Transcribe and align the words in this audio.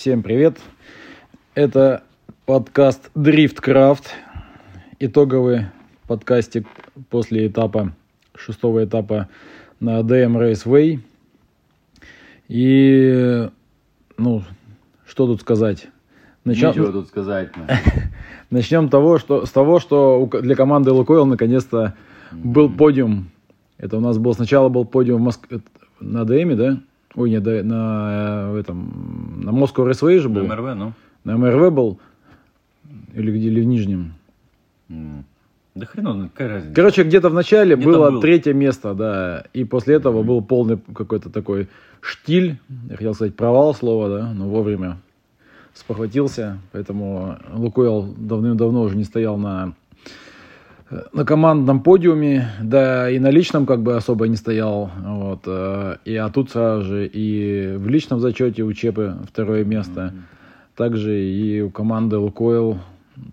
Всем 0.00 0.22
привет. 0.22 0.58
Это 1.54 2.04
подкаст 2.46 3.10
Дрифткрафт. 3.14 4.14
Итоговый 4.98 5.66
подкастик 6.06 6.66
после 7.10 7.48
этапа, 7.48 7.92
шестого 8.34 8.82
этапа 8.82 9.28
на 9.78 10.00
DM 10.00 10.38
Raceway. 10.38 11.00
И, 12.48 13.50
ну, 14.16 14.42
что 15.06 15.26
тут 15.26 15.42
сказать? 15.42 15.88
Начнем... 16.46 16.70
Ничего 16.70 16.92
тут 16.92 17.08
сказать. 17.08 17.50
Начнем 18.50 18.88
того, 18.88 19.18
что, 19.18 19.44
с 19.44 19.50
того, 19.50 19.80
что 19.80 20.30
для 20.40 20.54
команды 20.54 20.92
Лукойл 20.92 21.26
наконец-то 21.26 21.92
был 22.32 22.70
подиум. 22.70 23.28
Это 23.76 23.98
у 23.98 24.00
нас 24.00 24.16
был 24.16 24.32
сначала 24.32 24.70
был 24.70 24.86
подиум 24.86 25.20
в 25.20 25.24
Москве 25.26 25.60
на 26.00 26.24
ДМе, 26.24 26.54
да? 26.54 26.80
Ой, 27.14 27.30
нет, 27.30 27.44
на, 27.44 27.62
на 27.62 28.58
этом, 28.58 29.40
на 29.42 29.50
Moscow 29.50 29.88
Raceway 29.88 30.18
же 30.18 30.28
был. 30.28 30.44
На 30.44 30.54
МРВ, 30.54 30.76
ну. 30.76 30.92
На 31.24 31.36
МРВ 31.36 31.72
был. 31.72 31.98
Или 33.14 33.32
где, 33.32 33.48
или 33.48 33.60
в 33.60 33.64
Нижнем. 33.64 34.14
Mm. 34.88 35.24
Да 35.74 35.86
хрен 35.86 36.28
какая 36.30 36.48
разница. 36.48 36.74
Короче, 36.74 37.02
где-то 37.04 37.28
в 37.28 37.34
начале 37.34 37.76
где 37.76 37.84
было 37.84 38.10
был. 38.10 38.20
третье 38.20 38.52
место, 38.52 38.94
да. 38.94 39.44
И 39.52 39.64
после 39.64 39.96
этого 39.96 40.22
был 40.22 40.42
полный 40.42 40.78
какой-то 40.94 41.30
такой 41.30 41.68
штиль. 42.00 42.58
Я 42.88 42.96
хотел 42.96 43.14
сказать 43.14 43.36
провал 43.36 43.74
слова, 43.74 44.08
да, 44.08 44.32
но 44.32 44.48
вовремя 44.48 44.98
спохватился. 45.74 46.58
Поэтому 46.72 47.38
Лукойл 47.52 48.14
давным-давно 48.16 48.82
уже 48.82 48.96
не 48.96 49.04
стоял 49.04 49.36
на 49.36 49.74
на 51.12 51.24
командном 51.24 51.82
подиуме, 51.82 52.50
да 52.62 53.08
и 53.10 53.18
на 53.18 53.30
личном 53.30 53.66
как 53.66 53.82
бы 53.82 53.96
особо 53.96 54.26
не 54.28 54.36
стоял. 54.36 54.90
Вот. 54.98 55.42
Э, 55.46 55.96
и, 56.04 56.16
а 56.16 56.30
тут 56.30 56.50
сразу 56.50 56.82
же 56.82 57.06
и 57.06 57.76
в 57.76 57.88
личном 57.88 58.20
зачете 58.20 58.62
у 58.62 58.72
Чепы 58.72 59.16
второе 59.28 59.64
место. 59.64 60.12
Mm-hmm. 60.12 60.76
Также 60.76 61.20
и 61.20 61.60
у 61.60 61.70
команды 61.70 62.16
Лукойл 62.16 62.78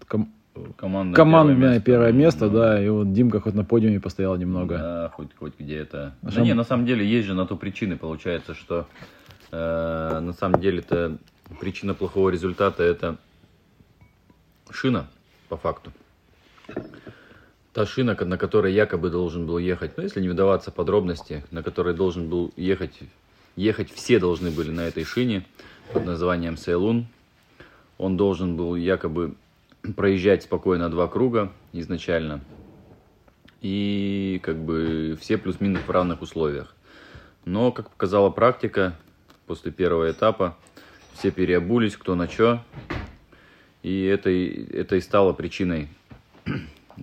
ком, 0.08 0.32
командное, 0.76 1.16
командное 1.16 1.80
первое 1.80 2.12
место, 2.12 2.40
первое 2.40 2.50
место 2.50 2.50
да. 2.50 2.84
И 2.84 2.90
вот 2.90 3.14
Димка 3.14 3.40
хоть 3.40 3.56
на 3.56 3.64
подиуме 3.64 4.00
постоял 4.00 4.36
немного. 4.38 4.78
Да, 4.78 5.12
хоть, 5.16 5.36
хоть 5.36 5.54
где 5.58 5.78
это. 5.78 6.14
А 6.22 6.32
да 6.32 6.42
не, 6.42 6.54
на 6.54 6.64
самом 6.64 6.86
деле 6.86 7.08
есть 7.08 7.26
же 7.28 7.34
на 7.34 7.48
то 7.48 7.56
причины, 7.56 7.98
получается, 7.98 8.54
что 8.54 8.86
э, 9.52 10.20
на 10.22 10.34
самом 10.34 10.62
деле-то 10.62 11.18
причина 11.60 11.96
плохого 11.96 12.30
результата 12.30 12.84
это 12.84 13.16
шина, 14.70 15.08
по 15.50 15.58
факту 15.58 15.92
та 17.78 17.86
шина, 17.86 18.18
на 18.20 18.38
которой 18.40 18.74
якобы 18.74 19.12
должен 19.12 19.46
был 19.46 19.60
ехать, 19.60 19.98
ну, 19.98 20.04
если 20.04 20.20
не 20.20 20.30
вдаваться 20.30 20.72
в 20.72 20.74
подробности, 20.74 21.44
на 21.52 21.62
которой 21.62 21.94
должен 21.94 22.28
был 22.28 22.52
ехать, 22.56 22.98
ехать 23.56 23.92
все 23.92 24.18
должны 24.18 24.50
были 24.50 24.72
на 24.72 24.88
этой 24.88 25.04
шине 25.04 25.46
под 25.94 26.04
названием 26.04 26.58
Сейлун. 26.58 27.06
Он 28.00 28.18
должен 28.18 28.58
был 28.58 28.76
якобы 28.76 29.36
проезжать 29.96 30.42
спокойно 30.42 30.90
два 30.90 31.08
круга 31.08 31.54
изначально. 31.72 32.42
И 33.62 34.40
как 34.42 34.58
бы 34.58 35.16
все 35.22 35.38
плюс-минус 35.38 35.84
в 35.86 35.92
равных 35.92 36.24
условиях. 36.24 36.74
Но, 37.46 37.72
как 37.72 37.92
показала 37.92 38.32
практика, 38.32 38.98
после 39.46 39.72
первого 39.72 40.10
этапа 40.10 40.58
все 41.14 41.30
переобулись, 41.30 41.96
кто 41.96 42.16
на 42.16 42.28
что. 42.28 42.64
И 43.84 44.04
это, 44.06 44.32
это 44.32 44.96
и 44.96 45.00
стало 45.00 45.34
причиной 45.34 45.90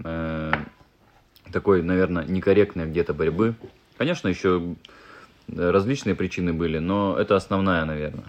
э, 0.03 0.53
такой, 1.55 1.83
наверное, 1.83 2.27
некорректной 2.27 2.87
где-то 2.87 3.15
борьбы. 3.15 3.55
Конечно, 3.97 4.29
еще 4.29 4.75
различные 5.49 6.15
причины 6.15 6.53
были, 6.53 6.79
но 6.79 7.17
это 7.17 7.37
основная, 7.37 7.85
наверное. 7.85 8.27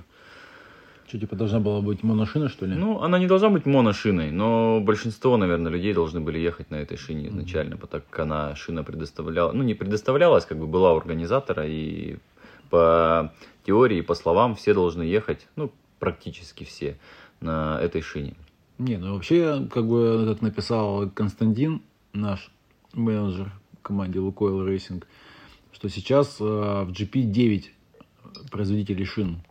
Что, 1.08 1.20
типа, 1.20 1.36
должна 1.36 1.60
была 1.60 1.82
быть 1.82 2.04
моношина, 2.04 2.50
что 2.50 2.66
ли? 2.66 2.76
Ну, 2.76 3.02
она 3.02 3.20
не 3.20 3.28
должна 3.28 3.50
быть 3.50 3.66
моношиной, 3.66 4.32
но 4.32 4.80
большинство, 4.80 5.38
наверное, 5.38 5.72
людей 5.72 5.94
должны 5.94 6.20
были 6.20 6.40
ехать 6.40 6.72
на 6.72 6.76
этой 6.76 6.98
шине 6.98 7.28
изначально, 7.28 7.76
mm-hmm. 7.76 7.88
так 7.88 8.08
как 8.10 8.20
она, 8.20 8.56
шина 8.56 8.84
предоставляла, 8.84 9.52
ну, 9.52 9.64
не 9.64 9.74
предоставлялась, 9.74 10.46
как 10.46 10.58
бы 10.58 10.68
была 10.68 10.94
у 10.94 10.98
организатора, 10.98 11.66
и 11.68 12.18
по 12.70 13.34
теории, 13.66 14.02
по 14.02 14.16
словам, 14.16 14.56
все 14.56 14.74
должны 14.74 15.04
ехать, 15.04 15.48
ну, 15.56 15.72
практически 16.00 16.64
все, 16.64 16.98
на 17.40 17.80
этой 17.82 18.02
шине. 18.02 18.36
Не, 18.78 18.98
ну 18.98 19.14
вообще, 19.14 19.68
как 19.72 19.88
бы, 19.88 20.26
как 20.28 20.42
написал 20.42 21.10
Константин, 21.10 21.82
наш 22.14 22.52
менеджер 22.96 23.52
в 23.80 23.82
команде 23.82 24.20
Лукойл 24.20 24.66
Racing, 24.66 25.08
что 25.72 25.90
сейчас 25.90 26.38
э, 26.40 26.44
в 26.44 26.92
GP 26.92 27.24
9 27.24 27.72
производителей 28.52 29.06
шин. 29.06 29.42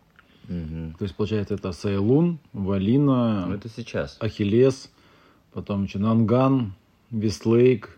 Угу. 0.49 0.97
То 0.99 1.03
есть, 1.03 1.15
получается, 1.15 1.55
это 1.55 1.71
Sailun, 1.71 2.39
Valino, 2.53 3.45
ну, 3.47 3.55
это 3.55 3.69
сейчас. 3.69 4.17
Achilles, 4.19 4.91
потом 5.53 5.85
еще 5.85 5.99
Nankang, 5.99 6.73
Westlake, 7.11 7.97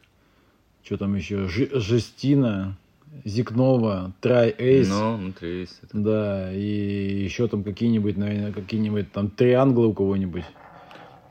что 0.84 0.98
там 0.98 1.16
еще, 1.16 1.48
Ж, 1.48 1.70
Жестина, 1.74 2.78
Зикнова, 3.26 4.14
Трай 4.22 4.54
Эйс. 4.58 4.88
Ну, 4.90 5.18
ну, 5.18 5.34
Эйс. 5.42 5.82
Да, 5.92 6.54
и 6.54 7.24
еще 7.24 7.48
там 7.48 7.64
какие-нибудь, 7.64 8.18
наверное, 8.18 8.54
какие-нибудь 8.54 9.12
там 9.12 9.30
трианглы 9.30 9.88
у 9.88 9.94
кого-нибудь. 9.94 10.46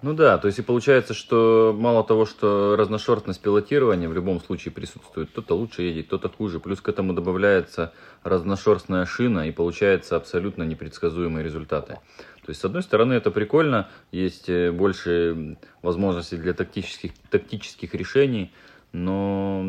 Ну 0.06 0.14
да, 0.14 0.38
то 0.38 0.46
есть 0.46 0.60
и 0.60 0.62
получается, 0.62 1.14
что 1.14 1.74
мало 1.76 2.04
того, 2.04 2.26
что 2.26 2.76
разношерстность 2.76 3.42
пилотирования 3.42 4.08
в 4.08 4.14
любом 4.14 4.40
случае 4.40 4.70
присутствует, 4.70 5.30
кто-то 5.30 5.56
лучше 5.56 5.82
едет, 5.82 6.06
кто-то 6.06 6.28
хуже, 6.28 6.60
плюс 6.60 6.80
к 6.80 6.88
этому 6.88 7.12
добавляется 7.12 7.92
разношерстная 8.22 9.04
шина 9.04 9.48
и 9.48 9.50
получается 9.50 10.14
абсолютно 10.14 10.62
непредсказуемые 10.62 11.42
результаты. 11.42 11.94
То 11.94 12.50
есть, 12.50 12.60
с 12.60 12.64
одной 12.64 12.84
стороны, 12.84 13.14
это 13.14 13.32
прикольно, 13.32 13.88
есть 14.12 14.48
э, 14.48 14.70
больше 14.70 15.56
возможностей 15.82 16.36
для 16.36 16.54
тактических, 16.54 17.10
тактических 17.28 17.92
решений, 17.92 18.52
но 18.92 19.66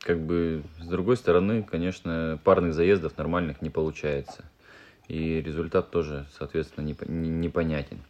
как 0.00 0.20
бы 0.20 0.62
с 0.78 0.86
другой 0.86 1.16
стороны, 1.16 1.62
конечно, 1.62 2.38
парных 2.44 2.74
заездов 2.74 3.16
нормальных 3.16 3.62
не 3.62 3.70
получается. 3.70 4.44
И 5.08 5.40
результат 5.40 5.90
тоже, 5.90 6.26
соответственно, 6.36 6.84
непонятен. 6.84 8.02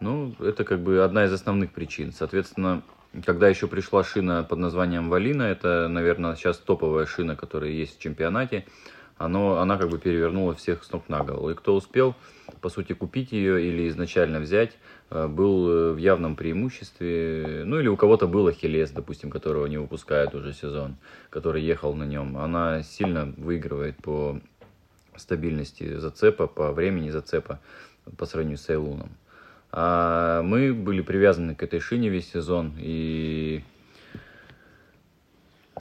Ну, 0.00 0.34
это 0.40 0.64
как 0.64 0.80
бы 0.80 1.02
одна 1.02 1.24
из 1.24 1.32
основных 1.32 1.72
причин. 1.72 2.12
Соответственно, 2.12 2.82
когда 3.24 3.48
еще 3.48 3.66
пришла 3.66 4.04
шина 4.04 4.44
под 4.44 4.58
названием 4.58 5.08
Валина, 5.08 5.44
это, 5.44 5.88
наверное, 5.88 6.36
сейчас 6.36 6.58
топовая 6.58 7.06
шина, 7.06 7.36
которая 7.36 7.70
есть 7.70 7.98
в 7.98 8.00
чемпионате, 8.02 8.66
оно, 9.16 9.58
она 9.58 9.78
как 9.78 9.88
бы 9.88 9.98
перевернула 9.98 10.54
всех 10.54 10.84
с 10.84 10.92
ног 10.92 11.08
на 11.08 11.24
голову. 11.24 11.50
И 11.50 11.54
кто 11.54 11.74
успел, 11.74 12.14
по 12.60 12.68
сути, 12.68 12.92
купить 12.92 13.32
ее 13.32 13.66
или 13.66 13.88
изначально 13.88 14.40
взять, 14.40 14.76
э, 15.08 15.26
был 15.26 15.70
э, 15.70 15.92
в 15.92 15.96
явном 15.96 16.36
преимуществе. 16.36 17.62
Ну, 17.64 17.80
или 17.80 17.88
у 17.88 17.96
кого-то 17.96 18.26
был 18.26 18.46
Ахиллес, 18.46 18.90
допустим, 18.90 19.30
которого 19.30 19.64
не 19.66 19.78
выпускают 19.78 20.34
уже 20.34 20.52
сезон, 20.52 20.96
который 21.30 21.62
ехал 21.62 21.94
на 21.94 22.04
нем. 22.04 22.36
Она 22.36 22.82
сильно 22.82 23.32
выигрывает 23.38 23.96
по 23.96 24.38
стабильности 25.16 25.96
зацепа, 25.96 26.46
по 26.46 26.72
времени 26.72 27.08
зацепа 27.08 27.60
по 28.18 28.26
сравнению 28.26 28.58
с 28.58 28.68
Эйлуном. 28.68 29.10
А 29.78 30.40
мы 30.40 30.72
были 30.72 31.02
привязаны 31.02 31.54
к 31.54 31.62
этой 31.62 31.80
шине 31.80 32.08
весь 32.08 32.32
сезон. 32.32 32.72
И 32.78 33.62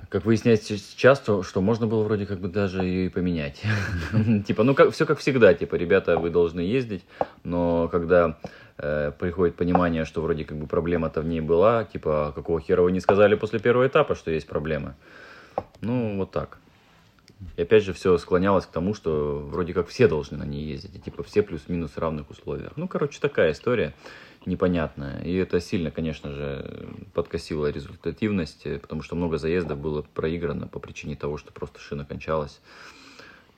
как 0.09 0.25
выясняется 0.25 0.77
сейчас, 0.77 1.21
то, 1.21 1.43
что 1.43 1.61
можно 1.61 1.87
было 1.87 2.03
вроде 2.03 2.25
как 2.25 2.39
бы 2.39 2.49
даже 2.49 2.83
ее 2.83 3.05
и 3.05 3.09
поменять. 3.09 3.61
Типа, 4.47 4.63
ну 4.63 4.75
как, 4.75 4.91
все 4.91 5.05
как 5.05 5.19
всегда, 5.19 5.53
типа, 5.53 5.75
ребята, 5.75 6.17
вы 6.17 6.29
должны 6.29 6.59
ездить, 6.59 7.05
но 7.45 7.87
когда 7.87 8.37
э, 8.77 9.13
приходит 9.17 9.55
понимание, 9.55 10.03
что 10.03 10.21
вроде 10.21 10.43
как 10.43 10.57
бы 10.57 10.67
проблема-то 10.67 11.21
в 11.21 11.25
ней 11.25 11.39
была, 11.39 11.85
типа, 11.85 12.33
какого 12.35 12.59
хера 12.59 12.81
вы 12.81 12.91
не 12.91 12.99
сказали 12.99 13.35
после 13.35 13.59
первого 13.59 13.87
этапа, 13.87 14.15
что 14.15 14.29
есть 14.29 14.47
проблемы. 14.47 14.95
Ну, 15.79 16.17
вот 16.17 16.31
так. 16.31 16.57
И 17.57 17.61
опять 17.61 17.83
же 17.83 17.93
все 17.93 18.17
склонялось 18.17 18.65
к 18.65 18.71
тому, 18.71 18.93
что 18.93 19.39
вроде 19.39 19.73
как 19.73 19.87
все 19.87 20.07
должны 20.07 20.37
на 20.37 20.43
ней 20.43 20.65
ездить, 20.65 20.95
и 20.95 20.99
типа 20.99 21.23
все 21.23 21.41
плюс-минус 21.41 21.91
в 21.91 21.97
равных 21.97 22.29
условиях. 22.29 22.73
Ну, 22.75 22.87
короче, 22.87 23.19
такая 23.19 23.51
история 23.51 23.93
непонятная. 24.45 25.21
И 25.23 25.33
это 25.35 25.59
сильно, 25.59 25.91
конечно 25.91 26.31
же, 26.31 26.87
подкосило 27.13 27.71
результативность, 27.71 28.63
потому 28.81 29.01
что 29.01 29.15
много 29.15 29.37
заездов 29.37 29.79
было 29.79 30.01
проиграно 30.01 30.67
по 30.67 30.79
причине 30.79 31.15
того, 31.15 31.37
что 31.37 31.51
просто 31.51 31.79
шина 31.79 32.05
кончалась 32.05 32.61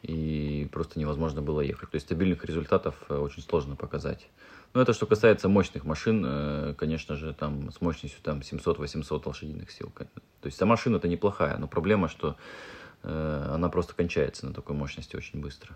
и 0.04 0.70
просто 0.72 1.00
невозможно 1.00 1.42
было 1.42 1.62
ехать. 1.62 1.90
То 1.90 1.96
есть 1.96 2.06
стабильных 2.06 2.46
результатов 2.46 2.96
э, 3.10 3.18
очень 3.18 3.42
сложно 3.42 3.76
показать. 3.76 4.30
Но 4.74 4.82
это 4.82 4.94
что 4.94 5.08
касается 5.08 5.50
мощных 5.50 5.86
машин, 5.86 6.24
э, 6.26 6.76
конечно 6.78 7.16
же, 7.16 7.34
там 7.34 7.72
с 7.72 7.82
мощностью 7.82 8.22
там 8.22 8.40
700-800 8.40 9.24
лошадиных 9.26 9.72
сил. 9.72 9.92
То 9.98 10.46
есть 10.46 10.58
сама 10.58 10.72
машина-то 10.72 11.08
неплохая, 11.08 11.58
но 11.58 11.68
проблема, 11.68 12.08
что 12.08 12.38
Э, 12.38 12.77
она 13.04 13.70
просто 13.70 13.94
кончается 13.96 14.46
на 14.46 14.54
такой 14.54 14.76
мощности 14.76 15.16
очень 15.16 15.40
быстро. 15.42 15.76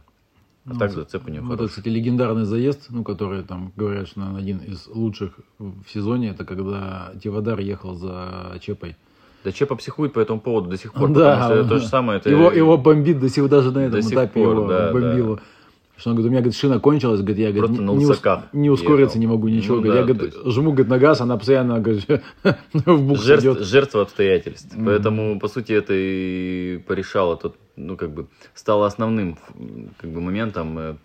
А 0.66 0.74
ну, 0.74 0.80
так 0.80 0.92
зацеп 0.92 1.26
у 1.26 1.32
нее 1.32 1.42
Вот 1.42 1.56
это, 1.56 1.68
кстати, 1.68 1.88
легендарный 1.88 2.46
заезд, 2.46 2.88
ну, 2.90 3.04
который 3.04 3.42
там, 3.44 3.72
говорят, 3.76 4.08
что 4.08 4.20
наверное, 4.20 4.42
один 4.42 4.58
из 4.60 4.88
лучших 4.88 5.40
в 5.58 5.88
сезоне, 5.88 6.30
это 6.30 6.46
когда 6.46 7.14
Тивадар 7.22 7.60
ехал 7.60 7.96
за 7.96 8.58
Чепой. 8.60 8.96
Да 9.44 9.52
Чепа 9.52 9.76
психует 9.76 10.14
по 10.14 10.20
этому 10.20 10.40
поводу 10.40 10.70
до 10.70 10.78
сих 10.78 10.94
пор, 10.94 11.10
да, 11.10 11.34
потому 11.34 11.46
что 11.46 11.54
это 11.56 11.70
то 11.70 11.80
же 11.80 11.88
самое. 11.88 12.20
Это... 12.20 12.30
Его, 12.30 12.52
его 12.52 12.78
бомбит 12.78 13.20
до 13.20 13.28
сих 13.28 13.50
даже 13.50 13.72
на 13.72 13.80
этом 13.80 14.02
до 14.02 14.08
этапе 14.08 14.44
пор, 14.44 14.56
его 14.56 14.68
да, 14.68 14.94
бомбило. 14.94 15.36
Да. 15.38 15.42
Что 16.02 16.10
он 16.10 16.16
говорит, 16.16 16.30
у 16.30 16.32
меня 16.32 16.42
говорит, 16.42 16.58
шина 16.58 16.80
кончилась, 16.80 17.20
говорит, 17.20 17.38
я 17.38 17.52
говорит, 17.52 17.78
не, 17.78 17.86
не, 17.86 18.06
ус, 18.08 18.22
не 18.54 18.70
ускориться 18.72 19.18
ехал. 19.18 19.20
не 19.20 19.28
могу 19.28 19.48
ничего. 19.50 19.76
Ну, 19.76 19.82
говорит, 19.84 19.94
да, 19.94 20.00
я 20.00 20.14
говорит, 20.16 20.34
есть... 20.34 20.56
жму 20.56 20.72
говорит, 20.72 20.90
на 20.90 20.98
газ, 20.98 21.22
она 21.22 21.38
постоянно 21.38 21.80
говорит, 21.80 22.08
в 22.74 23.02
бух 23.04 23.22
Жертв, 23.22 23.44
идет. 23.44 23.60
Жертва 23.60 24.02
обстоятельств. 24.02 24.76
Mm-hmm. 24.76 24.86
Поэтому, 24.86 25.40
по 25.40 25.48
сути, 25.48 25.74
это 25.74 25.94
и 25.96 26.80
порешало 26.88 27.38
тот, 27.38 27.56
ну, 27.76 27.98
как 27.98 28.12
бы, 28.16 28.28
стало 28.56 28.88
основным 28.88 29.38
как 30.00 30.10
бы, 30.10 30.22
моментом 30.22 30.80
э, 30.80 30.96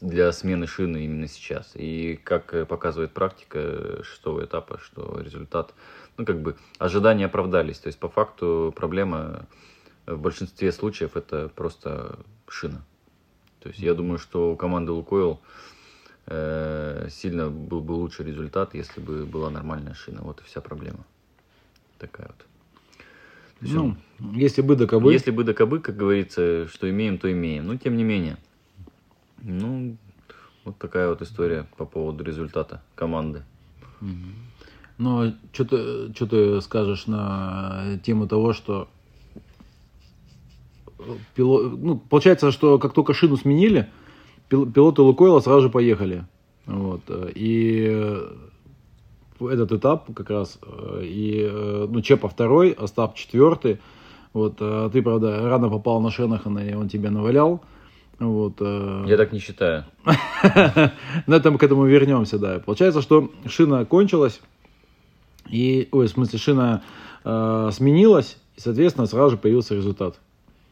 для 0.00 0.30
смены 0.30 0.68
шины 0.68 1.04
именно 1.04 1.26
сейчас. 1.26 1.72
И 1.74 2.20
как 2.22 2.54
э, 2.54 2.66
показывает 2.66 3.10
практика 3.10 4.00
шестого 4.04 4.44
этапа, 4.44 4.78
что 4.80 5.20
результат, 5.20 5.74
ну, 6.18 6.24
как 6.24 6.40
бы, 6.40 6.54
ожидания 6.78 7.26
оправдались. 7.26 7.78
То 7.78 7.88
есть, 7.88 7.98
по 7.98 8.08
факту, 8.08 8.72
проблема 8.76 9.46
в 10.06 10.18
большинстве 10.18 10.70
случаев 10.70 11.16
это 11.16 11.50
просто 11.52 12.20
шина. 12.46 12.84
То 13.64 13.70
есть 13.70 13.80
я 13.80 13.94
думаю, 13.94 14.18
что 14.18 14.52
у 14.52 14.56
команды 14.56 14.92
Лукойл 14.92 15.40
э, 16.26 17.08
сильно 17.10 17.48
был 17.48 17.80
бы 17.80 17.92
лучший 17.92 18.26
результат, 18.26 18.74
если 18.74 19.00
бы 19.00 19.24
была 19.24 19.48
нормальная 19.48 19.94
шина. 19.94 20.20
Вот 20.20 20.42
и 20.42 20.44
вся 20.44 20.60
проблема. 20.60 21.06
Такая 21.98 22.26
вот. 22.26 22.46
Есть, 23.62 23.74
ну, 23.74 23.96
если 24.34 24.60
бы 24.60 24.76
до 24.76 24.86
кобы. 24.86 25.14
Если 25.14 25.30
бы 25.30 25.44
до 25.44 25.54
кобы, 25.54 25.80
как 25.80 25.96
говорится, 25.96 26.68
что 26.68 26.90
имеем, 26.90 27.16
то 27.16 27.32
имеем. 27.32 27.66
Но 27.66 27.78
тем 27.78 27.96
не 27.96 28.04
менее. 28.04 28.36
Ну, 29.40 29.96
вот 30.64 30.76
такая 30.76 31.08
вот 31.08 31.22
история 31.22 31.66
по 31.78 31.86
поводу 31.86 32.22
результата 32.22 32.82
команды. 32.94 33.44
Ну, 34.98 35.34
что 35.54 35.64
ты, 35.64 36.14
что 36.14 36.26
ты 36.26 36.60
скажешь 36.60 37.06
на 37.06 37.98
тему 38.02 38.28
того, 38.28 38.52
что 38.52 38.90
пилот, 41.34 41.78
ну, 41.78 41.96
получается, 41.96 42.52
что 42.52 42.78
как 42.78 42.92
только 42.92 43.14
шину 43.14 43.36
сменили, 43.36 43.88
пилоты 44.48 45.02
Лукойла 45.02 45.40
сразу 45.40 45.62
же 45.62 45.70
поехали. 45.70 46.24
Вот. 46.66 47.02
И 47.34 48.18
этот 49.40 49.72
этап 49.72 50.14
как 50.14 50.30
раз, 50.30 50.58
и, 51.02 51.50
ну, 51.88 52.00
Чепа 52.00 52.28
второй, 52.28 52.70
Остап 52.72 53.16
четвертый. 53.16 53.80
Вот, 54.32 54.56
ты, 54.56 55.02
правда, 55.02 55.48
рано 55.48 55.68
попал 55.68 56.00
на 56.00 56.10
Шенахана, 56.10 56.58
и 56.58 56.74
он 56.74 56.88
тебя 56.88 57.10
навалял. 57.10 57.62
Вот, 58.18 58.60
Я 58.60 59.16
так 59.16 59.32
не 59.32 59.38
считаю. 59.38 59.84
На 61.26 61.34
этом 61.34 61.58
к 61.58 61.62
этому 61.62 61.84
вернемся, 61.84 62.38
да. 62.38 62.60
Получается, 62.60 63.02
что 63.02 63.30
шина 63.46 63.84
кончилась, 63.84 64.40
и, 65.48 65.88
ой, 65.92 66.06
в 66.06 66.10
смысле, 66.10 66.38
шина 66.38 66.82
э, 67.24 67.70
сменилась, 67.72 68.38
и, 68.56 68.60
соответственно, 68.60 69.06
сразу 69.06 69.32
же 69.32 69.36
появился 69.36 69.74
результат. 69.74 70.18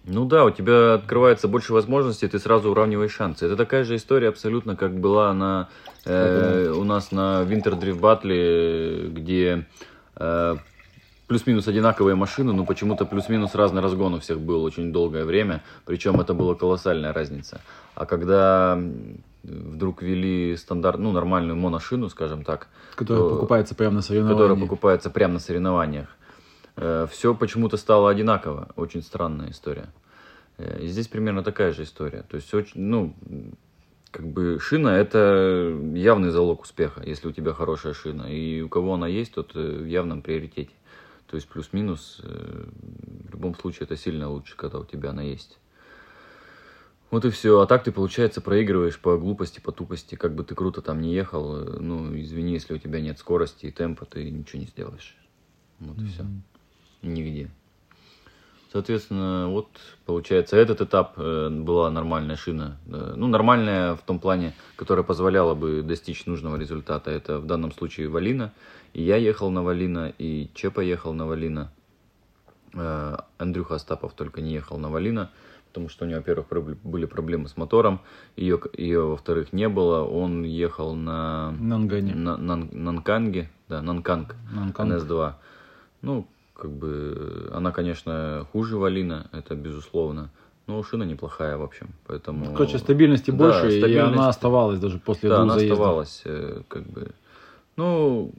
Ну 0.05 0.25
да, 0.25 0.45
у 0.45 0.51
тебя 0.51 0.95
открывается 0.95 1.47
больше 1.47 1.73
возможностей, 1.73 2.27
ты 2.27 2.39
сразу 2.39 2.71
уравниваешь 2.71 3.13
шансы. 3.13 3.47
Это 3.47 3.57
такая 3.57 3.85
же 3.85 3.97
история 3.97 4.29
абсолютно, 4.29 4.75
как 4.75 4.99
была 4.99 5.33
на, 5.33 5.69
э, 6.05 6.73
у 6.77 6.83
нас 6.83 7.13
на 7.13 7.43
Winter 7.43 7.79
Drift 7.79 8.01
Battle, 8.01 9.09
где 9.11 9.67
э, 10.17 10.57
плюс-минус 11.29 11.69
одинаковые 11.69 12.17
машины, 12.17 12.53
но 12.53 12.65
почему-то 12.65 13.05
плюс-минус 13.05 13.55
разный 13.55 13.81
разгон 13.81 14.15
у 14.15 14.19
всех 14.19 14.41
был 14.41 14.65
очень 14.65 14.93
долгое 14.93 15.25
время, 15.25 15.63
причем 15.85 16.21
это 16.21 16.35
была 16.35 16.57
колоссальная 16.57 17.13
разница. 17.13 17.61
А 17.95 18.05
когда 18.05 18.77
вдруг 19.45 20.03
ввели 20.03 20.57
стандарт, 20.57 20.99
ну, 20.99 21.13
нормальную 21.13 21.57
моношину, 21.57 22.09
скажем 22.09 22.43
так. 22.43 22.67
Которая 22.97 23.23
то, 23.23 23.31
покупается 23.31 23.75
прямо 23.77 23.97
на 23.97 24.03
соревнованиях. 24.03 24.39
Которая 24.39 24.61
покупается 24.61 25.11
прямо 25.11 25.35
на 25.35 25.41
соревнованиях 25.41 26.09
Э, 26.77 27.07
все 27.11 27.35
почему-то 27.35 27.77
стало 27.77 28.11
одинаково. 28.11 28.69
Очень 28.77 29.03
странная 29.03 29.51
история. 29.51 29.93
Э, 30.59 30.81
и 30.83 30.87
здесь 30.89 31.09
примерно 31.09 31.43
такая 31.43 31.73
же 31.73 31.83
история. 31.83 32.25
То 32.29 32.37
есть, 32.37 32.53
очень, 32.55 32.81
ну, 32.81 33.15
как 34.11 34.27
бы 34.27 34.59
шина 34.61 34.89
это 34.89 35.79
явный 35.95 36.31
залог 36.31 36.63
успеха, 36.63 37.03
если 37.05 37.29
у 37.29 37.33
тебя 37.33 37.53
хорошая 37.53 37.95
шина. 37.95 38.25
И 38.25 38.61
у 38.63 38.69
кого 38.69 38.95
она 38.95 39.07
есть, 39.07 39.35
тот 39.35 39.53
э, 39.55 39.59
в 39.59 39.87
явном 39.87 40.23
приоритете. 40.23 40.73
То 41.27 41.37
есть 41.37 41.49
плюс-минус, 41.49 42.21
в 42.23 43.33
любом 43.33 43.55
случае 43.55 43.85
это 43.85 43.97
сильно 43.97 44.29
лучше, 44.29 44.55
когда 44.55 44.79
у 44.79 44.85
тебя 44.85 45.11
она 45.11 45.23
есть. 45.23 45.59
Вот 47.11 47.25
и 47.25 47.31
все. 47.31 47.59
А 47.61 47.67
так 47.67 47.85
ты, 47.85 47.91
получается, 47.91 48.43
проигрываешь 48.43 49.01
по 49.01 49.17
глупости, 49.17 49.59
по 49.59 49.73
тупости. 49.73 50.15
Как 50.15 50.35
бы 50.35 50.45
ты 50.45 50.55
круто 50.55 50.83
там 50.83 51.01
не 51.01 51.15
ехал, 51.15 51.81
ну, 51.81 52.15
извини, 52.21 52.53
если 52.53 52.75
у 52.75 52.79
тебя 52.79 53.01
нет 53.01 53.19
скорости 53.19 53.65
и 53.65 53.71
темпа, 53.71 54.05
ты 54.05 54.31
ничего 54.31 54.61
не 54.61 54.67
сделаешь. 54.67 55.17
Вот 55.79 55.97
mm-hmm. 55.97 56.05
и 56.05 56.09
все 56.09 56.27
нигде. 57.03 57.51
Соответственно, 58.73 59.49
вот 59.49 59.69
получается, 60.07 60.57
этот 60.57 60.81
этап 60.81 61.13
э, 61.19 61.51
была 61.51 61.91
нормальная 61.91 62.37
шина. 62.37 62.79
Э, 62.87 63.13
ну, 63.17 63.27
нормальная 63.27 63.97
в 63.97 64.01
том 64.01 64.19
плане, 64.19 64.55
которая 64.77 65.05
позволяла 65.05 65.55
бы 65.55 65.83
достичь 65.83 66.25
нужного 66.25 66.57
результата. 66.57 67.11
Это 67.11 67.39
в 67.39 67.47
данном 67.47 67.73
случае 67.73 68.09
Валина. 68.09 68.55
И 68.95 69.03
я 69.03 69.17
ехал 69.17 69.51
на 69.51 69.63
Валина, 69.63 70.13
и 70.17 70.49
Чепа 70.55 70.81
ехал 70.81 71.13
на 71.13 71.27
Валина. 71.27 71.71
Э, 72.73 73.19
Андрюха 73.37 73.75
Остапов 73.75 74.15
только 74.15 74.41
не 74.41 74.55
ехал 74.55 74.79
на 74.79 74.89
Валина, 74.89 75.31
потому 75.69 75.91
что 75.91 76.07
у 76.07 76.09
него, 76.09 76.21
во-первых, 76.21 76.79
были 76.83 77.05
проблемы 77.05 77.49
с 77.49 77.59
мотором, 77.59 78.01
ее, 78.37 78.59
ее 78.73 79.03
во-вторых, 79.03 79.53
не 79.53 79.69
было. 79.69 80.03
Он 80.03 80.45
ехал 80.45 80.95
на... 80.95 81.51
Нангане. 81.61 82.15
На, 82.15 82.39
на, 82.39 82.57
Нанканге, 82.57 83.51
да, 83.69 83.83
Нанканг, 83.83 84.35
Нанканг. 84.51 84.95
NS2. 84.95 85.35
Ну, 86.01 86.27
как 86.55 86.71
бы 86.71 87.51
она, 87.53 87.73
конечно, 87.73 88.47
хуже 88.53 88.77
Валина, 88.77 89.29
это 89.33 89.55
безусловно. 89.55 90.31
Но 90.67 90.83
шина 90.83 91.03
неплохая, 91.03 91.57
в 91.57 91.63
общем. 91.63 91.91
Поэтому... 92.07 92.53
Короче, 92.55 92.79
стабильности 92.79 93.31
больше, 93.31 93.63
да, 93.63 93.71
стабильность... 93.71 93.95
и 93.95 93.99
она 93.99 94.29
оставалась 94.29 94.79
даже 94.79 94.99
после 94.99 95.29
да, 95.29 95.37
двух 95.37 95.45
она 95.45 95.55
заездов. 95.55 95.79
оставалась, 95.79 96.23
э, 96.25 96.63
как 96.69 96.85
бы... 96.85 97.11
Ну, 97.77 98.33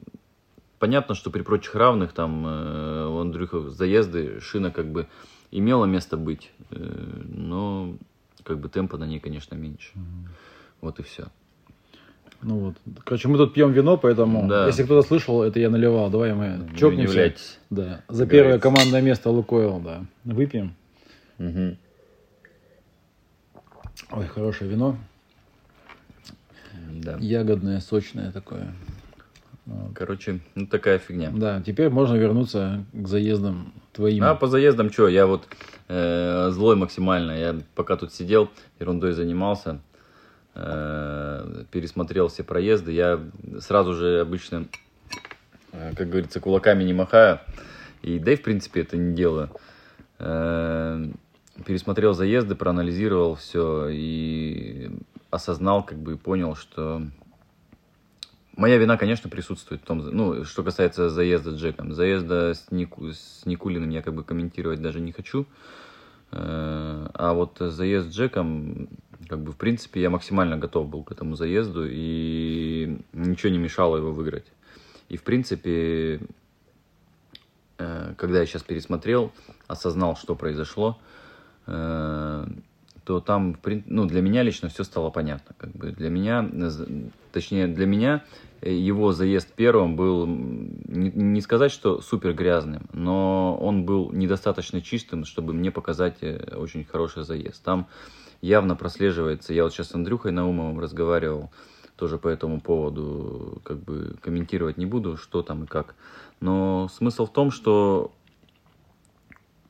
понятно, 0.78 1.14
что 1.14 1.30
при 1.30 1.42
прочих 1.42 1.74
равных, 1.74 2.12
там, 2.12 2.46
э, 2.46 3.06
у 3.08 3.18
Андрюха 3.18 3.68
заезды, 3.68 4.40
шина 4.40 4.70
как 4.70 4.86
бы 4.86 5.06
имела 5.50 5.84
место 5.84 6.16
быть, 6.16 6.50
э, 6.70 7.22
но 7.24 7.94
как 8.42 8.58
бы 8.58 8.68
темпа 8.68 8.96
на 8.96 9.04
ней, 9.04 9.20
конечно, 9.20 9.54
меньше. 9.54 9.92
Угу. 9.94 10.28
Вот 10.80 11.00
и 11.00 11.02
все. 11.02 11.26
Ну 12.44 12.58
вот. 12.58 12.76
Короче, 13.04 13.28
мы 13.28 13.38
тут 13.38 13.54
пьем 13.54 13.72
вино, 13.72 13.96
поэтому, 13.96 14.46
да. 14.46 14.66
если 14.66 14.84
кто-то 14.84 15.06
слышал, 15.06 15.42
это 15.42 15.58
я 15.58 15.70
наливал. 15.70 16.10
Давай 16.10 16.34
мы 16.34 16.68
не 16.70 16.76
чокнемся. 16.76 17.34
Да. 17.70 18.02
За 18.08 18.26
первое 18.26 18.58
командное 18.58 19.00
место 19.00 19.30
Лукойл, 19.30 19.80
да. 19.80 20.04
Выпьем. 20.24 20.74
Угу. 21.38 21.76
Ой, 24.12 24.26
хорошее 24.26 24.70
вино. 24.70 24.98
Да. 26.92 27.16
Ягодное, 27.18 27.80
сочное 27.80 28.30
такое. 28.30 28.74
Короче, 29.94 30.40
ну 30.54 30.66
такая 30.66 30.98
фигня. 30.98 31.30
Да, 31.34 31.62
теперь 31.64 31.88
можно 31.88 32.16
вернуться 32.16 32.84
к 32.92 33.08
заездам 33.08 33.72
твоим. 33.92 34.22
А 34.22 34.34
по 34.34 34.46
заездам 34.46 34.92
что? 34.92 35.08
Я 35.08 35.26
вот 35.26 35.48
э, 35.88 36.50
злой 36.50 36.76
максимально. 36.76 37.32
Я 37.32 37.56
пока 37.74 37.96
тут 37.96 38.12
сидел, 38.12 38.50
ерундой 38.78 39.12
занимался. 39.12 39.80
Э, 40.56 41.64
пересмотрел 41.72 42.28
все 42.28 42.44
проезды, 42.44 42.92
я 42.92 43.20
сразу 43.58 43.94
же 43.94 44.20
обычно, 44.20 44.66
э, 45.72 45.92
как 45.96 46.08
говорится, 46.08 46.40
кулаками 46.40 46.84
не 46.84 46.92
махаю. 46.92 47.40
И 48.02 48.20
да 48.20 48.32
и 48.32 48.36
в 48.36 48.42
принципе 48.42 48.82
это 48.82 48.96
не 48.96 49.14
делаю. 49.14 49.50
Э, 50.20 51.04
пересмотрел 51.66 52.14
заезды, 52.14 52.54
проанализировал 52.54 53.34
все 53.34 53.88
и 53.88 54.92
осознал, 55.30 55.82
как 55.82 55.98
бы 55.98 56.16
понял, 56.16 56.54
что 56.54 57.02
моя 58.56 58.76
вина, 58.76 58.96
конечно, 58.96 59.28
присутствует 59.28 59.82
в 59.82 59.84
том, 59.84 59.98
ну, 59.98 60.44
что 60.44 60.62
касается 60.62 61.10
заезда 61.10 61.50
с 61.50 61.54
Джеком. 61.54 61.92
Заезда 61.92 62.54
с, 62.54 62.70
Нику, 62.70 63.12
с 63.12 63.42
Никулиным 63.44 63.90
я 63.90 64.02
как 64.02 64.14
бы 64.14 64.22
комментировать 64.22 64.80
даже 64.80 65.00
не 65.00 65.10
хочу. 65.10 65.46
А 66.30 67.32
вот 67.32 67.58
заезд 67.58 68.08
с 68.08 68.12
Джеком 68.12 68.88
как 69.28 69.40
бы, 69.40 69.52
в 69.52 69.56
принципе, 69.56 70.00
я 70.00 70.10
максимально 70.10 70.56
готов 70.56 70.88
был 70.88 71.02
к 71.02 71.12
этому 71.12 71.36
заезду, 71.36 71.86
и 71.88 72.98
ничего 73.12 73.50
не 73.50 73.58
мешало 73.58 73.96
его 73.96 74.12
выиграть. 74.12 74.46
И, 75.08 75.16
в 75.16 75.22
принципе, 75.22 76.20
э, 77.78 78.14
когда 78.16 78.40
я 78.40 78.46
сейчас 78.46 78.62
пересмотрел, 78.62 79.32
осознал, 79.66 80.16
что 80.16 80.34
произошло, 80.34 80.98
э, 81.66 82.46
то 83.04 83.20
там, 83.20 83.56
ну, 83.86 84.06
для 84.06 84.22
меня 84.22 84.42
лично 84.42 84.68
все 84.68 84.82
стало 84.82 85.10
понятно. 85.10 85.54
Как 85.58 85.70
бы 85.72 85.90
для 85.90 86.08
меня, 86.08 86.48
точнее, 87.32 87.66
для 87.66 87.86
меня 87.86 88.24
его 88.62 89.12
заезд 89.12 89.52
первым 89.54 89.94
был, 89.94 90.26
не, 90.26 91.10
не 91.10 91.40
сказать, 91.42 91.70
что 91.70 92.00
супер 92.00 92.32
грязным, 92.32 92.88
но 92.92 93.58
он 93.60 93.84
был 93.84 94.10
недостаточно 94.10 94.80
чистым, 94.80 95.26
чтобы 95.26 95.52
мне 95.52 95.70
показать 95.70 96.16
э, 96.22 96.56
очень 96.56 96.84
хороший 96.84 97.24
заезд. 97.24 97.62
Там 97.62 97.88
явно 98.44 98.76
прослеживается. 98.76 99.54
Я 99.54 99.64
вот 99.64 99.72
сейчас 99.72 99.88
с 99.88 99.94
Андрюхой 99.94 100.32
Наумовым 100.32 100.78
разговаривал 100.78 101.50
тоже 101.96 102.18
по 102.18 102.28
этому 102.28 102.60
поводу, 102.60 103.60
как 103.64 103.78
бы 103.78 104.16
комментировать 104.20 104.76
не 104.76 104.86
буду, 104.86 105.16
что 105.16 105.42
там 105.42 105.64
и 105.64 105.66
как. 105.66 105.94
Но 106.40 106.88
смысл 106.88 107.26
в 107.26 107.32
том, 107.32 107.50
что 107.50 108.12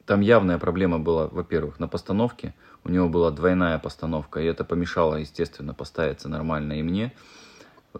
там 0.07 0.21
явная 0.21 0.59
проблема 0.59 0.99
была, 0.99 1.28
во-первых, 1.28 1.78
на 1.78 1.87
постановке. 1.87 2.54
У 2.83 2.90
него 2.90 3.09
была 3.09 3.31
двойная 3.31 3.78
постановка, 3.78 4.40
и 4.40 4.45
это 4.45 4.64
помешало, 4.64 5.16
естественно, 5.16 5.73
поставиться 5.73 6.28
нормально 6.28 6.75
и 6.75 6.83
мне. 6.83 7.14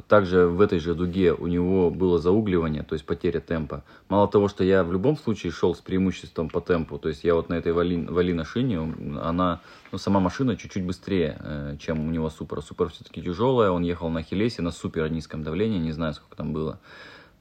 Также 0.09 0.47
в 0.47 0.61
этой 0.61 0.81
же 0.81 0.95
дуге 0.95 1.33
у 1.33 1.47
него 1.47 1.89
было 1.89 2.19
заугливание, 2.19 2.83
то 2.83 2.95
есть 2.95 3.07
потеря 3.07 3.39
темпа. 3.39 3.85
Мало 4.09 4.27
того, 4.27 4.49
что 4.49 4.65
я 4.65 4.83
в 4.83 4.93
любом 4.93 5.17
случае 5.17 5.53
шел 5.53 5.73
с 5.75 5.81
преимуществом 5.81 6.49
по 6.49 6.61
темпу, 6.61 6.99
то 6.99 7.09
есть 7.09 7.23
я 7.23 7.35
вот 7.35 7.49
на 7.49 7.55
этой 7.55 7.73
вали, 7.73 8.05
валина 8.05 8.45
шине, 8.45 8.93
она, 9.23 9.61
ну, 9.93 9.99
сама 9.99 10.19
машина 10.19 10.57
чуть-чуть 10.57 10.85
быстрее, 10.85 11.39
э, 11.39 11.77
чем 11.79 12.09
у 12.09 12.11
него 12.11 12.29
Супер. 12.29 12.61
Супер 12.61 12.89
все-таки 12.89 13.23
тяжелая, 13.23 13.71
он 13.71 13.83
ехал 13.83 14.09
на 14.09 14.23
Хилесе 14.23 14.63
на 14.63 14.73
супер 14.73 15.09
низком 15.09 15.45
давлении, 15.45 15.79
не 15.79 15.93
знаю, 15.93 16.15
сколько 16.15 16.37
там 16.37 16.53
было. 16.53 16.81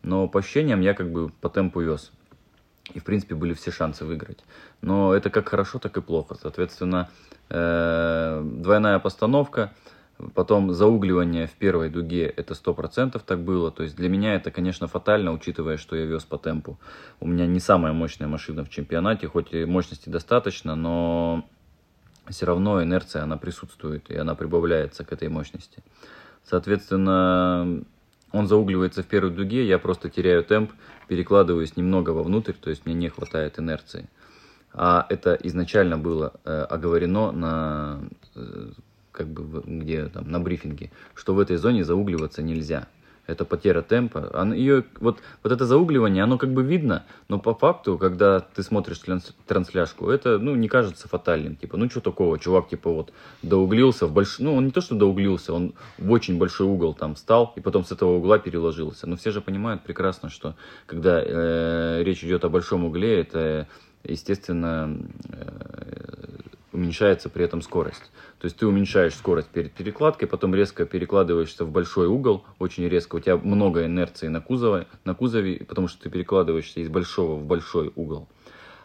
Но 0.03 0.27
по 0.27 0.39
ощущениям 0.39 0.81
я 0.81 0.93
как 0.93 1.11
бы 1.11 1.29
по 1.29 1.49
темпу 1.49 1.81
вез. 1.81 2.11
И, 2.93 2.99
в 2.99 3.03
принципе, 3.03 3.33
были 3.33 3.53
все 3.53 3.71
шансы 3.71 4.05
выиграть. 4.05 4.43
Но 4.81 5.15
это 5.15 5.29
как 5.29 5.49
хорошо, 5.49 5.79
так 5.79 5.97
и 5.97 6.01
плохо. 6.01 6.35
Соответственно, 6.39 7.09
э, 7.49 8.41
двойная 8.43 8.99
постановка– 8.99 9.73
Потом 10.31 10.73
заугливание 10.73 11.47
в 11.47 11.51
первой 11.51 11.89
дуге, 11.89 12.25
это 12.25 12.53
100% 12.53 13.21
так 13.25 13.39
было. 13.39 13.71
То 13.71 13.83
есть 13.83 13.95
для 13.95 14.09
меня 14.09 14.35
это, 14.35 14.51
конечно, 14.51 14.87
фатально, 14.87 15.31
учитывая, 15.31 15.77
что 15.77 15.95
я 15.95 16.05
вез 16.05 16.23
по 16.23 16.37
темпу. 16.37 16.79
У 17.19 17.27
меня 17.27 17.45
не 17.45 17.59
самая 17.59 17.93
мощная 17.93 18.27
машина 18.27 18.63
в 18.63 18.69
чемпионате, 18.69 19.27
хоть 19.27 19.53
и 19.53 19.65
мощности 19.65 20.09
достаточно, 20.09 20.75
но 20.75 21.45
все 22.29 22.45
равно 22.45 22.81
инерция, 22.83 23.23
она 23.23 23.37
присутствует, 23.37 24.09
и 24.09 24.15
она 24.15 24.35
прибавляется 24.35 25.03
к 25.03 25.11
этой 25.11 25.29
мощности. 25.29 25.83
Соответственно, 26.43 27.83
он 28.31 28.47
заугливается 28.47 29.03
в 29.03 29.07
первой 29.07 29.31
дуге, 29.31 29.65
я 29.65 29.79
просто 29.79 30.09
теряю 30.09 30.43
темп, 30.43 30.71
перекладываюсь 31.07 31.77
немного 31.77 32.11
вовнутрь, 32.11 32.53
то 32.53 32.69
есть 32.69 32.85
мне 32.85 32.95
не 32.95 33.09
хватает 33.09 33.59
инерции. 33.59 34.09
А 34.73 35.05
это 35.09 35.37
изначально 35.43 35.97
было 35.99 36.33
э, 36.43 36.61
оговорено 36.63 37.31
на 37.31 37.99
э, 38.35 38.71
как 39.13 39.27
бы 39.27 39.63
где 39.65 40.07
там 40.07 40.29
на 40.29 40.39
брифинге, 40.41 40.91
что 41.13 41.33
в 41.33 41.39
этой 41.39 41.55
зоне 41.55 41.85
заугливаться 41.85 42.41
нельзя. 42.41 42.87
Это 43.25 43.45
потеря 43.45 43.81
темпа. 43.81 44.29
Она, 44.33 44.53
ее, 44.53 44.83
вот, 44.99 45.19
вот 45.43 45.51
это 45.53 45.65
заугливание, 45.65 46.23
оно 46.23 46.37
как 46.37 46.51
бы 46.51 46.61
видно, 46.61 47.05
но 47.29 47.39
по 47.39 47.53
факту, 47.53 47.97
когда 47.97 48.41
ты 48.41 48.63
смотришь 48.63 48.99
трансляшку, 49.47 50.09
это 50.09 50.39
ну, 50.39 50.55
не 50.55 50.67
кажется 50.67 51.07
фатальным. 51.07 51.55
Типа, 51.55 51.77
ну 51.77 51.89
что 51.89 52.01
такого, 52.01 52.37
чувак 52.37 52.67
типа 52.67 52.91
вот 52.91 53.13
доуглился 53.41 54.07
в 54.07 54.13
большой... 54.13 54.45
Ну, 54.45 54.55
он 54.55 54.65
не 54.65 54.71
то, 54.71 54.81
что 54.81 54.95
доуглился, 54.95 55.53
он 55.53 55.73
в 55.97 56.11
очень 56.11 56.37
большой 56.37 56.67
угол 56.67 56.93
там 56.93 57.15
встал 57.15 57.53
и 57.55 57.61
потом 57.61 57.85
с 57.85 57.93
этого 57.93 58.17
угла 58.17 58.39
переложился. 58.39 59.07
Но 59.07 59.15
все 59.15 59.31
же 59.31 59.39
понимают 59.39 59.83
прекрасно, 59.83 60.29
что 60.29 60.55
когда 60.85 61.23
э, 61.25 62.03
речь 62.03 62.25
идет 62.25 62.43
о 62.43 62.49
большом 62.49 62.83
угле, 62.83 63.21
это, 63.21 63.69
естественно, 64.03 64.97
э, 65.29 66.23
уменьшается 66.73 67.29
при 67.29 67.45
этом 67.45 67.61
скорость. 67.61 68.11
То 68.39 68.45
есть 68.45 68.57
ты 68.57 68.67
уменьшаешь 68.67 69.13
скорость 69.13 69.47
перед 69.49 69.71
перекладкой, 69.71 70.27
потом 70.27 70.53
резко 70.53 70.85
перекладываешься 70.85 71.63
в 71.63 71.71
большой 71.71 72.07
угол, 72.07 72.43
очень 72.59 72.87
резко, 72.87 73.15
у 73.15 73.19
тебя 73.19 73.37
много 73.37 73.85
инерции 73.85 74.27
на 74.27 74.41
кузове, 74.41 74.87
на 75.05 75.13
кузове 75.13 75.63
потому 75.65 75.87
что 75.87 76.01
ты 76.01 76.09
перекладываешься 76.09 76.81
из 76.81 76.89
большого 76.89 77.35
в 77.35 77.45
большой 77.45 77.91
угол. 77.95 78.27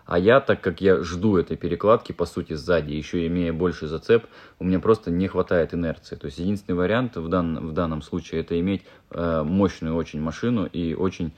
А 0.08 0.18
я, 0.18 0.40
так 0.40 0.62
как 0.62 0.80
я 0.80 1.02
жду 1.02 1.36
этой 1.36 1.58
перекладки, 1.58 2.12
по 2.12 2.24
сути, 2.24 2.54
сзади, 2.54 2.92
еще 2.92 3.26
имея 3.26 3.52
больше 3.52 3.86
зацеп, 3.86 4.24
у 4.58 4.64
меня 4.64 4.80
просто 4.80 5.10
не 5.10 5.28
хватает 5.28 5.74
инерции. 5.74 6.16
То 6.16 6.24
есть 6.28 6.38
единственный 6.38 6.76
вариант 6.76 7.16
в, 7.18 7.28
дан, 7.28 7.58
в 7.58 7.72
данном 7.74 8.00
случае 8.00 8.40
это 8.40 8.58
иметь 8.58 8.84
э, 9.10 9.42
мощную 9.44 9.94
очень 9.94 10.22
машину 10.22 10.64
и 10.64 10.94
очень 10.94 11.32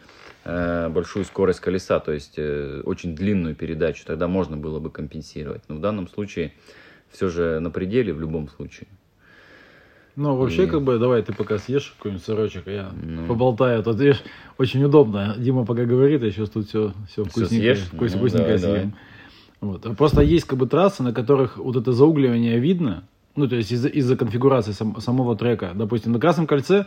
э, 0.45 0.89
большую 0.89 1.25
скорость 1.25 1.59
колеса, 1.59 1.99
то 1.99 2.13
есть 2.13 2.35
э, 2.37 2.83
очень 2.85 3.17
длинную 3.17 3.57
передачу. 3.57 4.05
Тогда 4.07 4.29
можно 4.29 4.57
было 4.57 4.79
бы 4.79 4.89
компенсировать. 4.89 5.63
Но 5.67 5.75
в 5.75 5.81
данном 5.81 6.07
случае 6.07 6.53
все 7.11 7.29
же 7.29 7.59
на 7.59 7.73
пределе 7.73 8.13
в 8.13 8.21
любом 8.21 8.49
случае. 8.49 8.87
Ну, 10.17 10.37
вообще, 10.37 10.65
и... 10.65 10.67
как 10.67 10.83
бы, 10.83 10.99
давай 10.99 11.23
ты 11.23 11.33
пока 11.33 11.59
съешь 11.59 11.95
какой-нибудь 11.97 12.25
сырочек, 12.25 12.67
а 12.67 12.71
я 12.71 12.91
ну... 13.03 13.27
поболтаю. 13.27 13.83
Тут, 13.83 13.99
видишь, 14.01 14.23
очень 14.59 14.83
удобно. 14.85 15.35
Дима 15.39 15.65
пока 15.65 15.85
говорит, 15.85 16.23
я 16.23 16.31
сейчас 16.31 16.51
тут 16.51 16.69
все, 16.69 16.93
все 17.09 17.25
вкусненькое, 17.25 17.75
все 17.75 17.87
вкус, 17.87 18.13
ну, 18.13 18.19
вкусненькое 18.19 18.59
давай, 18.59 18.59
съем. 18.59 18.75
Давай. 18.75 18.93
Вот. 19.61 19.97
Просто 19.97 20.23
есть 20.23 20.47
как 20.47 20.59
бы 20.59 20.67
трассы, 20.67 21.03
на 21.03 21.13
которых 21.13 21.59
вот 21.59 21.77
это 21.77 21.93
заугливание 21.93 22.59
видно, 22.59 23.05
ну, 23.37 23.47
то 23.47 23.57
есть 23.57 23.73
из-за 23.73 23.89
из 23.89 24.17
конфигурации 24.17 24.73
сам, 24.73 25.01
самого 25.01 25.37
трека. 25.37 25.73
Допустим, 25.75 26.13
на 26.13 26.19
Красном 26.19 26.47
кольце, 26.47 26.87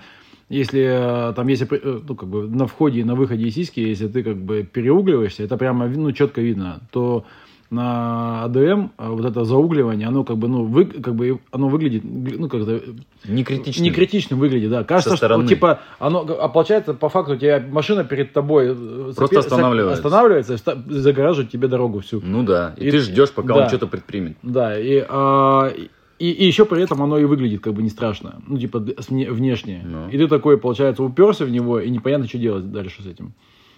если 0.50 1.30
э, 1.30 1.34
там 1.34 1.48
есть, 1.48 1.64
э, 1.70 2.02
ну, 2.08 2.16
как 2.16 2.28
бы 2.28 2.48
на 2.48 2.68
входе 2.68 3.00
и 3.00 3.04
на 3.04 3.16
выходе 3.16 3.50
сиськи, 3.50 3.80
если 3.80 4.08
ты 4.08 4.24
как 4.24 4.38
бы 4.38 4.64
переугливаешься, 4.64 5.44
это 5.44 5.58
прямо, 5.58 5.88
ну, 5.88 6.12
четко 6.12 6.42
видно, 6.42 6.82
то 6.92 7.26
на 7.74 8.44
АДМ 8.44 8.92
а 8.98 9.10
вот 9.10 9.26
это 9.26 9.44
заугливание, 9.44 10.08
оно 10.08 10.24
как 10.24 10.38
бы, 10.38 10.48
ну, 10.48 10.64
вы, 10.64 10.86
как 10.86 11.16
бы, 11.16 11.40
оно 11.52 11.68
выглядит, 11.68 12.04
ну, 12.04 12.48
как-то... 12.48 12.82
Не 13.26 13.44
критично. 13.44 13.82
Не 13.82 13.92
критично 13.92 14.38
выглядит, 14.38 14.70
да. 14.70 14.84
Кажется, 14.84 15.18
что, 15.18 15.38
ну, 15.38 15.48
типа, 15.48 15.80
оно, 16.00 16.20
а 16.40 16.48
получается, 16.50 16.94
по 16.94 17.10
факту, 17.10 17.34
у 17.34 17.36
тебя 17.36 17.64
машина 17.68 18.04
перед 18.04 18.32
тобой... 18.32 18.68
Э, 18.70 19.14
Просто 19.16 19.26
сопе... 19.26 19.40
останавливается. 19.40 20.06
Останавливается, 20.06 20.58
загораживает 20.88 21.52
тебе 21.52 21.68
дорогу 21.68 22.02
всю. 22.02 22.22
Ну 22.22 22.44
да, 22.44 22.76
и, 22.78 22.88
и 22.88 22.92
ты 22.92 23.00
ждешь, 23.00 23.32
пока 23.32 23.56
да, 23.56 23.62
он 23.64 23.68
что-то 23.70 23.88
предпримет. 23.88 24.38
Да, 24.44 24.80
и, 24.80 25.04
а, 25.10 25.74
и, 26.20 26.30
и 26.30 26.46
еще 26.46 26.66
при 26.66 26.84
этом 26.84 27.02
оно 27.02 27.18
и 27.18 27.26
выглядит 27.26 27.62
как 27.62 27.74
бы 27.74 27.82
не 27.82 27.90
страшно, 27.90 28.42
ну, 28.48 28.58
типа, 28.58 28.80
внешне. 29.10 29.82
Ну. 29.84 30.10
И 30.10 30.18
ты 30.18 30.28
такой, 30.28 30.58
получается, 30.60 31.04
уперся 31.04 31.46
в 31.46 31.50
него, 31.50 31.80
и 31.80 31.90
непонятно, 31.90 32.28
что 32.28 32.38
делать 32.38 32.72
дальше 32.72 33.02
с 33.02 33.08
этим. 33.08 33.34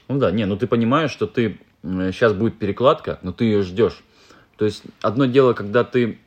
Ну 0.08 0.20
да, 0.20 0.32
не, 0.32 0.46
ну 0.46 0.56
ты 0.56 0.68
понимаешь, 0.68 1.12
что 1.12 1.26
ты 1.26 1.58
сейчас 1.86 2.34
будет 2.34 2.58
перекладка, 2.58 3.20
но 3.22 3.32
ты 3.32 3.46
ее 3.46 3.62
ждешь. 3.62 4.04
То 4.58 4.66
есть 4.66 4.84
одно 5.02 5.26
дело, 5.26 5.54
когда 5.54 5.84
ты 5.84 6.20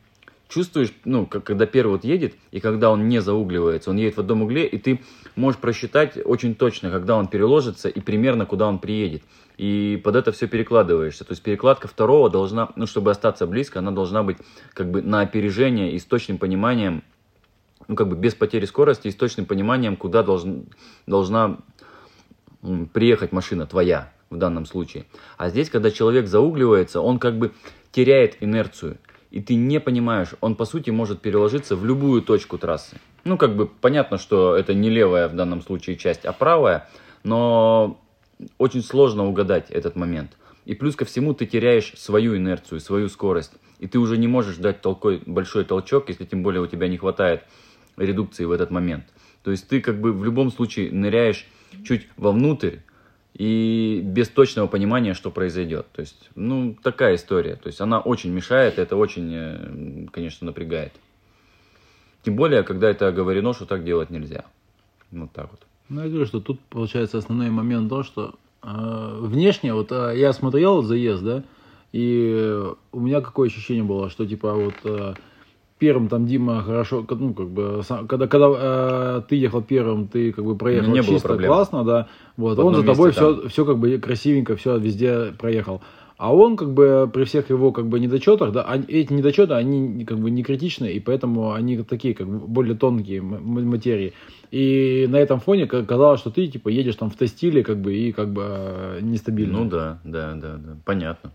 чувствуешь, 0.48 0.92
ну, 1.04 1.26
как, 1.26 1.44
когда 1.44 1.66
первый 1.66 1.92
вот 1.92 2.04
едет, 2.04 2.34
и 2.50 2.60
когда 2.60 2.90
он 2.90 3.08
не 3.08 3.20
заугливается, 3.20 3.90
он 3.90 3.96
едет 3.96 4.16
в 4.16 4.20
одном 4.20 4.42
угле, 4.42 4.66
и 4.66 4.78
ты 4.78 5.00
можешь 5.36 5.60
просчитать 5.60 6.18
очень 6.24 6.54
точно, 6.54 6.90
когда 6.90 7.16
он 7.16 7.28
переложится 7.28 7.88
и 7.88 8.00
примерно 8.00 8.46
куда 8.46 8.66
он 8.66 8.78
приедет. 8.78 9.22
И 9.56 10.00
под 10.02 10.16
это 10.16 10.32
все 10.32 10.46
перекладываешься. 10.46 11.24
То 11.24 11.32
есть 11.32 11.42
перекладка 11.42 11.88
второго 11.88 12.30
должна, 12.30 12.70
ну, 12.76 12.86
чтобы 12.86 13.10
остаться 13.10 13.46
близко, 13.46 13.80
она 13.80 13.90
должна 13.90 14.22
быть 14.22 14.38
как 14.72 14.90
бы 14.90 15.02
на 15.02 15.20
опережение 15.20 15.92
и 15.92 15.98
с 15.98 16.04
точным 16.04 16.38
пониманием, 16.38 17.02
ну, 17.88 17.96
как 17.96 18.08
бы 18.08 18.16
без 18.16 18.34
потери 18.34 18.64
скорости 18.66 19.08
и 19.08 19.10
с 19.10 19.16
точным 19.16 19.46
пониманием, 19.46 19.96
куда 19.96 20.22
должен, 20.22 20.66
должна 21.06 21.58
приехать 22.92 23.32
машина 23.32 23.66
твоя 23.66 24.12
в 24.30 24.36
данном 24.36 24.66
случае. 24.66 25.06
А 25.36 25.48
здесь, 25.48 25.70
когда 25.70 25.90
человек 25.90 26.26
заугливается, 26.26 27.00
он 27.00 27.18
как 27.18 27.38
бы 27.38 27.52
теряет 27.92 28.36
инерцию. 28.40 28.98
И 29.30 29.40
ты 29.40 29.54
не 29.54 29.78
понимаешь, 29.80 30.30
он 30.40 30.54
по 30.54 30.64
сути 30.64 30.90
может 30.90 31.20
переложиться 31.20 31.76
в 31.76 31.84
любую 31.84 32.22
точку 32.22 32.56
трассы. 32.56 32.96
Ну, 33.24 33.36
как 33.36 33.56
бы 33.56 33.66
понятно, 33.66 34.16
что 34.16 34.56
это 34.56 34.72
не 34.72 34.88
левая 34.88 35.28
в 35.28 35.34
данном 35.34 35.60
случае 35.60 35.96
часть, 35.96 36.24
а 36.24 36.32
правая, 36.32 36.88
но 37.24 38.00
очень 38.56 38.82
сложно 38.82 39.26
угадать 39.26 39.70
этот 39.70 39.96
момент. 39.96 40.36
И 40.64 40.74
плюс 40.74 40.96
ко 40.96 41.04
всему 41.04 41.34
ты 41.34 41.46
теряешь 41.46 41.92
свою 41.96 42.36
инерцию, 42.36 42.80
свою 42.80 43.08
скорость. 43.08 43.52
И 43.78 43.86
ты 43.86 43.98
уже 43.98 44.16
не 44.16 44.28
можешь 44.28 44.56
дать 44.56 44.80
толкой, 44.80 45.22
большой 45.24 45.64
толчок, 45.64 46.08
если 46.08 46.24
тем 46.24 46.42
более 46.42 46.62
у 46.62 46.66
тебя 46.66 46.88
не 46.88 46.96
хватает 46.96 47.42
редукции 47.96 48.44
в 48.44 48.52
этот 48.52 48.70
момент. 48.70 49.04
То 49.42 49.50
есть 49.50 49.68
ты 49.68 49.80
как 49.80 50.00
бы 50.00 50.12
в 50.12 50.24
любом 50.24 50.50
случае 50.50 50.90
ныряешь 50.92 51.46
чуть 51.84 52.08
вовнутрь, 52.16 52.76
и 53.34 54.00
без 54.02 54.28
точного 54.28 54.66
понимания, 54.66 55.14
что 55.14 55.30
произойдет. 55.30 55.86
То 55.92 56.00
есть, 56.00 56.30
ну, 56.34 56.76
такая 56.82 57.14
история. 57.14 57.56
То 57.56 57.68
есть, 57.68 57.80
она 57.80 58.00
очень 58.00 58.30
мешает, 58.30 58.78
это 58.78 58.96
очень, 58.96 59.30
э, 59.32 60.06
конечно, 60.12 60.46
напрягает. 60.46 60.92
Тем 62.24 62.36
более, 62.36 62.62
когда 62.62 62.90
это 62.90 63.06
оговорено, 63.08 63.54
что 63.54 63.64
так 63.64 63.84
делать 63.84 64.10
нельзя. 64.10 64.44
Вот 65.12 65.32
так 65.32 65.50
вот. 65.50 65.60
Ну, 65.88 66.02
я 66.02 66.08
говорю, 66.08 66.26
что 66.26 66.40
тут, 66.40 66.60
получается, 66.68 67.18
основной 67.18 67.50
момент 67.50 67.88
то, 67.88 68.02
что 68.02 68.34
э, 68.62 69.18
внешне, 69.20 69.72
вот 69.72 69.92
э, 69.92 70.14
я 70.16 70.32
смотрел 70.32 70.82
заезд, 70.82 71.22
да, 71.22 71.44
и 71.92 72.64
у 72.92 73.00
меня 73.00 73.20
какое 73.20 73.48
ощущение 73.48 73.84
было, 73.84 74.10
что, 74.10 74.26
типа, 74.26 74.52
вот... 74.54 74.74
Э, 74.84 75.14
первым 75.78 76.08
там 76.08 76.26
Дима 76.26 76.62
хорошо, 76.62 77.04
ну, 77.08 77.34
как 77.34 77.48
бы, 77.48 77.82
когда, 78.08 78.26
когда 78.26 78.48
э, 78.58 79.22
ты 79.28 79.36
ехал 79.36 79.62
первым, 79.62 80.08
ты 80.08 80.32
как 80.32 80.44
бы 80.44 80.56
проехал 80.56 80.92
не 80.92 81.02
чисто, 81.02 81.34
было 81.34 81.46
классно, 81.46 81.84
да, 81.84 82.08
вот, 82.36 82.58
он 82.58 82.74
за 82.74 82.82
тобой 82.82 83.12
все, 83.12 83.48
все 83.48 83.64
как 83.64 83.78
бы 83.78 83.98
красивенько, 83.98 84.56
все 84.56 84.76
везде 84.78 85.32
проехал. 85.38 85.80
А 86.18 86.34
он, 86.34 86.56
как 86.56 86.74
бы, 86.74 87.08
при 87.12 87.22
всех 87.22 87.48
его, 87.48 87.70
как 87.70 87.86
бы, 87.86 88.00
недочетах, 88.00 88.50
да, 88.50 88.76
эти 88.88 89.12
недочеты, 89.12 89.54
они, 89.54 90.04
как 90.04 90.18
бы, 90.18 90.32
не 90.32 90.42
критичны, 90.42 90.86
и 90.86 90.98
поэтому 90.98 91.52
они 91.52 91.80
такие, 91.84 92.12
как 92.12 92.26
бы, 92.26 92.38
более 92.38 92.74
тонкие 92.74 93.22
материи. 93.22 94.14
И 94.50 95.06
на 95.08 95.16
этом 95.16 95.38
фоне 95.38 95.66
казалось, 95.66 96.18
что 96.18 96.30
ты, 96.30 96.48
типа, 96.48 96.70
едешь 96.70 96.96
там 96.96 97.08
в 97.10 97.16
тестиле, 97.16 97.62
как 97.62 97.78
бы, 97.80 97.94
и, 97.94 98.10
как 98.10 98.32
бы, 98.32 98.42
э, 98.44 98.98
нестабильно. 99.00 99.60
Ну 99.60 99.70
да, 99.70 100.00
да, 100.02 100.34
да, 100.34 100.56
да, 100.56 100.76
понятно. 100.84 101.30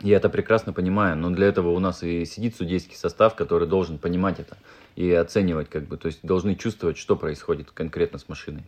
Я 0.00 0.16
это 0.16 0.28
прекрасно 0.28 0.72
понимаю, 0.72 1.16
но 1.16 1.30
для 1.30 1.46
этого 1.46 1.70
у 1.70 1.78
нас 1.78 2.02
и 2.02 2.24
сидит 2.24 2.56
судейский 2.56 2.96
состав, 2.96 3.34
который 3.34 3.66
должен 3.68 3.98
понимать 3.98 4.40
это 4.40 4.56
и 4.96 5.10
оценивать, 5.12 5.68
как 5.70 5.84
бы, 5.84 5.96
то 5.96 6.06
есть 6.06 6.20
должны 6.22 6.56
чувствовать, 6.56 6.98
что 6.98 7.16
происходит 7.16 7.70
конкретно 7.70 8.18
с 8.18 8.28
машиной. 8.28 8.62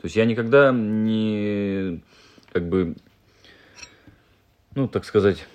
То 0.00 0.06
есть 0.06 0.16
я 0.16 0.24
никогда 0.26 0.72
не, 0.72 2.02
как 2.52 2.68
бы, 2.68 2.96
ну, 4.74 4.88
так 4.88 5.04
сказать, 5.04 5.46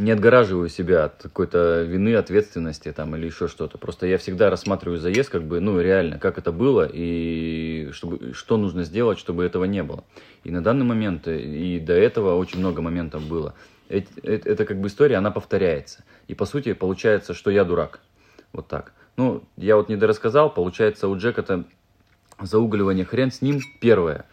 не 0.00 0.10
отгораживаю 0.10 0.68
себя 0.68 1.04
от 1.04 1.22
какой-то 1.22 1.82
вины, 1.82 2.14
ответственности 2.16 2.90
там 2.92 3.14
или 3.14 3.26
еще 3.26 3.48
что-то. 3.48 3.78
Просто 3.78 4.06
я 4.06 4.18
всегда 4.18 4.50
рассматриваю 4.50 4.98
заезд 4.98 5.30
как 5.30 5.44
бы, 5.44 5.60
ну, 5.60 5.80
реально, 5.80 6.18
как 6.18 6.38
это 6.38 6.52
было 6.52 6.88
и 6.90 7.90
чтобы, 7.92 8.32
что 8.32 8.56
нужно 8.56 8.84
сделать, 8.84 9.18
чтобы 9.18 9.44
этого 9.44 9.64
не 9.64 9.82
было. 9.82 10.04
И 10.42 10.50
на 10.50 10.62
данный 10.62 10.86
момент, 10.86 11.28
и 11.28 11.78
до 11.78 11.92
этого 11.92 12.34
очень 12.36 12.58
много 12.58 12.80
моментов 12.80 13.22
было. 13.22 13.54
Это, 13.90 14.64
как 14.64 14.80
бы 14.80 14.88
история, 14.88 15.16
она 15.16 15.30
повторяется. 15.30 16.04
И 16.28 16.34
по 16.34 16.46
сути 16.46 16.72
получается, 16.72 17.34
что 17.34 17.50
я 17.50 17.64
дурак. 17.64 18.00
Вот 18.52 18.68
так. 18.68 18.92
Ну, 19.16 19.42
я 19.56 19.76
вот 19.76 19.88
не 19.88 19.96
дорассказал, 19.96 20.52
получается, 20.54 21.08
у 21.08 21.16
Джека 21.16 21.40
это 21.40 21.64
заугливание 22.40 23.04
хрен 23.04 23.30
с 23.30 23.42
ним 23.42 23.60
первое. 23.80 24.26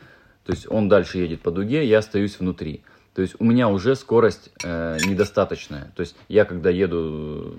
То 0.46 0.54
есть 0.54 0.70
он 0.70 0.88
дальше 0.88 1.18
едет 1.18 1.42
по 1.42 1.52
дуге, 1.52 1.86
я 1.86 1.98
остаюсь 1.98 2.40
внутри. 2.40 2.84
То 3.14 3.24
есть 3.24 3.36
у 3.40 3.44
меня 3.44 3.68
уже 3.68 3.96
скорость 3.96 4.52
э, 4.64 4.98
недостаточная. 5.06 5.92
То 5.96 6.02
есть 6.02 6.16
я 6.28 6.46
когда 6.46 6.70
еду 6.70 7.58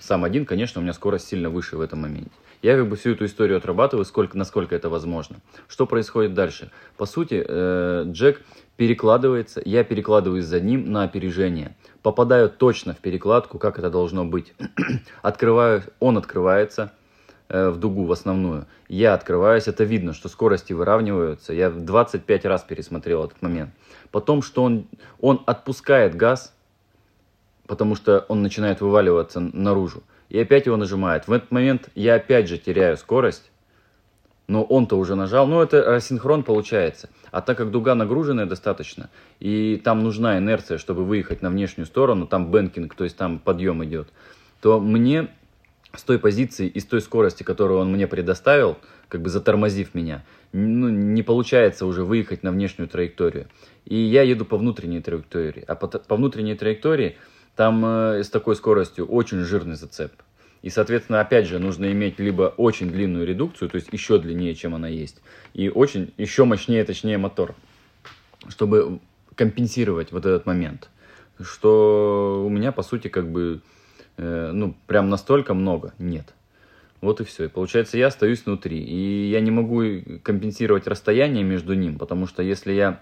сам 0.00 0.24
один, 0.24 0.44
конечно, 0.44 0.80
у 0.80 0.82
меня 0.82 0.92
скорость 0.92 1.28
сильно 1.28 1.48
выше 1.48 1.76
в 1.76 1.80
этом 1.80 2.00
моменте. 2.00 2.30
Я 2.60 2.76
как 2.76 2.88
бы 2.88 2.96
всю 2.96 3.12
эту 3.12 3.24
историю 3.26 3.58
отрабатываю, 3.58 4.04
сколько, 4.04 4.36
насколько 4.36 4.74
это 4.74 4.88
возможно. 4.88 5.36
Что 5.68 5.86
происходит 5.86 6.34
дальше? 6.34 6.72
По 6.96 7.06
сути, 7.06 7.44
э, 7.46 8.04
Джек 8.08 8.42
перекладывается, 8.76 9.62
я 9.64 9.84
перекладываюсь 9.84 10.44
за 10.44 10.60
ним 10.60 10.90
на 10.90 11.02
опережение. 11.04 11.76
Попадаю 12.02 12.48
точно 12.50 12.94
в 12.94 12.98
перекладку, 12.98 13.58
как 13.58 13.78
это 13.78 13.90
должно 13.90 14.24
быть. 14.24 14.54
Открываю, 15.22 15.82
он 15.98 16.18
открывается, 16.18 16.92
Э, 17.48 17.68
в 17.68 17.78
дугу, 17.78 18.04
в 18.06 18.12
основную. 18.12 18.66
Я 18.88 19.14
открываюсь, 19.14 19.68
это 19.68 19.84
видно, 19.84 20.12
что 20.12 20.28
скорости 20.28 20.72
выравниваются. 20.72 21.52
Я 21.52 21.70
25 21.70 22.44
раз 22.44 22.64
пересмотрел 22.64 23.24
этот 23.24 23.40
момент. 23.40 23.70
Потом, 24.10 24.42
что 24.42 24.64
он, 24.64 24.88
он 25.20 25.42
отпускает 25.46 26.16
газ, 26.16 26.52
потому 27.68 27.94
что 27.94 28.24
он 28.28 28.42
начинает 28.42 28.80
вываливаться 28.80 29.38
наружу. 29.38 30.02
И 30.28 30.40
опять 30.40 30.66
его 30.66 30.76
нажимает. 30.76 31.28
В 31.28 31.32
этот 31.32 31.52
момент 31.52 31.88
я 31.94 32.16
опять 32.16 32.48
же 32.48 32.58
теряю 32.58 32.96
скорость. 32.96 33.52
Но 34.48 34.62
он-то 34.62 34.96
уже 34.96 35.16
нажал. 35.16 35.46
Ну, 35.46 35.60
это 35.60 35.96
асинхрон 35.96 36.44
получается. 36.44 37.08
А 37.32 37.40
так 37.40 37.58
как 37.58 37.70
дуга 37.70 37.94
нагруженная 37.94 38.46
достаточно, 38.46 39.10
и 39.40 39.80
там 39.82 40.02
нужна 40.02 40.38
инерция, 40.38 40.78
чтобы 40.78 41.04
выехать 41.04 41.42
на 41.42 41.50
внешнюю 41.50 41.86
сторону, 41.86 42.26
там 42.26 42.50
бенкинг, 42.50 42.94
то 42.94 43.04
есть 43.04 43.16
там 43.16 43.38
подъем 43.38 43.84
идет, 43.84 44.08
то 44.60 44.78
мне 44.78 45.28
с 45.94 46.02
той 46.02 46.18
позиции 46.18 46.68
и 46.68 46.80
с 46.80 46.84
той 46.84 47.00
скорости, 47.00 47.42
которую 47.42 47.80
он 47.80 47.90
мне 47.90 48.06
предоставил, 48.06 48.76
как 49.08 49.22
бы 49.22 49.30
затормозив 49.30 49.94
меня, 49.94 50.24
ну, 50.52 50.88
не 50.88 51.22
получается 51.22 51.86
уже 51.86 52.04
выехать 52.04 52.42
на 52.42 52.50
внешнюю 52.50 52.88
траекторию. 52.88 53.46
И 53.84 53.96
я 53.96 54.22
еду 54.22 54.44
по 54.44 54.56
внутренней 54.56 55.00
траектории. 55.00 55.64
А 55.66 55.74
по, 55.74 55.86
по 55.86 56.16
внутренней 56.16 56.54
траектории 56.54 57.16
там 57.54 57.84
э, 57.84 58.22
с 58.22 58.30
такой 58.30 58.56
скоростью 58.56 59.06
очень 59.06 59.38
жирный 59.38 59.76
зацеп. 59.76 60.12
И, 60.62 60.70
соответственно, 60.70 61.20
опять 61.20 61.46
же, 61.46 61.58
нужно 61.58 61.90
иметь 61.92 62.18
либо 62.18 62.54
очень 62.56 62.90
длинную 62.90 63.26
редукцию, 63.26 63.68
то 63.68 63.76
есть 63.76 63.92
еще 63.92 64.18
длиннее, 64.18 64.54
чем 64.54 64.74
она 64.74 64.88
есть, 64.88 65.22
и 65.54 65.68
очень, 65.68 66.12
еще 66.16 66.44
мощнее, 66.44 66.84
точнее 66.84 67.18
мотор, 67.18 67.54
чтобы 68.48 69.00
компенсировать 69.34 70.12
вот 70.12 70.26
этот 70.26 70.46
момент. 70.46 70.88
Что 71.40 72.42
у 72.46 72.48
меня, 72.48 72.72
по 72.72 72.82
сути, 72.82 73.08
как 73.08 73.30
бы 73.30 73.60
Э, 74.16 74.50
ну, 74.52 74.74
прям 74.86 75.10
настолько 75.10 75.54
много? 75.54 75.92
Нет. 75.98 76.34
Вот 77.00 77.20
и 77.20 77.24
все. 77.24 77.44
И 77.44 77.48
получается, 77.48 77.98
я 77.98 78.08
остаюсь 78.08 78.44
внутри. 78.44 78.78
И 78.78 79.30
я 79.30 79.40
не 79.40 79.50
могу 79.50 79.82
компенсировать 80.22 80.86
расстояние 80.86 81.44
между 81.44 81.74
ним, 81.74 81.98
потому 81.98 82.26
что 82.26 82.42
если 82.42 82.72
я 82.72 83.00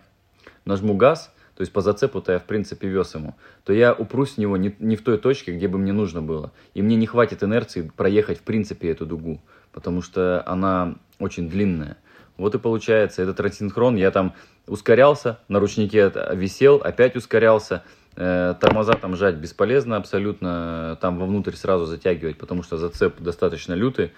нажму 0.64 0.94
газ, 0.94 1.32
то 1.56 1.61
есть 1.61 1.73
по 1.73 1.80
зацепу-то 1.80 2.32
я 2.32 2.38
в 2.38 2.44
принципе 2.44 2.88
вез 2.88 3.14
ему, 3.14 3.34
то 3.64 3.73
я 3.73 3.92
упрусь 3.92 4.32
в 4.32 4.38
него 4.38 4.56
не, 4.56 4.75
не 4.78 4.96
в 4.96 5.02
той 5.02 5.18
точке, 5.18 5.52
где 5.52 5.68
бы 5.68 5.78
мне 5.78 5.92
нужно 5.92 6.23
было. 6.23 6.52
И 6.75 6.82
мне 6.82 6.96
не 6.96 7.06
хватит 7.06 7.42
инерции 7.42 7.90
проехать 7.96 8.38
в 8.38 8.42
принципе 8.42 8.90
эту 8.90 9.06
дугу, 9.06 9.40
потому 9.73 10.02
что 10.02 10.42
она 10.46 10.96
очень 11.18 11.49
длинная. 11.49 11.96
Вот 12.37 12.54
и 12.54 12.58
получается, 12.58 13.23
этот 13.23 13.38
рассинхрон, 13.38 13.96
я 13.96 14.11
там 14.11 14.35
ускорялся, 14.66 15.38
на 15.48 15.61
ручнике 15.61 16.12
висел, 16.33 16.76
опять 16.76 17.14
ускорялся, 17.14 17.85
Э, 18.16 18.55
тормоза 18.61 18.92
там 18.94 19.16
жать 19.16 19.37
бесполезно 19.37 19.96
абсолютно, 19.96 20.96
там 21.00 21.18
вовнутрь 21.18 21.55
сразу 21.55 21.85
затягивать, 21.85 22.38
потому 22.38 22.62
что 22.62 22.76
зацеп 22.76 23.20
достаточно 23.20 23.74
лютый. 23.74 24.12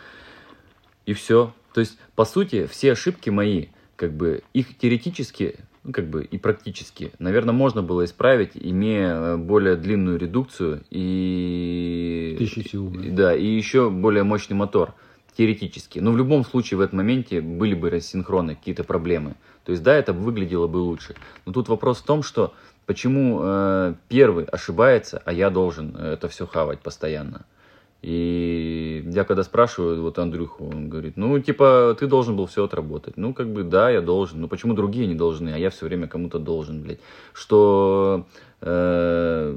И 1.06 1.14
все. 1.14 1.54
То 1.72 1.80
есть, 1.80 1.98
по 2.14 2.24
сути, 2.24 2.66
все 2.66 2.92
ошибки 2.92 3.30
мои, 3.30 3.66
как 3.96 4.12
бы, 4.12 4.42
их 4.52 4.76
теоретически, 4.76 5.56
ну, 5.87 5.92
как 5.92 6.09
бы, 6.09 6.25
и 6.25 6.37
практически, 6.37 7.12
наверное, 7.20 7.55
можно 7.55 7.81
было 7.81 8.05
исправить, 8.05 8.53
имея 8.55 9.14
э, 9.14 9.37
более 9.37 9.77
длинную 9.77 10.18
редукцию 10.18 10.83
и... 10.90 12.35
Тысячи 12.38 12.68
сил. 12.68 12.92
Да, 13.12 13.35
и 13.35 13.46
еще 13.46 13.88
более 13.88 14.25
мощный 14.25 14.55
мотор 14.55 14.94
теоретически. 15.37 16.01
Но 16.01 16.11
в 16.11 16.16
любом 16.16 16.44
случае 16.44 16.79
в 16.79 16.81
этом 16.81 16.96
моменте 16.99 17.40
были 17.40 17.75
бы 17.75 17.90
рассинхроны, 17.90 18.57
какие-то 18.57 18.83
проблемы. 18.83 19.37
То 19.64 19.70
есть, 19.72 19.85
да, 19.85 19.94
это 19.94 20.12
выглядело 20.12 20.66
бы 20.66 20.79
лучше. 20.79 21.14
Но 21.44 21.53
тут 21.53 21.68
вопрос 21.68 21.99
в 21.99 22.05
том, 22.05 22.25
что 22.25 22.53
почему 22.87 23.40
э, 23.42 23.94
первый 24.09 24.44
ошибается, 24.46 25.22
а 25.25 25.33
я 25.33 25.51
должен 25.51 25.96
это 25.96 26.29
все 26.29 26.46
хавать 26.46 26.81
постоянно. 26.81 27.46
И 28.06 29.02
я 29.04 29.24
когда 29.24 29.42
спрашиваю 29.42 30.00
вот 30.00 30.16
Андрюху, 30.20 30.64
он 30.64 30.88
говорит, 30.88 31.16
ну, 31.16 31.40
типа, 31.40 31.96
ты 31.98 32.06
должен 32.06 32.36
был 32.36 32.46
все 32.46 32.62
отработать. 32.62 33.16
Ну, 33.16 33.34
как 33.34 33.48
бы, 33.48 33.64
да, 33.64 33.90
я 33.90 34.00
должен. 34.00 34.40
Ну, 34.40 34.46
почему 34.46 34.74
другие 34.74 35.08
не 35.08 35.16
должны, 35.16 35.48
а 35.48 35.58
я 35.58 35.70
все 35.70 35.86
время 35.86 36.06
кому-то 36.06 36.38
должен, 36.38 36.82
блядь. 36.82 37.00
Что 37.32 38.24
э, 38.60 39.56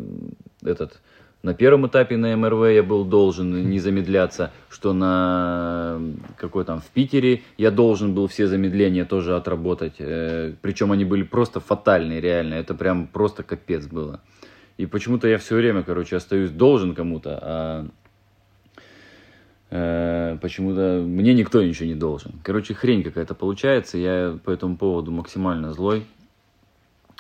этот 0.64 1.00
на 1.44 1.54
первом 1.54 1.86
этапе 1.86 2.18
на 2.18 2.36
МРВ 2.36 2.72
я 2.74 2.82
был 2.82 3.06
должен 3.06 3.70
не 3.70 3.80
замедляться, 3.80 4.52
что 4.68 4.94
на 4.94 6.02
какой 6.36 6.66
там 6.66 6.82
в 6.82 6.88
Питере 6.88 7.44
я 7.60 7.70
должен 7.70 8.16
был 8.16 8.28
все 8.28 8.48
замедления 8.48 9.06
тоже 9.06 9.36
отработать. 9.36 9.98
Э, 10.00 10.54
Причем 10.64 10.92
они 10.92 11.06
были 11.06 11.22
просто 11.22 11.60
фатальные, 11.60 12.20
реально. 12.20 12.56
Это 12.56 12.74
прям 12.74 13.06
просто 13.06 13.44
капец 13.44 13.86
было. 13.86 14.22
И 14.78 14.88
почему-то 14.88 15.28
я 15.28 15.38
все 15.38 15.56
время, 15.56 15.84
короче, 15.84 16.16
остаюсь 16.16 16.50
должен 16.50 16.96
кому-то, 16.96 17.40
а 17.42 17.86
почему-то 19.70 21.04
мне 21.06 21.34
никто 21.34 21.64
ничего 21.64 21.88
не 21.88 21.96
должен. 21.96 22.34
Короче, 22.44 22.74
хрень 22.74 23.04
какая-то 23.04 23.36
получается. 23.36 23.98
Я 23.98 24.38
по 24.44 24.50
этому 24.50 24.78
поводу 24.78 25.12
максимально 25.12 25.74
злой. 25.74 26.06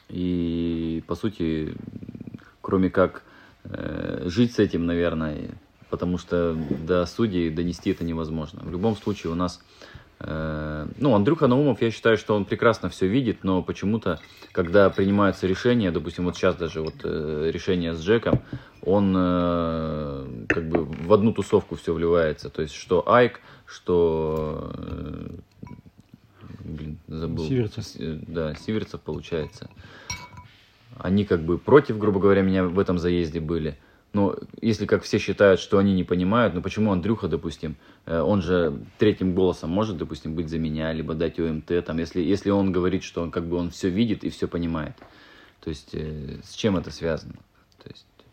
И, 0.09 1.03
по 1.07 1.15
сути, 1.15 1.75
кроме 2.61 2.89
как 2.89 3.23
Э, 3.65 4.23
жить 4.25 4.53
с 4.53 4.59
этим, 4.59 4.85
наверное, 4.85 5.51
потому 5.89 6.17
что 6.17 6.57
до 6.85 7.05
судей 7.05 7.49
донести 7.49 7.91
это 7.91 8.03
невозможно. 8.03 8.61
В 8.63 8.71
любом 8.71 8.95
случае 8.95 9.31
у 9.31 9.35
нас, 9.35 9.61
э, 9.61 9.98
ну, 10.21 11.15
Андрюха 11.15 11.47
Наумов, 11.47 11.81
я 11.81 11.91
считаю, 11.91 12.17
что 12.17 12.35
он 12.35 12.43
прекрасно 12.43 12.89
все 12.89 13.07
видит, 13.07 13.43
но 13.43 13.61
почему-то, 13.63 14.19
когда 14.51 14.89
принимаются 14.89 15.47
решения, 15.47 15.91
допустим, 15.91 16.25
вот 16.25 16.35
сейчас 16.35 16.55
даже 16.55 16.81
вот 16.81 16.95
э, 17.03 17.49
решение 17.53 17.93
с 17.93 18.01
Джеком, 18.01 18.41
он 18.81 19.15
э, 19.17 20.25
как 20.49 20.67
бы 20.67 20.83
в 20.83 21.13
одну 21.13 21.31
тусовку 21.31 21.77
все 21.77 21.93
вливается, 21.93 22.49
то 22.49 22.61
есть 22.61 22.73
что 22.73 23.09
Айк, 23.09 23.39
что 23.65 24.73
э, 24.75 25.29
блин, 26.65 26.97
забыл. 27.07 27.45
Сиверцев. 27.45 27.85
Да, 28.27 28.55
Сиверцев 28.55 28.99
получается 28.99 29.69
они 30.99 31.25
как 31.25 31.41
бы 31.41 31.57
против, 31.57 31.97
грубо 31.97 32.19
говоря, 32.19 32.41
меня 32.41 32.65
в 32.65 32.77
этом 32.77 32.99
заезде 32.99 33.39
были. 33.39 33.77
Но 34.11 34.35
если 34.59 34.85
как 34.85 35.03
все 35.03 35.19
считают, 35.19 35.59
что 35.59 35.77
они 35.77 35.93
не 35.93 36.03
понимают, 36.03 36.53
ну 36.55 36.61
почему 36.61 36.91
Андрюха, 36.91 37.27
допустим, 37.27 37.71
э, 37.71 37.98
он 38.09 38.41
же 38.41 38.81
третьим 38.97 39.35
голосом 39.35 39.69
может, 39.69 39.97
допустим, 39.97 40.35
быть 40.35 40.49
за 40.49 40.57
меня, 40.57 40.91
либо 40.93 41.13
дать 41.13 41.39
ОМТ, 41.39 41.85
там, 41.85 41.97
если, 41.99 42.21
если 42.21 42.49
он 42.49 42.71
говорит, 42.71 43.03
что 43.03 43.21
он 43.21 43.31
как 43.31 43.45
бы 43.45 43.57
он 43.57 43.69
все 43.69 43.89
видит 43.89 44.23
и 44.23 44.29
все 44.29 44.47
понимает. 44.47 44.95
То 45.61 45.69
есть 45.69 45.93
э, 45.93 46.39
с 46.43 46.53
чем 46.53 46.77
это 46.77 46.89
связано? 46.91 47.35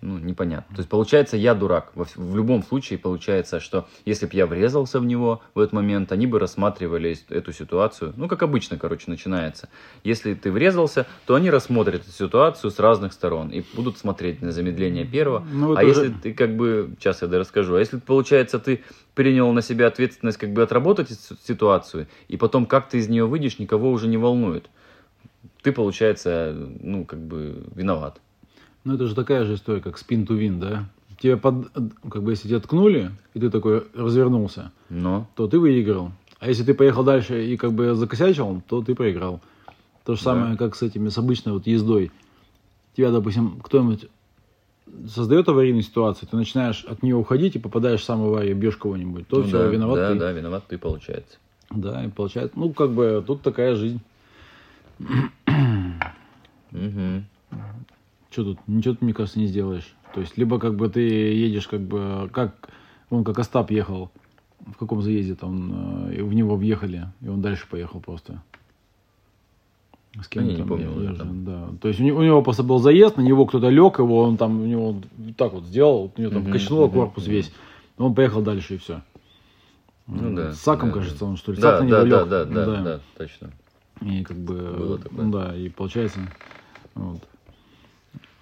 Ну, 0.02 0.18
непонятно. 0.18 0.76
То 0.76 0.80
есть, 0.80 0.88
получается, 0.88 1.36
я 1.36 1.54
дурак. 1.54 1.92
В, 1.94 2.06
в 2.16 2.36
любом 2.36 2.62
случае, 2.62 2.98
получается, 2.98 3.60
что 3.60 3.88
если 4.04 4.26
бы 4.26 4.32
я 4.34 4.46
врезался 4.46 5.00
в 5.00 5.06
него 5.06 5.42
в 5.54 5.60
этот 5.60 5.72
момент, 5.72 6.12
они 6.12 6.26
бы 6.26 6.38
рассматривали 6.38 7.16
эту 7.28 7.52
ситуацию, 7.52 8.12
ну, 8.16 8.28
как 8.28 8.42
обычно, 8.42 8.78
короче, 8.78 9.04
начинается. 9.08 9.68
Если 10.04 10.34
ты 10.34 10.52
врезался, 10.52 11.06
то 11.24 11.34
они 11.34 11.50
рассмотрят 11.50 12.02
эту 12.02 12.12
ситуацию 12.12 12.70
с 12.70 12.78
разных 12.78 13.12
сторон 13.12 13.48
и 13.48 13.64
будут 13.74 13.98
смотреть 13.98 14.42
на 14.42 14.52
замедление 14.52 15.06
первого. 15.06 15.46
Ну, 15.50 15.74
а 15.74 15.82
если 15.82 16.08
ты, 16.08 16.34
как 16.34 16.56
бы, 16.56 16.94
сейчас 16.98 17.22
я 17.22 17.28
расскажу, 17.28 17.74
а 17.74 17.78
если, 17.78 17.98
получается, 17.98 18.58
ты 18.58 18.84
принял 19.14 19.50
на 19.52 19.62
себя 19.62 19.86
ответственность, 19.86 20.38
как 20.38 20.52
бы, 20.52 20.62
отработать 20.62 21.08
ситуацию, 21.42 22.06
и 22.28 22.36
потом, 22.36 22.66
как 22.66 22.88
ты 22.88 22.98
из 22.98 23.08
нее 23.08 23.26
выйдешь, 23.26 23.58
никого 23.58 23.90
уже 23.90 24.08
не 24.08 24.18
волнует. 24.18 24.68
Ты, 25.62 25.72
получается, 25.72 26.54
ну, 26.80 27.04
как 27.04 27.18
бы, 27.18 27.64
виноват. 27.74 28.20
Ну, 28.86 28.94
это 28.94 29.08
же 29.08 29.16
такая 29.16 29.44
же 29.44 29.54
история, 29.54 29.80
как 29.80 29.96
spin 29.96 30.24
to 30.24 30.38
win, 30.38 30.60
да? 30.60 30.88
Тебе 31.18 31.36
под, 31.36 31.72
как 32.08 32.22
бы, 32.22 32.30
если 32.30 32.46
тебя 32.46 32.60
ткнули, 32.60 33.10
и 33.34 33.40
ты 33.40 33.50
такой 33.50 33.84
развернулся, 33.94 34.70
Но. 34.90 35.26
то 35.34 35.48
ты 35.48 35.58
выиграл. 35.58 36.12
А 36.38 36.46
если 36.46 36.62
ты 36.62 36.72
поехал 36.72 37.02
дальше 37.02 37.44
и 37.44 37.56
как 37.56 37.72
бы 37.72 37.96
закосячил, 37.96 38.62
то 38.68 38.82
ты 38.82 38.94
проиграл. 38.94 39.40
То 40.04 40.14
же 40.14 40.22
самое, 40.22 40.52
да. 40.52 40.56
как 40.56 40.76
с 40.76 40.82
этими, 40.82 41.08
с 41.08 41.18
обычной 41.18 41.52
вот 41.52 41.66
ездой. 41.66 42.12
Тебя, 42.96 43.10
допустим, 43.10 43.58
кто-нибудь 43.60 44.06
создает 45.08 45.48
аварийную 45.48 45.82
ситуацию, 45.82 46.28
ты 46.30 46.36
начинаешь 46.36 46.84
от 46.84 47.02
нее 47.02 47.16
уходить 47.16 47.56
и 47.56 47.58
попадаешь 47.58 48.02
в 48.02 48.04
сам 48.04 48.22
аварию, 48.22 48.54
бьешь 48.54 48.76
кого-нибудь, 48.76 49.26
то 49.26 49.38
Ну 49.38 49.42
все, 49.42 49.58
да, 49.58 49.66
виноват 49.66 49.96
да, 49.96 50.12
ты. 50.12 50.18
да, 50.20 50.30
виноват 50.30 50.64
ты, 50.68 50.78
получается. 50.78 51.38
Да, 51.70 52.04
и 52.04 52.08
получается, 52.08 52.56
ну, 52.56 52.72
как 52.72 52.92
бы, 52.92 53.24
тут 53.26 53.42
такая 53.42 53.74
жизнь. 53.74 54.00
Угу. 56.70 57.24
Что 58.36 58.44
тут? 58.44 58.58
Ничего 58.66 58.94
ты, 58.94 59.02
мне 59.02 59.14
кажется, 59.14 59.38
не 59.38 59.46
сделаешь. 59.46 59.94
То 60.12 60.20
есть, 60.20 60.36
либо 60.36 60.58
как 60.58 60.74
бы 60.74 60.90
ты 60.90 61.00
едешь, 61.00 61.66
как 61.66 61.80
бы, 61.80 62.28
как, 62.34 62.68
он 63.08 63.24
как 63.24 63.38
Остап 63.38 63.70
ехал, 63.70 64.10
в 64.66 64.76
каком 64.76 65.00
заезде 65.00 65.34
там, 65.34 66.10
э, 66.10 66.22
в 66.22 66.34
него 66.34 66.54
въехали, 66.56 67.06
и 67.22 67.28
он 67.28 67.40
дальше 67.40 67.66
поехал 67.66 67.98
просто. 68.00 68.42
С 70.20 70.28
А 70.36 70.42
я 70.42 70.42
не 70.42 70.62
помню 70.62 70.94
уже 70.94 71.04
ехал, 71.04 71.16
там. 71.16 71.44
Да. 71.46 71.68
То 71.80 71.88
есть 71.88 71.98
у 71.98 72.02
него, 72.04 72.18
у 72.18 72.22
него 72.22 72.42
просто 72.42 72.62
был 72.62 72.78
заезд, 72.78 73.16
на 73.16 73.22
него 73.22 73.46
кто-то 73.46 73.70
лег, 73.70 74.00
его 74.00 74.20
он 74.20 74.36
там, 74.36 74.60
у 74.60 74.66
него 74.66 74.96
так 75.38 75.54
вот 75.54 75.64
сделал, 75.64 76.12
у 76.14 76.20
него 76.20 76.30
там 76.30 76.42
Мгм, 76.42 76.52
качнуло 76.52 76.88
мгм, 76.88 76.94
корпус 76.94 77.24
мгм. 77.24 77.32
весь. 77.32 77.52
Он 77.96 78.14
поехал 78.14 78.42
дальше 78.42 78.74
и 78.74 78.76
все. 78.76 79.00
Ну 80.08 80.36
да. 80.36 80.52
С 80.52 80.60
Саком, 80.60 80.90
да, 80.90 80.96
кажется, 80.96 81.24
он 81.24 81.38
что 81.38 81.52
ли. 81.52 81.58
Да, 81.58 81.78
Сак 81.78 81.84
на 81.84 81.88
да, 81.88 82.04
него 82.04 82.16
да, 82.16 82.20
лег. 82.20 82.28
да, 82.28 82.66
да, 82.66 82.82
да, 82.82 83.00
точно. 83.16 83.50
И 84.02 84.22
как 84.24 84.36
бы... 84.36 84.74
Было 84.76 84.98
такое. 84.98 85.24
Да, 85.24 85.56
и 85.56 85.70
получается... 85.70 86.20
вот. 86.94 87.22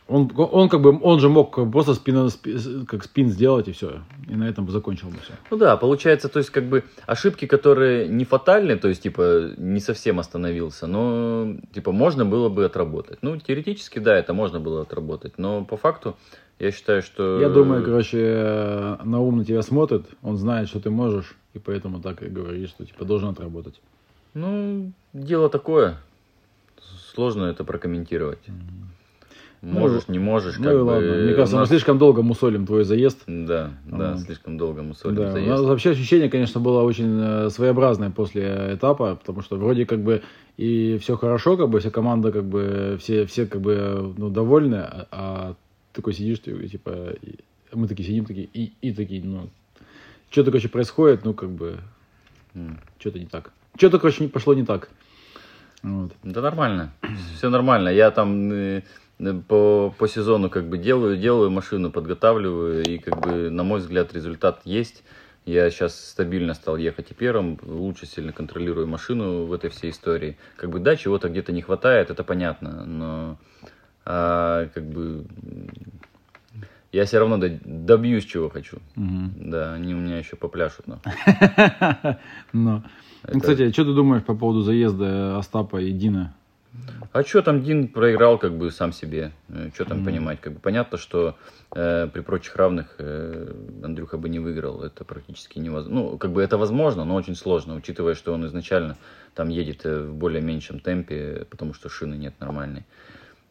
Он, 0.06 0.30
он 0.36 0.68
как 0.68 0.82
бы, 0.82 0.98
он 1.00 1.18
же 1.18 1.30
мог 1.30 1.54
просто 1.72 1.94
спин, 1.94 2.28
спи- 2.28 2.84
как 2.86 3.04
спин 3.04 3.30
сделать 3.30 3.68
и 3.68 3.72
все. 3.72 4.02
И 4.28 4.34
на 4.34 4.44
этом 4.44 4.66
бы 4.66 4.72
закончил 4.72 5.08
бы 5.08 5.16
все. 5.22 5.32
Ну 5.50 5.56
да, 5.56 5.78
получается, 5.78 6.28
то 6.28 6.38
есть 6.40 6.50
как 6.50 6.64
бы 6.64 6.84
ошибки, 7.06 7.46
которые 7.46 8.06
не 8.08 8.26
фатальны, 8.26 8.76
то 8.76 8.88
есть 8.88 9.02
типа 9.02 9.52
не 9.56 9.80
совсем 9.80 10.20
остановился, 10.20 10.86
но 10.86 11.56
типа 11.72 11.92
можно 11.92 12.26
было 12.26 12.50
бы 12.50 12.66
отработать. 12.66 13.18
Ну 13.22 13.38
теоретически 13.38 13.98
да, 13.98 14.14
это 14.14 14.34
можно 14.34 14.60
было 14.60 14.82
отработать, 14.82 15.38
но 15.38 15.64
по 15.64 15.78
факту 15.78 16.16
я 16.58 16.70
считаю, 16.70 17.02
что... 17.02 17.40
Я 17.40 17.48
думаю, 17.48 17.82
короче, 17.82 18.18
э, 18.20 18.96
Наум 19.04 19.38
на 19.38 19.44
тебя 19.44 19.62
смотрит, 19.62 20.04
он 20.22 20.36
знает, 20.36 20.68
что 20.68 20.80
ты 20.80 20.90
можешь, 20.90 21.34
и 21.54 21.58
поэтому 21.58 22.00
так 22.00 22.22
и 22.22 22.28
говорит, 22.28 22.68
что 22.68 22.84
типа 22.84 23.04
должен 23.04 23.30
отработать. 23.30 23.80
Ну, 24.34 24.92
дело 25.12 25.48
такое. 25.48 25.96
Сложно 27.14 27.44
это 27.44 27.64
прокомментировать. 27.64 28.40
Ну, 28.46 28.54
Можешь, 29.72 30.09
не 30.09 30.18
можешь, 30.18 30.59
Ну 30.59 30.64
как 30.64 30.72
и 30.72 30.77
бы... 30.77 30.83
ладно. 30.83 31.12
Мне 31.14 31.33
кажется, 31.35 31.57
у 31.57 31.59
мы 31.59 31.62
нас- 31.62 31.68
слишком 31.68 31.98
долго 31.98 32.22
мусолим 32.22 32.66
твой 32.66 32.85
заезд. 32.85 33.22
Да, 33.27 33.70
да, 33.87 34.12
Вот. 34.12 34.20
слишком 34.20 34.59
долго 34.59 34.83
мы 34.83 34.94
солим 34.94 35.16
Да, 35.16 35.29
у 35.29 35.33
заезд. 35.33 35.48
нас 35.48 35.61
вообще 35.62 35.90
ощущение, 35.90 36.29
конечно, 36.29 36.61
было 36.61 36.83
очень 36.83 37.18
э, 37.20 37.50
своеобразное 37.50 38.11
после 38.11 38.74
этапа, 38.74 39.16
потому 39.16 39.40
что 39.42 39.57
вроде 39.57 39.87
как 39.87 40.00
бы 40.00 40.22
и 40.57 40.98
все 41.00 41.16
хорошо, 41.16 41.57
как 41.57 41.68
бы 41.70 41.81
вся 41.81 41.90
команда, 41.90 42.31
как 42.31 42.44
бы 42.44 42.98
все, 43.00 43.24
все 43.27 43.46
как 43.46 43.61
бы 43.61 44.12
ну, 44.16 44.29
довольны, 44.31 44.77
а, 44.77 45.07
а 45.11 45.55
такой 45.92 46.12
сидишь, 46.12 46.40
ты, 46.40 46.68
типа, 46.68 47.14
и 47.22 47.37
мы 47.72 47.88
такие 47.88 48.07
сидим, 48.07 48.24
такие, 48.24 48.48
и, 48.53 48.72
и 48.83 48.92
такие, 48.92 49.22
ну, 49.24 49.48
что-то, 50.31 50.50
короче, 50.50 50.68
происходит, 50.68 51.24
ну, 51.24 51.33
как 51.35 51.50
бы, 51.50 51.79
М. 52.55 52.79
что-то 52.98 53.18
не 53.18 53.27
так. 53.27 53.53
Что-то, 53.77 53.98
короче, 53.98 54.22
не 54.24 54.29
пошло 54.29 54.55
не 54.55 54.64
так. 54.64 54.90
Вот. 55.83 56.12
Да 56.22 56.40
нормально, 56.40 56.92
все 57.37 57.50
нормально. 57.50 57.88
Я 57.90 58.11
там 58.11 58.50
э, 58.53 58.83
по, 59.48 59.94
по 59.96 60.09
сезону 60.09 60.50
как 60.50 60.68
бы 60.68 60.79
делаю, 60.79 61.16
делаю 61.16 61.50
машину, 61.50 61.90
подготавливаю, 61.90 62.83
и 62.85 62.98
как 62.98 63.20
бы, 63.20 63.50
на 63.50 63.62
мой 63.62 63.81
взгляд, 63.81 64.12
результат 64.14 64.61
есть. 64.64 65.03
Я 65.46 65.68
сейчас 65.70 66.09
стабильно 66.09 66.55
стал 66.55 66.77
ехать 66.79 67.11
и 67.11 67.14
первым, 67.14 67.59
лучше 67.62 68.07
сильно 68.07 68.33
контролирую 68.33 68.87
машину 68.87 69.44
в 69.44 69.53
этой 69.53 69.68
всей 69.70 69.90
истории. 69.90 70.37
Как 70.57 70.70
бы, 70.70 70.79
да, 70.79 70.96
чего-то 70.96 71.29
где-то 71.29 71.53
не 71.53 71.61
хватает, 71.62 72.11
это 72.11 72.24
понятно, 72.24 72.85
но 72.87 73.37
а, 74.07 74.68
как 74.72 74.85
бы 74.85 75.24
я 76.92 77.05
все 77.05 77.18
равно 77.18 77.37
до- 77.38 77.59
добьюсь, 77.64 78.24
чего 78.24 78.48
хочу. 78.48 78.79
Мгм. 78.94 79.50
Да, 79.50 79.74
они 79.74 79.94
у 79.94 79.98
меня 79.98 80.18
еще 80.18 80.37
попляшут. 80.37 80.87
Но. 80.87 81.00
Ну. 82.53 82.83
Это- 83.22 83.35
Ну, 83.35 83.40
Кстати, 83.40 83.72
что 83.72 83.85
ты 83.85 83.92
думаешь 83.94 84.22
по 84.22 84.35
поводу 84.35 84.62
заезда 84.62 85.38
Остапа 85.38 85.81
и 85.81 85.90
Дина? 85.92 86.35
А 87.12 87.22
что 87.22 87.42
там 87.42 87.62
Дин 87.62 87.88
проиграл 87.88 88.38
как 88.38 88.56
бы 88.56 88.70
сам 88.72 88.92
себе? 88.92 89.30
Что 89.74 89.84
там 89.84 89.98
Мгм. 89.98 90.06
понимать? 90.06 90.40
Как 90.40 90.52
бы 90.54 90.58
понятно, 90.58 90.98
что 90.98 91.37
э, 91.76 92.08
при 92.12 92.20
прочих 92.22 92.56
равных 92.56 92.96
э, 92.98 93.52
Андрюха 93.82 94.18
бы 94.18 94.28
не 94.28 94.40
выиграл. 94.40 94.82
Это 94.82 95.04
практически 95.04 95.58
невозможно. 95.60 95.94
Ну, 96.12 96.18
как 96.18 96.32
бы 96.32 96.42
это 96.42 96.58
возможно, 96.58 97.04
но 97.04 97.14
очень 97.14 97.37
сложно, 97.37 97.76
учитывая, 97.76 98.14
что 98.14 98.32
он 98.32 98.44
изначально 98.46 98.96
там 99.34 99.48
едет 99.48 99.87
э, 99.87 100.00
в 100.02 100.14
более 100.14 100.42
меньшем 100.42 100.80
темпе, 100.80 101.46
потому 101.50 101.74
что 101.74 101.88
шины 101.88 102.14
нет 102.16 102.34
нормальной. 102.40 102.84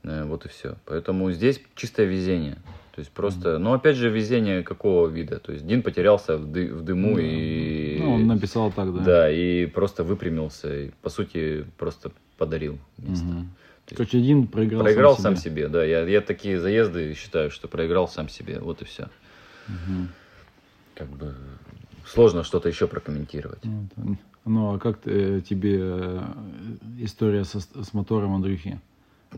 Э, 0.04 0.26
вот 0.26 0.46
и 0.46 0.50
все. 0.50 0.76
Поэтому 0.86 1.32
здесь 1.32 1.62
чистое 1.76 2.06
везение. 2.06 2.58
То 2.96 3.00
есть 3.00 3.12
просто, 3.12 3.58
но 3.58 3.74
опять 3.74 3.96
же 3.96 4.10
везение 4.10 4.62
какого 4.62 5.08
вида? 5.08 5.40
То 5.40 5.52
есть 5.54 5.66
Дин 5.66 5.82
потерялся 5.82 6.38
в, 6.38 6.52
ды- 6.52 6.72
в 6.72 6.84
дыму 6.84 7.16
Да. 7.16 7.22
и 7.24 7.98
Ну, 8.00 8.14
он 8.16 8.28
написал 8.28 8.72
так, 8.72 8.94
да. 8.94 9.04
да, 9.04 9.32
и 9.32 9.66
просто 9.66 10.04
выпрямился, 10.04 10.76
и, 10.76 10.92
по 11.02 11.10
сути, 11.10 11.66
просто 11.78 12.12
подарил 12.46 12.78
место. 12.98 13.26
Мгм. 13.26 13.50
Короче, 13.90 14.22
Дин 14.22 14.48
проиграл, 14.48 14.82
проиграл 14.84 15.16
сам 15.16 15.24
сам 15.24 15.36
себе. 15.36 15.52
себе, 15.64 15.68
да. 15.68 15.84
Я, 15.84 16.06
я 16.08 16.22
такие 16.22 16.60
заезды 16.60 17.14
считаю, 17.16 17.52
что 17.52 17.68
проиграл 17.68 18.08
сам 18.08 18.30
себе. 18.30 18.60
Вот 18.60 18.82
и 18.82 18.86
все. 18.86 19.10
Мгм. 19.68 20.10
Как 20.96 21.08
бы 21.10 21.34
сложно 22.06 22.44
что-то 22.44 22.70
еще 22.70 22.88
прокомментировать. 22.88 23.64
Вот. 23.64 24.18
Ну, 24.46 24.74
а 24.76 24.80
как 24.80 25.00
ты- 25.00 25.42
тебе 25.42 25.80
э, 25.82 26.22
история 27.00 27.46
со- 27.46 27.60
с 27.62 27.94
мотором 27.94 28.34
Андрюхи? 28.36 28.80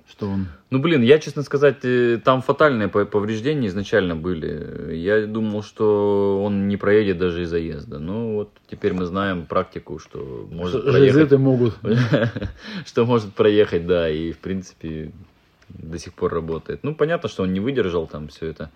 Что 0.10 0.30
он... 0.30 0.48
Ну, 0.70 0.80
блин, 0.80 1.02
я, 1.02 1.20
честно 1.20 1.44
сказать, 1.44 1.78
э, 1.84 2.20
там 2.24 2.42
фатальные 2.42 2.88
по- 2.88 3.06
повреждения 3.06 3.68
изначально 3.68 4.16
были. 4.16 4.96
Я 4.96 5.26
думал, 5.26 5.64
что 5.64 6.42
он 6.44 6.68
не 6.68 6.78
проедет 6.78 7.18
даже 7.18 7.44
из 7.44 7.50
заезда. 7.50 8.00
Ну, 8.00 8.36
вот 8.36 8.50
теперь 8.70 8.94
мы 8.94 9.06
знаем 9.06 9.46
практику, 9.46 10.00
что 10.00 10.48
может 10.52 10.84
проехать. 10.84 11.14
Жизеты 11.14 11.38
могут. 11.38 11.76
что 12.86 13.06
может 13.06 13.34
проехать, 13.34 13.86
да, 13.86 14.10
и 14.10 14.32
в 14.32 14.40
принципе 14.40 15.12
до 15.70 15.98
сих 15.98 16.14
пор 16.14 16.34
работает. 16.34 16.80
Ну, 16.84 16.96
понятно, 16.96 17.30
что 17.30 17.44
он 17.44 17.54
не 17.54 17.60
выдержал 17.60 18.08
там 18.08 18.28
все 18.28 18.48
это, 18.48 18.72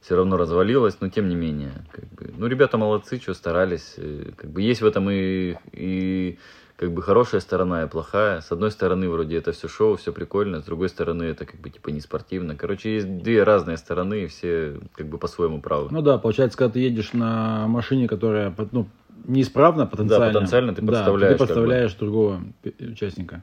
все 0.00 0.16
равно 0.16 0.36
развалилось, 0.36 0.96
но 1.00 1.08
тем 1.08 1.28
не 1.28 1.34
менее, 1.34 1.72
как 1.90 2.04
бы, 2.10 2.32
ну, 2.36 2.46
ребята 2.46 2.78
молодцы, 2.78 3.20
что 3.20 3.34
старались, 3.34 3.94
э, 3.96 4.30
как 4.36 4.50
бы 4.50 4.62
есть 4.62 4.80
в 4.80 4.86
этом 4.86 5.10
и, 5.10 5.56
и 5.72 6.38
как 6.78 6.92
бы 6.92 7.02
хорошая 7.02 7.40
сторона 7.40 7.82
и 7.82 7.88
плохая. 7.88 8.40
С 8.40 8.52
одной 8.52 8.70
стороны, 8.70 9.10
вроде 9.10 9.36
это 9.36 9.50
все 9.50 9.66
шоу, 9.66 9.96
все 9.96 10.12
прикольно, 10.12 10.60
с 10.60 10.64
другой 10.64 10.88
стороны, 10.88 11.24
это 11.24 11.44
как 11.44 11.60
бы 11.60 11.70
типа 11.70 11.88
не 11.88 12.00
спортивно. 12.00 12.54
Короче, 12.54 12.94
есть 12.94 13.18
две 13.18 13.42
разные 13.42 13.76
стороны, 13.76 14.22
и 14.22 14.26
все 14.28 14.76
как 14.94 15.08
бы 15.08 15.18
по-своему 15.18 15.60
правы. 15.60 15.88
Ну 15.90 16.02
да, 16.02 16.18
получается, 16.18 16.56
когда 16.56 16.74
ты 16.74 16.78
едешь 16.78 17.12
на 17.12 17.66
машине, 17.66 18.06
которая 18.06 18.54
ну, 18.70 18.86
неисправна 19.26 19.86
потенциально. 19.86 20.32
потенциально 20.32 20.72
ты 20.72 20.82
да, 20.82 20.92
подставляешь 20.92 21.32
ты 21.32 21.38
подставляешь 21.38 21.94
другого 21.94 22.40
пи- 22.62 22.74
участника. 22.92 23.42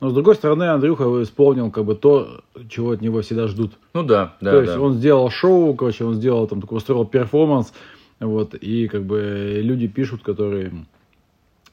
Но 0.00 0.10
с 0.10 0.12
другой 0.12 0.34
стороны, 0.34 0.64
Андрюха 0.64 1.04
исполнил 1.22 1.70
как 1.70 1.84
бы 1.84 1.94
то, 1.94 2.42
чего 2.68 2.90
от 2.90 3.00
него 3.00 3.22
всегда 3.22 3.46
ждут. 3.46 3.74
Ну 3.94 4.02
да, 4.02 4.34
да, 4.40 4.50
То 4.50 4.60
есть 4.60 4.74
да. 4.74 4.80
он 4.80 4.94
сделал 4.94 5.30
шоу, 5.30 5.76
короче, 5.76 6.04
он 6.04 6.14
сделал 6.14 6.48
там 6.48 6.60
такой 6.60 6.78
устроил 6.78 7.04
перформанс, 7.04 7.72
вот, 8.18 8.56
и 8.56 8.88
как 8.88 9.04
бы 9.04 9.60
люди 9.62 9.86
пишут, 9.86 10.24
которые 10.24 10.72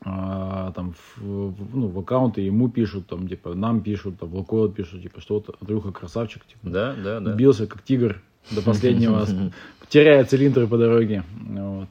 а, 0.06 0.72
там 0.76 0.94
в, 1.18 1.22
в- 1.52 1.76
ну, 1.76 1.88
в 1.88 2.00
аккаунты 2.00 2.42
ему 2.42 2.70
пишут, 2.70 3.08
там, 3.08 3.28
типа, 3.28 3.54
нам 3.54 3.82
пишут, 3.82 4.20
там, 4.20 4.34
Лукойл 4.34 4.70
пишут, 4.72 5.02
типа, 5.02 5.20
что 5.22 5.36
вот 5.36 5.56
Андрюха 5.62 5.92
красавчик, 5.92 6.46
типа, 6.46 6.70
Да, 6.70 6.96
да, 7.04 7.20
да. 7.20 7.34
бился 7.34 7.68
как 7.68 7.84
тигр 7.84 8.22
до 8.52 8.62
последнего, 8.62 9.26
теряя 9.90 10.24
цилиндры 10.24 10.68
по 10.68 10.78
дороге. 10.78 11.24
Вот. 11.50 11.90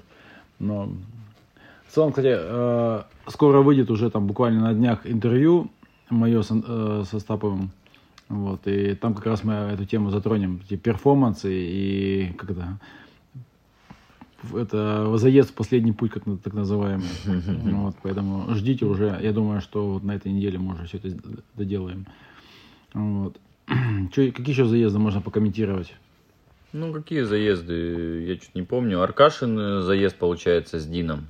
Но 0.59 0.90
в 1.87 1.94
целом, 1.94 2.11
кстати, 2.11 2.35
э, 2.38 3.03
скоро 3.29 3.61
выйдет 3.61 3.90
уже 3.90 4.11
там 4.11 4.27
буквально 4.27 4.61
на 4.62 4.75
днях 4.75 5.01
интервью 5.05 5.71
мое 6.11 6.42
с, 6.42 6.51
э, 6.51 7.05
со 7.11 7.21
Стаповым. 7.21 7.71
Вот, 8.29 8.66
и 8.66 8.94
там 8.94 9.14
как 9.14 9.25
раз 9.27 9.42
мы 9.44 9.55
эту 9.55 9.87
тему 9.87 10.11
затронем, 10.11 10.61
эти 10.64 10.77
перформансы 10.77 11.51
и 11.51 12.33
как 12.37 12.51
это, 12.51 12.61
в- 12.61 12.79
это 14.55 15.16
заезд 15.16 15.51
в 15.51 15.55
последний 15.55 15.92
путь, 15.92 16.11
как 16.11 16.24
так 16.42 16.53
называемый. 16.55 17.07
Вот, 17.72 17.96
поэтому 18.03 18.55
ждите 18.55 18.85
уже, 18.87 19.18
я 19.22 19.33
думаю, 19.33 19.61
что 19.61 19.92
вот 19.94 20.05
на 20.05 20.12
этой 20.12 20.31
неделе 20.33 20.59
мы 20.59 20.74
уже 20.74 20.85
все 20.87 20.98
это 20.98 21.09
доделаем. 21.55 22.07
Вот. 22.94 23.37
Чё, 24.12 24.33
какие 24.33 24.51
еще 24.51 24.64
заезды 24.64 24.98
можно 24.98 25.20
покомментировать? 25.20 25.94
Ну, 26.72 26.92
какие 26.92 27.22
заезды? 27.22 28.24
Я 28.27 28.37
чуть 28.37 28.55
не 28.55 28.62
помню. 28.62 29.03
Аркашин 29.03 29.59
э, 29.59 29.83
заезд, 29.83 30.16
получается, 30.16 30.79
с 30.79 30.87
Дином. 30.87 31.27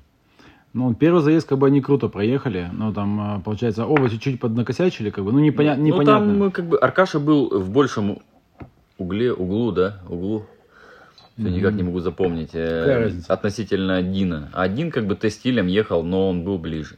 Ну, 0.75 0.93
первый 0.95 1.23
заезд, 1.23 1.49
как 1.49 1.59
бы 1.59 1.67
они 1.69 1.81
круто 1.81 2.09
проехали, 2.09 2.69
но 2.73 2.93
там, 2.93 3.21
а, 3.21 3.41
получается, 3.41 3.87
оба 3.87 4.11
чуть-чуть 4.11 4.39
поднакосячили, 4.39 5.11
как 5.11 5.25
бы, 5.25 5.33
ну, 5.33 5.39
непоня- 5.39 5.77
Ну, 5.77 5.85
непонятно. 5.87 6.27
там, 6.29 6.43
э, 6.45 6.51
как 6.51 6.67
бы, 6.69 6.77
Аркаша 6.79 7.19
был 7.21 7.49
в 7.59 7.71
большем 7.71 8.19
угле, 8.99 9.33
углу, 9.33 9.73
да, 9.73 10.01
углу. 10.09 10.45
Всё 11.39 11.49
никак 11.51 11.75
не 11.75 11.85
могу 11.85 12.01
запомнить. 12.01 12.51
э, 12.53 12.81
Какая? 12.81 13.13
Относительно 13.29 14.03
Дина. 14.03 14.51
А 14.53 14.69
Дин 14.69 14.91
как 14.91 15.07
бы 15.07 15.15
тестилем 15.15 15.69
ехал, 15.69 16.03
но 16.03 16.29
он 16.31 16.43
был 16.43 16.59
ближе. 16.59 16.97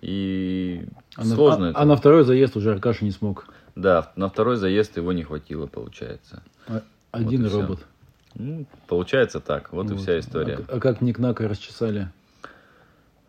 И 0.00 0.84
А 1.16 1.24
на- 1.24 1.34
сложно 1.34 1.66
а, 1.66 1.70
это. 1.70 1.80
а 1.80 1.84
на 1.84 1.96
второй 1.96 2.22
заезд 2.24 2.56
уже 2.56 2.70
Аркаша 2.72 3.04
не 3.04 3.10
смог. 3.10 3.46
Да, 3.74 4.12
на 4.14 4.28
второй 4.28 4.56
заезд 4.56 4.96
его 4.96 5.12
не 5.12 5.24
хватило, 5.24 5.66
получается. 5.66 6.42
А, 6.68 6.82
Один 7.10 7.42
Вот 7.44 7.50
и 7.52 7.54
робот. 7.54 7.86
Ну, 8.34 8.66
получается 8.86 9.40
так, 9.40 9.72
вот, 9.72 9.86
и 9.90 9.94
Вот. 9.94 10.02
вся 10.02 10.18
история. 10.20 10.60
А, 10.68 10.76
а 10.76 10.80
как 10.80 11.00
Никнака 11.00 11.48
расчесали? 11.48 12.08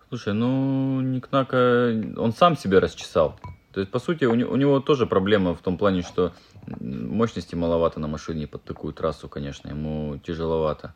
Слушай, 0.10 0.34
ну, 0.34 1.02
Никнака, 1.02 1.92
он 2.18 2.34
сам 2.34 2.56
себя 2.56 2.80
расчесал. 2.80 3.40
То 3.72 3.80
есть, 3.82 3.92
по 3.92 4.00
сути, 4.00 4.26
у, 4.26 4.32
у 4.32 4.56
него 4.56 4.80
тоже 4.80 5.06
проблема 5.06 5.54
в 5.54 5.62
том 5.62 5.78
плане, 5.78 6.02
что 6.02 6.34
мощности 6.80 7.56
маловато 7.56 8.00
на 8.00 8.08
машине 8.08 8.48
под 8.48 8.64
такую 8.64 8.94
трассу, 8.94 9.28
конечно, 9.30 9.70
ему 9.70 10.18
тяжеловато. 10.24 10.94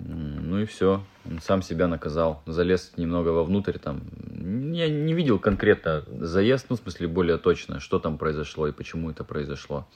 Ну 0.00 0.60
и 0.60 0.64
все, 0.64 1.02
он 1.28 1.40
сам 1.40 1.60
себя 1.60 1.88
наказал, 1.88 2.40
залез 2.46 2.92
немного 2.96 3.30
вовнутрь 3.30 3.78
там. 3.78 4.02
Я 4.72 4.88
не 4.88 5.12
видел 5.12 5.38
конкретно 5.40 6.04
заезд, 6.20 6.66
ну, 6.70 6.76
в 6.76 6.80
смысле, 6.80 7.08
более 7.08 7.36
точно, 7.36 7.80
что 7.80 7.98
там 7.98 8.16
произошло 8.16 8.68
и 8.68 8.72
почему 8.72 9.10
это 9.10 9.24
произошло. 9.24 9.86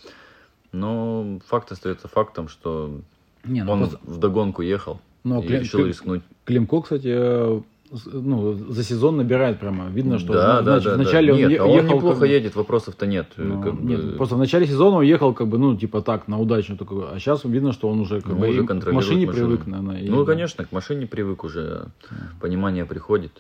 Но 0.73 1.39
факт 1.47 1.71
остается 1.71 2.09
фактом, 2.09 2.49
что 2.49 3.01
Не, 3.45 3.63
ну, 3.63 3.73
он 3.73 3.79
просто- 3.81 3.99
в 4.03 4.19
догонку 4.19 4.63
ехал 4.63 5.01
Но 5.23 5.41
и 5.41 5.47
Клим- 5.47 5.61
решил 5.61 5.87
рискнуть. 5.87 6.23
Климко, 6.45 6.81
кстати, 6.83 7.09
э, 7.15 7.61
ну, 8.13 8.55
за 8.55 8.83
сезон 8.85 9.17
набирает 9.19 9.61
прямо. 9.61 9.89
Видно, 9.89 10.19
что 10.19 10.33
да, 10.33 10.59
ну, 10.61 10.65
да, 10.67 10.81
значит, 10.81 10.85
да, 10.91 10.95
вначале 10.97 11.27
да. 11.29 11.33
он 11.35 11.39
Нет, 11.41 11.51
е- 11.51 11.59
а 11.59 11.65
он 11.67 11.77
ехал 11.77 11.97
неплохо 11.97 12.21
как 12.21 12.29
едет, 12.29 12.57
вопросов-то 12.57 13.07
нет. 13.07 13.27
Ну, 13.37 13.63
как 13.63 13.75
бы- 13.75 13.83
нет, 13.83 14.17
просто 14.17 14.35
в 14.37 14.39
начале 14.39 14.67
сезона 14.67 14.97
он 14.99 15.03
ехал 15.05 15.35
как 15.35 15.49
бы, 15.49 15.59
ну, 15.59 15.77
типа 15.77 16.01
так, 16.03 16.29
на 16.29 16.39
удачу 16.39 16.77
такой, 16.77 17.05
а 17.11 17.19
сейчас 17.19 17.45
видно, 17.45 17.73
что 17.73 17.89
он 17.89 18.01
уже 18.01 18.21
как 18.21 18.33
Ну, 18.33 18.39
бы 18.39 18.49
уже 18.49 18.65
к 18.65 18.93
машине 18.93 19.27
машину. 19.27 19.47
привык, 19.49 19.67
наверное. 19.67 20.01
и- 20.01 20.09
Ну, 20.09 20.25
конечно, 20.25 20.65
к 20.65 20.73
машине 20.73 21.07
привык 21.07 21.45
уже, 21.45 21.87
понимание 22.41 22.85
приходит. 22.87 23.33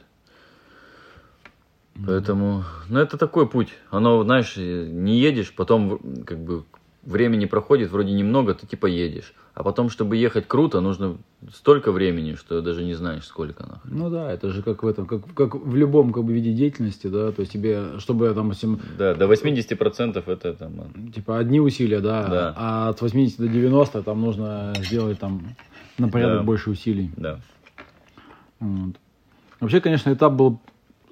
Поэтому, 2.06 2.64
ну, 2.88 3.00
это 3.00 3.18
такой 3.18 3.46
путь. 3.48 3.68
Оно, 3.90 4.22
знаешь, 4.24 4.56
не 4.56 5.18
едешь, 5.18 5.52
потом 5.54 6.00
как 6.24 6.38
бы 6.38 6.64
времени 7.02 7.44
проходит 7.46 7.90
вроде 7.90 8.12
немного, 8.12 8.54
ты 8.54 8.66
типа 8.66 8.86
едешь. 8.86 9.34
А 9.54 9.62
потом, 9.62 9.90
чтобы 9.90 10.16
ехать 10.16 10.48
круто, 10.48 10.80
нужно 10.80 11.18
столько 11.52 11.92
времени, 11.92 12.36
что 12.36 12.62
даже 12.62 12.82
не 12.82 12.94
знаешь, 12.94 13.24
сколько 13.26 13.64
нахуй. 13.64 13.90
Ну 13.90 14.08
да, 14.08 14.32
это 14.32 14.48
же 14.50 14.62
как 14.62 14.82
в 14.82 14.86
этом, 14.86 15.06
как, 15.06 15.20
как 15.34 15.54
в 15.54 15.76
любом 15.76 16.10
как 16.14 16.24
бы 16.24 16.32
виде 16.32 16.54
деятельности, 16.54 17.06
да, 17.08 17.32
то 17.32 17.40
есть 17.40 17.52
тебе, 17.52 17.98
чтобы 17.98 18.28
там, 18.32 18.46
допустим, 18.48 18.80
Да, 18.96 19.14
до 19.14 19.26
80% 19.30 20.22
это 20.26 20.54
там... 20.54 20.72
а, 20.80 21.12
типа 21.12 21.38
одни 21.38 21.60
усилия, 21.60 22.00
да, 22.00 22.28
Да. 22.28 22.54
а 22.56 22.88
от 22.88 23.02
80 23.02 23.38
до 23.40 23.48
90 23.48 24.02
там 24.02 24.22
нужно 24.22 24.72
сделать 24.78 25.18
там 25.18 25.42
на 25.98 26.08
порядок 26.08 26.38
Да. 26.38 26.42
больше 26.44 26.70
усилий. 26.70 27.10
Да. 27.18 27.38
Вот. 28.60 28.94
Вообще, 29.60 29.82
конечно, 29.82 30.10
этап 30.12 30.32
был, 30.32 30.60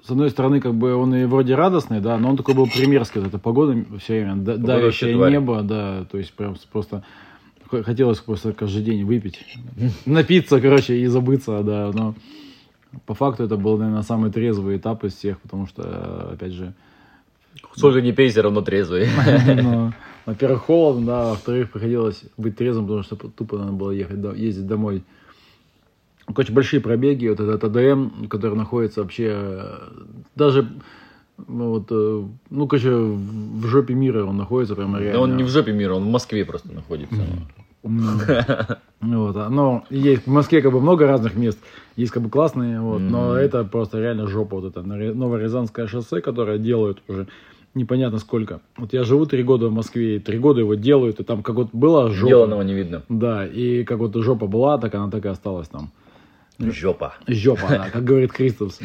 с 0.03 0.09
одной 0.09 0.31
стороны, 0.31 0.61
как 0.61 0.73
бы 0.73 0.95
он 0.95 1.13
и 1.13 1.25
вроде 1.25 1.53
радостный, 1.53 1.99
да, 1.99 2.17
но 2.17 2.31
он 2.31 2.37
такой 2.37 2.55
был 2.55 2.65
примерский, 2.65 3.21
вот 3.21 3.27
эта 3.29 3.37
погода 3.37 3.75
все 3.99 4.13
время, 4.21 4.37
да- 4.37 4.53
Погода 4.53 4.67
давящее 4.77 5.13
небо, 5.15 5.61
да, 5.61 6.05
то 6.11 6.17
есть 6.17 6.33
прям 6.33 6.55
просто 6.71 7.03
хотелось 7.83 8.19
просто 8.19 8.53
каждый 8.53 8.83
день 8.83 9.05
выпить, 9.05 9.45
напиться, 10.05 10.61
короче, 10.61 10.97
и 10.97 11.07
забыться, 11.07 11.61
да, 11.63 11.91
но 11.93 12.15
по 13.05 13.13
факту 13.13 13.43
это 13.43 13.55
был, 13.55 13.77
наверное, 13.77 14.03
самый 14.03 14.31
трезвый 14.31 14.77
этап 14.77 15.03
из 15.03 15.13
всех, 15.15 15.39
потому 15.39 15.67
что, 15.67 16.31
опять 16.33 16.53
же, 16.53 16.73
Сколько 17.75 18.01
не 18.01 18.11
пей, 18.11 18.29
все 18.29 18.41
равно 18.41 18.61
трезвый. 18.61 19.07
ну, 19.61 19.93
во-первых, 20.25 20.61
холодно, 20.61 21.05
да, 21.05 21.29
во-вторых, 21.29 21.71
приходилось 21.71 22.23
быть 22.37 22.55
трезвым, 22.55 22.85
потому 22.85 23.03
что 23.03 23.15
тупо 23.15 23.57
надо 23.57 23.71
было 23.71 23.91
ехать, 23.91 24.19
ездить 24.37 24.67
домой. 24.67 25.03
Короче, 26.25 26.53
большие 26.53 26.81
пробеги, 26.81 27.27
вот 27.27 27.39
этот 27.39 27.63
АДМ, 27.63 28.27
который 28.27 28.55
находится 28.55 29.01
вообще 29.01 29.79
даже 30.35 30.67
ну, 31.47 31.69
вот, 31.69 31.87
э, 31.89 32.23
ну, 32.51 32.67
короче, 32.67 32.91
в 32.91 33.65
жопе 33.65 33.95
мира 33.95 34.23
он 34.25 34.37
находится 34.37 34.75
прямо 34.75 34.99
реально. 34.99 35.13
Да 35.13 35.21
он 35.21 35.37
не 35.37 35.43
в 35.43 35.49
жопе 35.49 35.71
мира, 35.71 35.95
он 35.95 36.03
в 36.03 36.09
Москве 36.09 36.45
просто 36.45 36.71
находится. 36.71 37.15
Ну, 37.15 37.60
вот, 37.83 39.37
а, 39.37 39.49
но 39.49 39.83
есть 39.89 40.27
в 40.27 40.31
Москве 40.31 40.61
как 40.61 40.71
бы 40.71 40.81
много 40.81 41.07
разных 41.07 41.35
мест, 41.35 41.57
есть 41.95 42.11
как 42.11 42.21
бы 42.21 42.29
классные, 42.29 42.79
вот, 42.79 43.01
но 43.01 43.35
это 43.35 43.63
просто 43.63 43.99
реально 43.99 44.27
жопа, 44.27 44.57
вот 44.57 44.65
это 44.65 44.83
Новорязанское 44.83 45.87
шоссе, 45.87 46.21
которое 46.21 46.59
делают 46.59 47.01
уже 47.07 47.27
непонятно 47.73 48.19
сколько. 48.19 48.61
Вот 48.77 48.93
я 48.93 49.03
живу 49.03 49.25
три 49.25 49.43
года 49.43 49.67
в 49.67 49.73
Москве, 49.73 50.17
и 50.17 50.19
три 50.19 50.37
года 50.37 50.59
его 50.59 50.75
делают, 50.75 51.19
и 51.19 51.23
там 51.23 51.41
как 51.41 51.55
вот 51.55 51.69
была 51.73 52.09
жопа. 52.09 52.29
Деланного 52.29 52.61
не 52.61 52.73
видно. 52.73 53.03
Да, 53.09 53.45
и 53.45 53.83
как 53.83 53.99
вот 53.99 54.15
жопа 54.15 54.47
была, 54.47 54.77
так 54.77 54.93
она 54.95 55.09
так 55.09 55.25
и 55.25 55.29
осталась 55.29 55.67
там. 55.67 55.91
Жопа. 56.61 57.13
Жопа, 57.27 57.67
она, 57.67 57.89
как 57.89 58.03
говорит 58.03 58.31
Кристопс. 58.31 58.79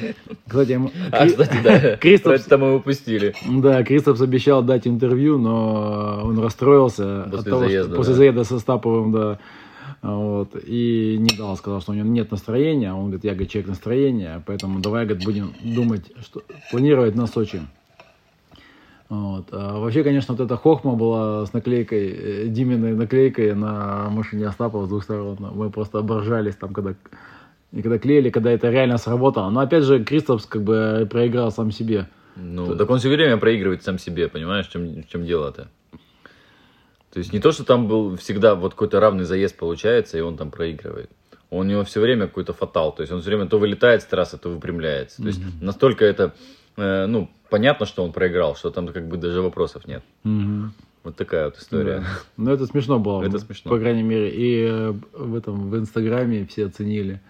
Кстати, 0.46 0.80
А, 1.12 1.26
кстати, 1.26 1.56
да. 1.62 1.96
Кристопс, 1.96 2.46
Это 2.46 2.58
мы 2.58 2.76
упустили. 2.76 3.34
да, 3.46 3.82
Кристопс 3.84 4.20
обещал 4.20 4.62
дать 4.62 4.86
интервью, 4.86 5.38
но 5.38 6.22
он 6.24 6.38
расстроился 6.38 7.24
от 7.24 7.30
После 7.32 7.50
того, 7.50 7.62
что- 7.62 7.68
заезда, 7.70 7.96
после 7.96 8.12
да. 8.12 8.18
заезда 8.18 8.44
со 8.44 8.58
Стаповым, 8.58 9.12
да. 9.12 9.38
Вот, 10.02 10.50
и 10.64 11.16
не 11.18 11.36
дал, 11.36 11.56
сказал, 11.56 11.80
что 11.80 11.92
у 11.92 11.94
него 11.94 12.06
нет 12.06 12.30
настроения. 12.30 12.92
Он 12.92 13.04
говорит, 13.06 13.24
я, 13.24 13.32
говорит, 13.32 13.50
человек 13.50 13.70
настроения, 13.70 14.42
поэтому 14.46 14.78
давай, 14.80 15.04
говорит, 15.04 15.24
будем 15.24 15.52
думать, 15.62 16.12
что 16.22 16.42
планировать 16.70 17.14
на 17.16 17.26
Сочи. 17.26 17.60
Вот. 19.08 19.46
А 19.52 19.78
вообще, 19.78 20.02
конечно, 20.02 20.34
вот 20.34 20.44
эта 20.44 20.56
хохма 20.56 20.94
была 20.94 21.46
с 21.46 21.52
наклейкой, 21.52 22.08
э, 22.08 22.46
Диминой 22.48 22.94
наклейкой 22.94 23.54
на 23.54 24.08
машине 24.10 24.48
Остапова 24.48 24.86
с 24.86 24.88
двух 24.88 25.04
сторон. 25.04 25.36
Мы 25.38 25.70
просто 25.70 25.98
оборжались 25.98 26.56
там, 26.56 26.72
когда, 26.72 26.94
и 27.76 27.82
когда 27.82 27.98
клеили, 27.98 28.30
когда 28.30 28.50
это 28.50 28.70
реально 28.70 28.96
сработало. 28.96 29.50
Но 29.50 29.60
опять 29.60 29.84
же, 29.84 30.02
Кристопс 30.02 30.46
как 30.46 30.62
бы 30.62 31.06
проиграл 31.10 31.52
сам 31.52 31.70
себе. 31.70 32.08
Ну, 32.34 32.74
так 32.74 32.88
он 32.88 32.98
все 32.98 33.10
время 33.10 33.36
проигрывает 33.36 33.82
сам 33.82 33.98
себе, 33.98 34.28
понимаешь, 34.28 34.66
в 34.66 34.72
чем, 34.72 35.02
в 35.02 35.08
чем 35.08 35.26
дело-то? 35.26 35.68
То 37.12 37.18
есть 37.18 37.34
не 37.34 37.38
то, 37.38 37.52
что 37.52 37.64
там 37.64 37.86
был 37.86 38.16
всегда 38.16 38.54
вот 38.54 38.72
какой-то 38.72 38.98
равный 38.98 39.24
заезд 39.24 39.56
получается, 39.56 40.16
и 40.16 40.22
он 40.22 40.38
там 40.38 40.50
проигрывает. 40.50 41.10
У 41.50 41.62
него 41.62 41.84
все 41.84 42.00
время 42.00 42.26
какой-то 42.26 42.54
фатал. 42.54 42.94
То 42.94 43.02
есть 43.02 43.12
он 43.12 43.20
все 43.20 43.28
время 43.28 43.46
то 43.46 43.58
вылетает 43.58 44.02
с 44.02 44.06
трассы, 44.06 44.38
то 44.38 44.48
выпрямляется. 44.48 45.20
То 45.20 45.28
есть 45.28 45.40
настолько 45.60 46.06
это, 46.06 46.34
э, 46.78 47.06
ну, 47.06 47.30
понятно, 47.50 47.84
что 47.84 48.04
он 48.04 48.12
проиграл, 48.12 48.56
что 48.56 48.70
там 48.70 48.88
как 48.88 49.06
бы 49.06 49.18
даже 49.18 49.42
вопросов 49.42 49.86
нет. 49.86 50.02
Мгм. 50.24 50.72
Вот 51.04 51.16
такая 51.16 51.46
вот 51.46 51.58
история. 51.58 52.00
Да. 52.00 52.06
Ну, 52.38 52.50
это 52.52 52.66
смешно 52.66 52.98
было. 52.98 53.22
Это 53.22 53.38
смешно. 53.38 53.70
По 53.70 53.78
крайней 53.78 54.02
мере. 54.02 54.30
И 54.30 54.66
э, 54.66 54.94
в 55.12 55.34
этом, 55.36 55.70
в 55.70 55.76
Инстаграме 55.76 56.46
все 56.46 56.66
оценили. 56.66 57.20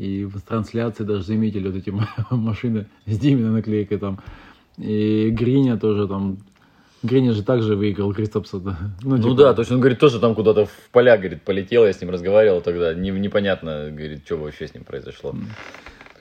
И 0.00 0.24
в 0.24 0.40
трансляции 0.40 1.04
даже 1.04 1.24
заметили 1.24 1.68
вот 1.68 1.76
эти 1.76 1.90
машины 2.30 2.86
с 3.04 3.18
Диминой 3.18 3.50
наклейкой 3.50 3.98
там. 3.98 4.18
И 4.78 5.28
Гриня 5.30 5.76
тоже 5.78 6.08
там. 6.08 6.38
Гриня 7.02 7.32
же 7.34 7.42
также 7.42 7.76
выиграл 7.76 8.14
Кристопса. 8.14 8.60
Да. 8.60 8.78
Ну 9.02 9.18
типа, 9.18 9.34
да, 9.34 9.52
то 9.54 9.60
есть 9.60 9.70
он 9.70 9.78
говорит, 9.80 9.98
тоже 9.98 10.18
там 10.18 10.34
куда-то 10.34 10.64
в 10.64 10.88
поля, 10.90 11.18
говорит, 11.18 11.42
полетел, 11.42 11.84
я 11.84 11.92
с 11.92 12.00
ним 12.00 12.10
разговаривал 12.10 12.62
тогда, 12.62 12.94
не, 12.94 13.10
непонятно, 13.10 13.90
говорит, 13.90 14.22
что 14.24 14.36
вообще 14.36 14.68
с 14.68 14.74
ним 14.74 14.84
произошло. 14.84 15.34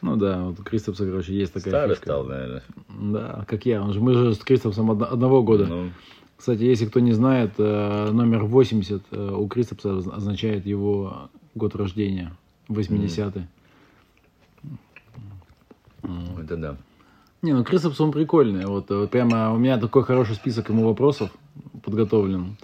Ну 0.01 0.15
да, 0.17 0.43
вот 0.43 0.59
у 0.59 0.63
Кристопса, 0.63 1.05
короче, 1.05 1.33
есть 1.33 1.53
такая 1.53 1.71
Старый 1.71 1.95
фишка. 1.95 2.05
стал, 2.05 2.25
наверное. 2.25 2.63
Да, 2.89 3.45
как 3.47 3.65
я. 3.65 3.81
Он 3.81 3.93
же, 3.93 4.01
мы 4.01 4.13
же 4.13 4.33
с 4.33 4.39
Кристопсом 4.39 4.91
одно- 4.91 5.09
одного 5.09 5.41
года. 5.41 5.65
Ну, 5.67 5.91
Кстати, 6.35 6.63
если 6.63 6.85
кто 6.85 6.99
не 6.99 7.13
знает, 7.13 7.51
э, 7.57 8.09
номер 8.11 8.43
80 8.43 9.03
э, 9.11 9.35
у 9.37 9.47
Кристопса 9.47 9.95
оз- 9.95 10.07
означает 10.07 10.65
его 10.65 11.29
год 11.55 11.75
рождения. 11.75 12.33
80-й. 12.69 13.47
Это 16.41 16.57
да. 16.57 16.77
Не, 17.41 17.53
ну 17.53 17.63
Крисопс 17.63 17.99
он 18.01 18.11
прикольный. 18.11 18.65
Вот, 18.65 18.91
э, 18.91 19.07
прямо 19.07 19.53
у 19.53 19.57
меня 19.57 19.77
такой 19.77 20.03
хороший 20.03 20.35
список 20.35 20.69
ему 20.69 20.85
вопросов 20.85 21.29
подготовлен. 21.83 22.57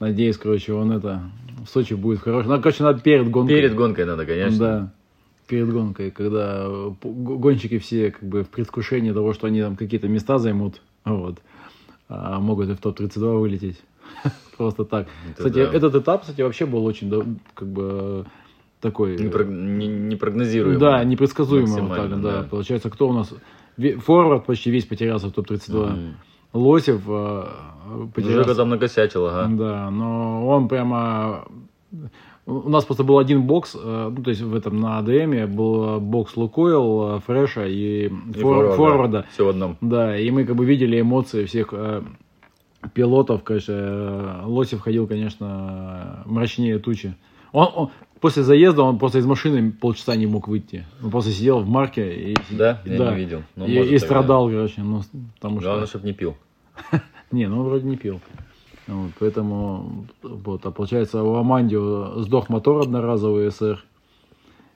Надеюсь, 0.00 0.38
короче, 0.38 0.72
он 0.72 0.90
это 0.90 1.22
в 1.64 1.68
Сочи 1.68 1.94
будет 1.94 2.20
хороший. 2.20 2.48
Ну, 2.48 2.56
короче, 2.60 2.82
надо 2.82 3.00
перед 3.00 3.30
гонкой. 3.30 3.56
Перед 3.56 3.74
гонкой 3.74 4.04
надо, 4.04 4.26
конечно. 4.26 4.58
Да. 4.58 4.92
Перед 5.46 5.70
гонкой, 5.70 6.10
когда 6.10 6.64
э, 6.64 6.90
гонщики 7.02 7.78
все 7.78 8.10
как 8.10 8.22
бы 8.22 8.42
в 8.42 8.48
предвкушении 8.48 9.12
того, 9.12 9.34
что 9.34 9.46
они 9.46 9.60
там 9.60 9.76
какие-то 9.76 10.08
места 10.08 10.38
займут, 10.38 10.80
вот, 11.04 11.40
а 12.08 12.40
могут 12.40 12.70
и 12.70 12.74
в 12.74 12.80
топ-32 12.80 13.38
вылететь. 13.38 13.82
Просто 14.56 14.84
так. 14.84 15.08
Это 15.26 15.36
Кстати, 15.36 15.54
да. 15.54 15.72
этот 15.72 15.94
этап, 15.94 16.22
кстати, 16.22 16.40
вообще 16.40 16.64
был 16.64 16.84
очень, 16.84 17.38
как 17.54 17.68
бы, 17.68 18.26
такой... 18.82 19.16
Не, 19.16 19.28
прог- 19.30 19.48
не- 19.48 19.86
не 19.86 20.16
прогнозируемо. 20.16 20.78
Да, 20.78 21.04
непредсказуемо 21.04 21.80
вот 21.88 21.96
так, 21.96 22.10
да. 22.10 22.16
да. 22.42 22.42
Получается, 22.50 22.90
кто 22.90 23.08
у 23.08 23.12
нас... 23.12 23.32
Форвард 24.04 24.44
почти 24.44 24.70
весь 24.70 24.84
потерялся 24.84 25.28
в 25.28 25.32
топ-32. 25.32 25.90
Мгм. 25.92 26.14
Лосев 26.52 27.00
э, 27.08 27.44
потерялся. 28.14 28.42
Жека 28.42 28.54
там 28.54 28.68
накосячил, 28.68 29.26
ага. 29.26 29.48
Да, 29.50 29.90
но 29.90 30.46
он 30.46 30.68
прямо... 30.68 31.46
У 32.44 32.68
нас 32.68 32.84
просто 32.84 33.04
был 33.04 33.18
один 33.18 33.42
бокс, 33.42 33.76
э, 33.80 34.12
ну, 34.14 34.22
то 34.22 34.30
есть 34.30 34.42
в 34.42 34.54
этом 34.54 34.80
на 34.80 34.98
АДМе 34.98 35.46
был 35.46 36.00
бокс 36.00 36.36
Лукойл, 36.36 37.16
э, 37.16 37.20
Фреша 37.20 37.66
и, 37.66 38.08
И 38.08 38.10
фор- 38.40 38.74
форварда. 38.74 39.24
Все 39.32 39.46
в 39.46 39.48
одном. 39.50 39.76
Да, 39.80 40.18
и 40.18 40.28
мы 40.32 40.44
как 40.44 40.56
бы 40.56 40.64
видели 40.66 41.00
эмоции 41.00 41.44
всех 41.44 41.68
э, 41.72 42.02
пилотов, 42.94 43.44
конечно. 43.44 43.72
э, 43.72 44.40
Лосев 44.44 44.80
ходил, 44.80 45.06
конечно, 45.06 46.24
мрачнее 46.26 46.78
тучи. 46.80 47.14
Он, 47.52 47.68
он- 47.74 47.90
после 48.22 48.44
заезда 48.44 48.84
он 48.84 48.98
просто 48.98 49.18
из 49.18 49.26
машины 49.26 49.72
полчаса 49.72 50.16
не 50.16 50.26
мог 50.26 50.48
выйти. 50.48 50.86
Он 51.02 51.10
просто 51.10 51.32
сидел 51.32 51.58
в 51.58 51.68
марке 51.68 52.32
и, 52.32 52.36
Да? 52.50 52.80
Я 52.86 52.96
да. 52.96 53.10
не 53.10 53.16
видел. 53.16 53.42
Ну, 53.56 53.66
и, 53.66 53.74
может, 53.74 53.92
и 53.92 53.94
тогда. 53.96 54.06
страдал, 54.06 54.48
короче. 54.48 54.80
Ну, 54.80 55.02
потому 55.34 55.60
что... 55.60 55.68
Главное, 55.68 55.86
чтобы 55.86 56.06
не 56.06 56.12
пил. 56.14 56.36
Не, 57.32 57.48
ну 57.48 57.60
он 57.60 57.66
вроде 57.66 57.86
не 57.86 57.96
пил. 57.96 58.20
Вот, 58.86 59.12
поэтому, 59.18 60.06
вот, 60.22 60.66
а 60.66 60.70
получается, 60.70 61.22
у 61.22 61.34
Амандио 61.36 62.20
сдох 62.22 62.48
мотор 62.48 62.82
одноразовый 62.82 63.50
СР. 63.50 63.82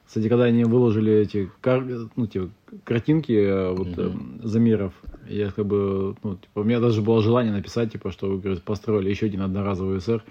Кстати, 0.07 0.29
когда 0.29 0.45
они 0.45 0.65
выложили 0.65 1.13
эти 1.13 1.51
кар... 1.61 1.85
ну, 2.17 2.27
типа, 2.27 2.49
картинки 2.85 3.33
э, 3.33 3.73
вот, 3.73 3.89
mm-hmm. 3.89 4.45
э, 4.45 4.47
замеров, 4.47 4.93
я 5.29 5.51
как 5.51 5.67
бы, 5.67 6.15
ну, 6.23 6.37
типа, 6.37 6.61
у 6.61 6.65
меня 6.65 6.81
даже 6.81 7.03
было 7.03 7.21
желание 7.21 7.53
написать, 7.53 7.93
типа, 7.93 8.11
что 8.11 8.29
вы 8.29 8.39
говорит, 8.39 8.63
построили 8.63 9.11
еще 9.11 9.27
один 9.27 9.43
одноразовый 9.43 10.01
СР. 10.01 10.23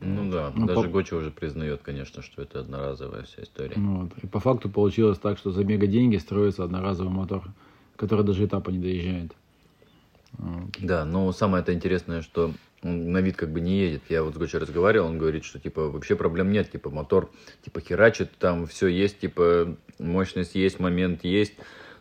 Ну 0.00 0.30
да, 0.30 0.52
ну, 0.54 0.66
даже 0.66 0.82
по... 0.82 0.88
Гочи 0.88 1.14
уже 1.14 1.30
признает, 1.30 1.82
конечно, 1.82 2.22
что 2.22 2.42
это 2.42 2.60
одноразовая 2.60 3.24
вся 3.24 3.42
история. 3.42 3.74
Вот. 3.76 4.12
И 4.22 4.26
по 4.26 4.40
факту 4.40 4.70
получилось 4.70 5.18
так, 5.18 5.38
что 5.38 5.50
за 5.50 5.64
мега 5.64 5.86
деньги 5.86 6.16
строится 6.16 6.64
одноразовый 6.64 7.12
мотор, 7.12 7.44
который 7.96 8.24
даже 8.24 8.44
этапа 8.44 8.70
не 8.70 8.78
доезжает. 8.78 9.32
Вот. 10.38 10.70
Да, 10.78 11.04
но 11.04 11.30
самое 11.32 11.62
это 11.62 11.74
интересное, 11.74 12.22
что 12.22 12.52
он 12.82 13.12
на 13.12 13.18
вид 13.18 13.36
как 13.36 13.52
бы 13.52 13.60
не 13.60 13.78
едет. 13.78 14.02
Я 14.08 14.22
вот 14.22 14.34
с 14.34 14.38
Гочей 14.38 14.58
разговаривал, 14.58 15.06
он 15.06 15.18
говорит, 15.18 15.44
что 15.44 15.58
типа 15.58 15.88
вообще 15.88 16.16
проблем 16.16 16.50
нет, 16.50 16.70
типа 16.70 16.90
мотор 16.90 17.30
типа 17.64 17.80
херачит, 17.80 18.30
там 18.38 18.66
все 18.66 18.88
есть, 18.88 19.20
типа 19.20 19.76
мощность 19.98 20.54
есть, 20.54 20.80
момент 20.80 21.24
есть. 21.24 21.54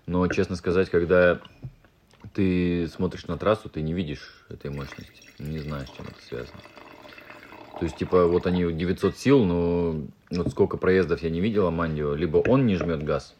Но, 0.07 0.27
честно 0.27 0.55
сказать, 0.55 0.89
когда 0.89 1.39
ты 2.33 2.87
смотришь 2.87 3.27
на 3.27 3.37
трассу, 3.37 3.69
ты 3.69 3.81
не 3.81 3.93
видишь 3.93 4.45
этой 4.49 4.71
мощности, 4.71 5.21
не 5.37 5.59
знаешь, 5.59 5.89
чем 5.95 6.07
это 6.07 6.21
связано. 6.27 6.59
То 7.81 7.85
есть, 7.85 7.97
типа, 7.97 8.27
вот 8.27 8.45
они 8.45 8.71
900 8.71 9.17
сил, 9.17 9.43
но 9.43 10.03
вот 10.29 10.51
сколько 10.51 10.77
проездов 10.77 11.23
я 11.23 11.31
не 11.31 11.41
видел 11.41 11.65
Амандио, 11.65 12.13
либо 12.13 12.37
он 12.37 12.67
не 12.67 12.75
жмет 12.75 13.01
газ, 13.01 13.35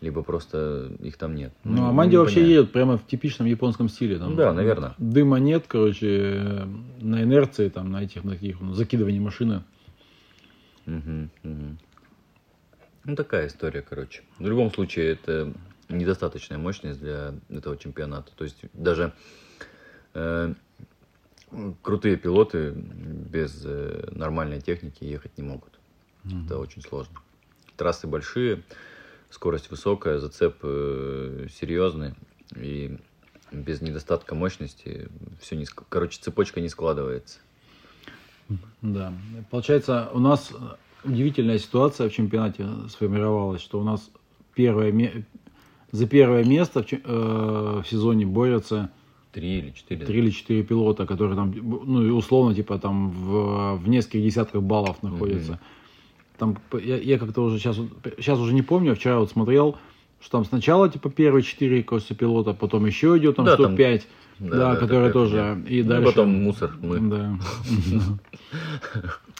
либо 0.00 0.22
просто 0.22 0.92
их 1.00 1.16
там 1.16 1.34
нет. 1.34 1.52
Ну, 1.64 1.90
Манди 1.90 2.14
вообще 2.14 2.46
едет 2.46 2.70
прямо 2.70 2.98
в 2.98 3.04
типичном 3.04 3.48
японском 3.48 3.88
стиле. 3.88 4.16
Там, 4.16 4.36
да, 4.36 4.52
наверное. 4.52 4.94
Дыма 4.98 5.40
нет, 5.40 5.64
короче, 5.66 6.68
на 7.00 7.24
инерции, 7.24 7.68
там, 7.68 7.90
на 7.90 8.04
этих, 8.04 8.22
на 8.22 8.34
таких, 8.34 8.60
ну, 8.60 8.74
закидывании 8.74 9.18
машины. 9.18 9.64
Угу, 10.86 11.28
угу. 11.42 11.76
Ну, 13.06 13.16
такая 13.16 13.48
история, 13.48 13.82
короче. 13.82 14.22
В 14.38 14.46
любом 14.46 14.72
случае, 14.72 15.14
это 15.14 15.52
недостаточная 15.88 16.58
мощность 16.58 17.00
для 17.00 17.34
этого 17.48 17.76
чемпионата. 17.76 18.30
То 18.36 18.44
есть, 18.44 18.60
даже 18.72 19.14
э, 20.14 20.54
крутые 21.82 22.16
пилоты 22.16 22.72
без 22.72 23.62
э, 23.64 24.08
нормальной 24.12 24.60
техники 24.60 25.04
ехать 25.04 25.36
не 25.38 25.44
могут. 25.44 25.78
Угу. 26.24 26.44
Это 26.44 26.58
очень 26.58 26.82
сложно. 26.82 27.18
Трассы 27.76 28.06
большие, 28.06 28.62
скорость 29.30 29.70
высокая, 29.70 30.18
зацеп 30.18 30.56
э, 30.62 31.46
серьезный, 31.50 32.14
и 32.56 32.98
без 33.52 33.80
недостатка 33.80 34.34
мощности 34.34 35.08
все 35.40 35.56
не, 35.56 35.66
короче, 35.88 36.20
цепочка 36.20 36.60
не 36.60 36.68
складывается. 36.68 37.38
Да, 38.82 39.12
получается, 39.50 40.10
у 40.12 40.18
нас 40.18 40.52
удивительная 41.04 41.58
ситуация 41.58 42.08
в 42.08 42.12
чемпионате 42.12 42.66
сформировалась, 42.88 43.62
что 43.62 43.80
у 43.80 43.84
нас 43.84 44.10
первое, 44.54 45.24
за 45.92 46.06
первое 46.06 46.44
место 46.44 46.82
в, 46.82 46.92
э, 46.92 47.82
в 47.82 47.84
сезоне 47.88 48.26
борются 48.26 48.90
Три 49.32 49.58
или 49.58 49.70
четыре. 49.70 50.06
Три 50.06 50.18
или 50.18 50.30
четыре 50.30 50.62
пилота, 50.64 51.06
которые 51.06 51.36
там, 51.36 51.52
ну, 51.52 52.16
условно, 52.16 52.54
типа, 52.54 52.78
там 52.78 53.10
в, 53.10 53.76
в 53.76 53.88
нескольких 53.88 54.24
десятках 54.24 54.62
баллов 54.62 55.02
находятся. 55.02 55.52
Mm-hmm. 55.52 56.36
Там, 56.38 56.58
я, 56.82 56.96
я 56.96 57.18
как-то 57.18 57.42
уже 57.42 57.58
сейчас, 57.58 57.76
сейчас 58.16 58.38
уже 58.38 58.54
не 58.54 58.62
помню, 58.62 58.96
вчера 58.96 59.18
вот 59.18 59.30
смотрел, 59.30 59.76
что 60.20 60.32
там 60.32 60.44
сначала 60.44 60.88
типа 60.88 61.10
первые 61.10 61.42
четыре 61.42 61.82
кости 61.82 62.12
пилота, 62.12 62.54
потом 62.54 62.86
еще 62.86 63.16
идет 63.18 63.36
там 63.36 63.44
да, 63.44 63.54
105, 63.54 64.06
там, 64.38 64.48
да, 64.48 64.56
да, 64.56 64.72
да, 64.72 64.76
которые 64.76 65.12
тоже, 65.12 65.62
и 65.68 65.82
ну, 65.82 65.88
дальше. 65.88 66.06
потом 66.06 66.42
мусор, 66.42 66.72
мы. 66.80 66.98
Да. 66.98 67.38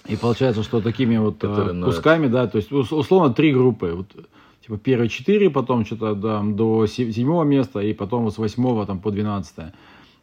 И 0.09 0.17
получается, 0.17 0.63
что 0.63 0.81
такими 0.81 1.19
вот 1.19 1.37
э, 1.43 1.83
кусками, 1.85 2.27
да, 2.27 2.47
то 2.49 2.57
есть 2.57 2.73
условно 2.73 3.33
три 3.33 3.53
группы, 3.53 3.93
вот 3.95 4.27
типа 4.71 4.79
первые 4.79 5.09
четыре, 5.09 5.51
потом 5.51 5.85
что-то 5.85 6.15
да, 6.15 6.43
до 6.43 6.87
седьмого 6.87 7.45
места, 7.45 7.81
и 7.81 7.93
потом 7.93 8.31
с 8.31 8.39
восьмого 8.39 8.87
там 8.87 9.01
по 9.01 9.11
двенадцатое. 9.11 9.75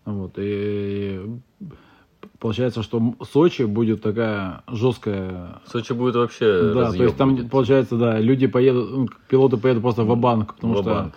Вот, 0.06 0.34
и 0.38 1.22
Получается, 2.40 2.84
что 2.84 3.16
Сочи 3.32 3.64
будет 3.64 4.04
такая 4.04 4.62
жесткая... 4.68 5.60
Сочи 5.66 5.94
будет 5.94 6.16
вообще 6.16 6.72
Да, 6.74 6.92
то 6.92 7.04
есть 7.04 7.18
там, 7.18 7.36
будет. 7.36 7.50
получается, 7.50 7.98
да, 7.98 8.20
люди 8.20 8.46
поедут, 8.46 8.92
ну, 8.92 9.10
пилоты 9.28 9.58
поедут 9.58 9.82
просто 9.82 10.04
в 10.04 10.16
банк 10.16 10.56
потому 10.56 10.74
в 10.74 10.82
что... 10.82 11.12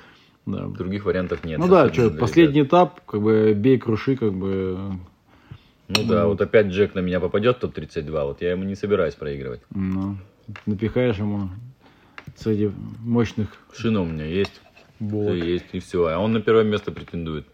Да. 0.46 0.66
Других 0.66 1.04
вариантов 1.04 1.44
нет. 1.44 1.58
Ну 1.58 1.68
да, 1.68 1.92
что, 1.92 2.10
последний 2.10 2.62
этап, 2.62 3.00
как 3.04 3.20
бы, 3.20 3.52
бей, 3.52 3.78
круши, 3.78 4.16
как 4.16 4.32
бы... 4.32 4.78
Ну 5.88 6.04
да, 6.06 6.26
вот 6.26 6.40
опять 6.40 6.68
Джек 6.68 6.94
на 6.94 7.00
меня 7.00 7.20
попадет, 7.20 7.60
тот 7.60 7.74
32, 7.74 8.24
вот 8.24 8.40
я 8.40 8.52
ему 8.52 8.64
не 8.64 8.74
собираюсь 8.74 9.14
проигрывать. 9.14 9.60
Ну, 9.70 10.16
напихаешь 10.66 11.18
ему 11.18 11.50
среди 12.36 12.70
мощных... 13.00 13.48
Шина 13.76 14.02
у 14.02 14.04
меня 14.04 14.24
есть. 14.24 14.60
Вот. 14.98 15.34
Все 15.34 15.44
есть, 15.44 15.66
и 15.72 15.80
все. 15.80 16.06
А 16.06 16.18
он 16.18 16.32
на 16.32 16.40
первое 16.40 16.64
место 16.64 16.92
претендует. 16.92 17.46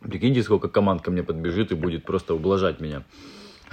Прикиньте, 0.00 0.42
сколько 0.42 0.68
команд 0.68 1.02
ко 1.02 1.10
мне 1.10 1.22
подбежит 1.22 1.72
и 1.72 1.74
будет 1.74 2.04
просто 2.04 2.34
ублажать 2.34 2.80
меня. 2.80 3.02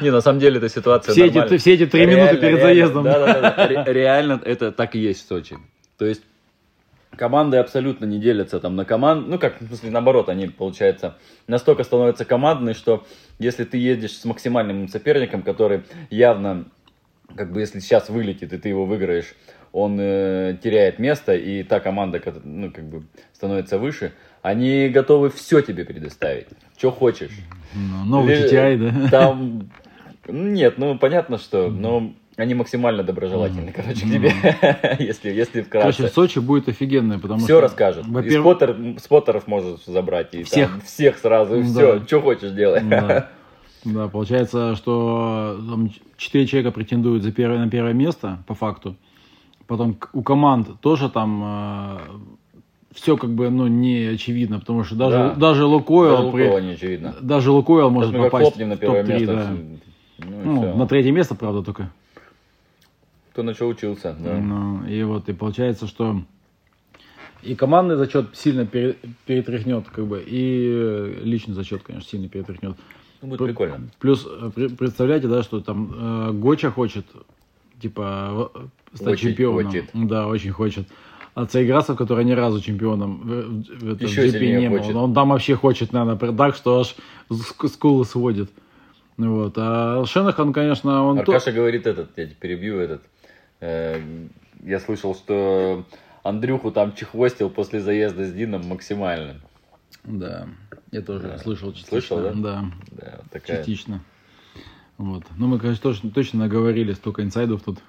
Не, 0.00 0.10
на 0.10 0.20
самом 0.20 0.40
деле 0.40 0.58
эта 0.58 0.68
ситуация 0.68 1.12
все 1.12 1.26
эти, 1.26 1.56
все 1.56 1.74
эти 1.74 1.86
три 1.86 2.06
минуты 2.06 2.38
перед 2.38 2.60
заездом. 2.60 3.04
Да, 3.04 3.40
да, 3.40 3.54
да. 3.68 3.84
Реально 3.84 4.40
это 4.44 4.72
так 4.72 4.96
и 4.96 4.98
есть 4.98 5.24
в 5.24 5.28
Сочи. 5.28 5.56
То 5.98 6.04
есть 6.04 6.22
команды 7.16 7.58
абсолютно 7.58 8.04
не 8.06 8.18
делятся 8.18 8.58
там 8.60 8.76
на 8.76 8.84
команд. 8.84 9.28
Ну, 9.28 9.38
как, 9.38 9.60
в 9.60 9.66
смысле, 9.66 9.90
наоборот, 9.90 10.28
они, 10.28 10.48
получается, 10.48 11.16
настолько 11.46 11.84
становятся 11.84 12.24
командные, 12.24 12.74
что 12.74 13.06
если 13.38 13.64
ты 13.64 13.78
едешь 13.78 14.18
с 14.18 14.24
максимальным 14.24 14.88
соперником, 14.88 15.42
который 15.42 15.82
явно, 16.10 16.64
как 17.34 17.52
бы, 17.52 17.60
если 17.60 17.80
сейчас 17.80 18.08
вылетит, 18.08 18.52
и 18.52 18.58
ты 18.58 18.68
его 18.68 18.84
выиграешь, 18.84 19.34
он 19.72 19.96
э, 19.98 20.58
теряет 20.62 20.98
место, 20.98 21.34
и 21.34 21.62
та 21.62 21.80
команда, 21.80 22.20
ну, 22.44 22.70
как 22.70 22.84
бы, 22.84 23.04
становится 23.32 23.78
выше, 23.78 24.12
они 24.42 24.88
готовы 24.88 25.30
все 25.30 25.62
тебе 25.62 25.84
предоставить, 25.84 26.48
что 26.76 26.90
хочешь. 26.90 27.32
Ну, 27.74 28.04
новый 28.04 28.34
Или, 28.34 28.50
GTI, 28.50 28.76
да? 28.76 29.08
Там, 29.08 29.70
нет, 30.28 30.76
ну, 30.76 30.98
понятно, 30.98 31.38
что, 31.38 31.68
но 31.68 32.12
они 32.36 32.54
максимально 32.54 33.02
доброжелательны, 33.02 33.70
mm 33.70 33.72
короче, 33.72 34.00
к 34.00 34.10
тебе, 34.10 34.32
если, 35.04 35.30
если 35.30 35.62
вкратце. 35.62 35.96
Короче, 35.96 36.12
в 36.12 36.14
Сочи 36.14 36.38
будет 36.38 36.68
офигенное, 36.68 37.18
потому 37.18 37.38
все 37.38 37.46
что... 37.46 37.54
Все 37.54 37.60
расскажут. 37.60 38.06
Во-первых... 38.06 38.38
И 38.38 38.40
споттер, 38.40 38.76
споттеров 38.98 39.46
можешь 39.46 39.84
забрать, 39.86 40.34
и 40.34 40.42
всех, 40.42 40.70
там, 40.70 40.80
всех 40.82 41.18
сразу, 41.18 41.56
и 41.56 41.62
да. 41.62 41.68
все, 41.68 42.06
что 42.06 42.20
хочешь 42.20 42.50
делай. 42.52 42.82
Да. 42.82 43.30
Да, 43.84 44.08
получается, 44.08 44.76
что 44.76 45.58
там 45.68 45.90
четыре 46.16 46.46
человека 46.46 46.70
претендуют 46.70 47.22
за 47.22 47.32
первое, 47.32 47.58
на 47.58 47.70
первое 47.70 47.92
место, 47.92 48.38
по 48.46 48.54
факту. 48.54 48.96
Потом 49.66 49.96
у 50.12 50.22
команд 50.22 50.80
тоже 50.80 51.08
там 51.08 51.42
э, 51.44 51.98
все 52.94 53.16
как 53.16 53.30
бы 53.30 53.50
ну, 53.50 53.66
не 53.66 54.06
очевидно, 54.06 54.60
потому 54.60 54.84
что 54.84 54.94
даже, 54.96 55.16
да. 55.16 55.34
даже 55.34 55.64
Лукойл... 55.64 56.16
Даже 56.16 56.30
при... 56.30 56.64
не 56.64 56.72
очевидно. 56.72 57.14
Даже 57.20 57.50
Лукойл 57.50 57.90
может 57.90 58.16
попасть 58.16 58.56
в 58.56 58.58
топ-3, 58.58 59.26
да. 59.26 59.50
Ну, 60.18 60.42
ну 60.44 60.76
на 60.76 60.86
третье 60.86 61.10
место, 61.10 61.34
правда, 61.34 61.62
только. 61.62 61.90
Кто 63.32 63.42
на 63.42 63.54
что 63.54 63.66
учился, 63.66 64.14
да. 64.18 64.36
Ну, 64.36 64.86
и 64.86 65.02
вот, 65.02 65.28
и 65.28 65.32
получается, 65.32 65.86
что 65.86 66.22
и 67.42 67.54
командный 67.54 67.96
зачет 67.96 68.36
сильно 68.36 68.66
перетряхнет, 68.66 69.88
как 69.88 70.06
бы, 70.06 70.22
и 70.24 71.20
личный 71.22 71.54
зачет, 71.54 71.82
конечно, 71.82 72.08
сильно 72.08 72.28
перетряхнет. 72.28 72.76
Ну, 73.20 73.28
будет 73.28 73.38
П- 73.38 73.46
прикольно. 73.46 73.80
Плюс, 73.98 74.26
э, 74.26 74.68
представляете, 74.78 75.28
да, 75.28 75.42
что 75.42 75.60
там 75.60 75.94
э, 75.94 76.32
Гоча 76.32 76.70
хочет, 76.70 77.06
типа, 77.80 78.52
стать 78.94 79.14
очень 79.14 79.30
чемпионом. 79.30 79.66
Хочет. 79.66 79.90
Да, 79.92 80.26
очень 80.26 80.50
хочет. 80.50 80.88
А 81.34 81.46
Цейграсов, 81.46 81.96
который 81.96 82.24
ни 82.24 82.32
разу 82.32 82.60
чемпионом 82.60 83.20
в, 83.22 83.84
в 83.84 83.92
этом 83.92 84.06
Еще 84.06 84.28
GP 84.28 84.58
не 84.58 84.68
был, 84.68 84.98
он 84.98 85.14
там 85.14 85.30
вообще 85.30 85.56
хочет, 85.56 85.92
наверное, 85.92 86.32
так, 86.34 86.54
что 86.54 86.80
аж 86.80 86.94
скулы 87.30 88.04
сводит. 88.04 88.50
Вот. 89.16 89.54
А 89.56 90.04
Шенахан, 90.04 90.52
конечно, 90.52 91.04
он... 91.04 91.18
Аркаша 91.18 91.46
то... 91.46 91.52
говорит 91.52 91.86
этот, 91.86 92.10
я 92.16 92.26
перебью 92.26 92.78
этот. 92.78 93.02
Э, 93.60 94.00
я 94.62 94.80
слышал, 94.80 95.14
что 95.14 95.84
Андрюху 96.22 96.70
там 96.70 96.94
чехвостил 96.94 97.50
после 97.50 97.80
заезда 97.80 98.24
с 98.24 98.32
Дином 98.32 98.66
максимально. 98.66 99.40
Да, 100.04 100.48
я 100.90 101.02
тоже 101.02 101.28
да. 101.28 101.38
слышал 101.38 101.72
частично. 101.72 102.00
Слышал, 102.00 102.22
да? 102.22 102.32
Да, 102.32 102.64
да 102.90 103.18
вот 103.22 103.30
такая... 103.30 103.58
частично. 103.58 104.02
Вот. 104.98 105.24
Ну, 105.36 105.48
мы, 105.48 105.58
конечно, 105.58 105.82
точно, 105.82 106.10
точно 106.10 106.40
наговорили 106.40 106.92
столько 106.92 107.22
инсайдов 107.22 107.62
тут. 107.62 107.80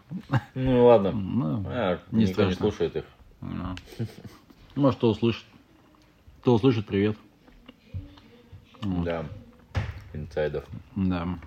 Ну, 0.55 0.85
ладно. 0.85 1.11
Ну, 1.11 1.63
а, 1.67 1.99
не 2.11 2.21
никто 2.21 2.33
страшно. 2.33 2.49
не 2.49 2.55
слушает 2.55 2.95
их. 2.95 3.05
Ну, 3.41 3.75
может, 4.75 4.97
кто 4.97 5.09
услышит. 5.09 5.45
Кто 6.41 6.55
услышит, 6.55 6.87
привет. 6.87 7.15
Вот. 8.81 9.05
Да, 9.05 9.25
инсайдов. 10.13 10.65
Да. 10.95 11.39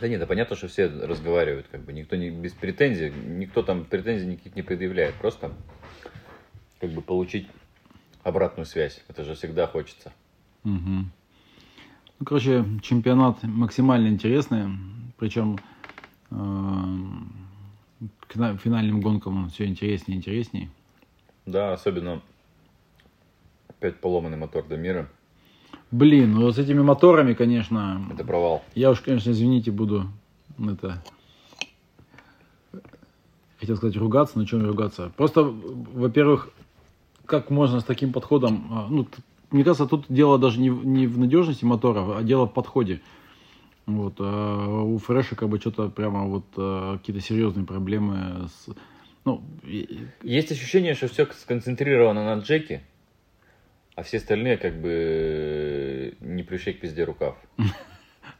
Да 0.00 0.08
нет, 0.08 0.20
да 0.20 0.26
понятно, 0.26 0.56
что 0.56 0.68
все 0.68 0.86
разговаривают, 0.86 1.66
как 1.70 1.82
бы 1.82 1.92
никто 1.92 2.16
не 2.16 2.30
без 2.30 2.52
претензий, 2.52 3.10
никто 3.10 3.62
там 3.62 3.84
претензий 3.84 4.26
никаких 4.26 4.54
не 4.54 4.62
предъявляет, 4.62 5.14
просто 5.14 5.52
как 6.80 6.90
бы 6.90 7.00
получить 7.02 7.48
обратную 8.22 8.66
связь. 8.66 9.02
Это 9.08 9.24
же 9.24 9.34
всегда 9.34 9.66
хочется. 9.66 10.12
Угу. 10.64 11.04
Ну, 12.18 12.24
короче, 12.24 12.64
чемпионат 12.82 13.42
максимально 13.42 14.08
интересный. 14.08 14.68
Причем 15.16 15.58
э, 16.30 16.36
к 18.26 18.58
финальным 18.58 19.00
гонкам 19.00 19.44
он 19.44 19.50
все 19.50 19.66
интереснее 19.66 20.16
и 20.16 20.18
интереснее. 20.18 20.70
Да, 21.46 21.72
особенно 21.72 22.22
опять 23.68 24.00
поломанный 24.00 24.36
мотор 24.36 24.66
до 24.66 24.76
мира. 24.76 25.08
Блин, 25.90 26.32
ну 26.32 26.50
с 26.50 26.58
этими 26.58 26.80
моторами, 26.80 27.34
конечно... 27.34 28.04
Это 28.12 28.24
провал. 28.24 28.64
Я 28.74 28.90
уж, 28.90 29.00
конечно, 29.00 29.30
извините, 29.30 29.70
буду 29.70 30.08
это... 30.58 31.02
Хотел 33.60 33.76
сказать 33.76 33.96
ругаться, 33.96 34.38
но 34.38 34.44
чем 34.44 34.66
ругаться? 34.66 35.12
Просто, 35.16 35.42
во-первых, 35.42 36.50
как 37.26 37.50
можно 37.50 37.80
с 37.80 37.84
таким 37.84 38.12
подходом... 38.12 38.68
А, 38.70 38.86
ну, 38.88 39.06
мне 39.50 39.62
кажется, 39.64 39.86
тут 39.86 40.06
дело 40.08 40.38
даже 40.38 40.58
не, 40.58 40.68
не 40.68 41.06
в 41.06 41.18
надежности 41.18 41.64
мотора, 41.64 42.18
а 42.18 42.22
дело 42.22 42.46
в 42.46 42.52
подходе. 42.52 43.00
Вот, 43.86 44.14
а 44.18 44.82
у 44.82 44.98
Фреша 44.98 45.36
как 45.36 45.48
бы 45.48 45.60
что-то 45.60 45.88
прямо 45.88 46.24
вот 46.24 46.44
а, 46.56 46.98
какие-то 46.98 47.22
серьезные 47.22 47.64
проблемы 47.64 48.48
с... 48.48 48.68
Ну, 49.24 49.42
Есть 50.22 50.52
ощущение, 50.52 50.94
что 50.94 51.08
все 51.08 51.26
сконцентрировано 51.26 52.24
на 52.24 52.40
Джеке, 52.40 52.82
а 53.94 54.02
все 54.02 54.18
остальные 54.18 54.56
как 54.56 54.80
бы 54.80 56.16
не 56.20 56.42
пришли 56.42 56.72
к 56.72 56.80
пизде 56.80 57.04
рукав. 57.04 57.36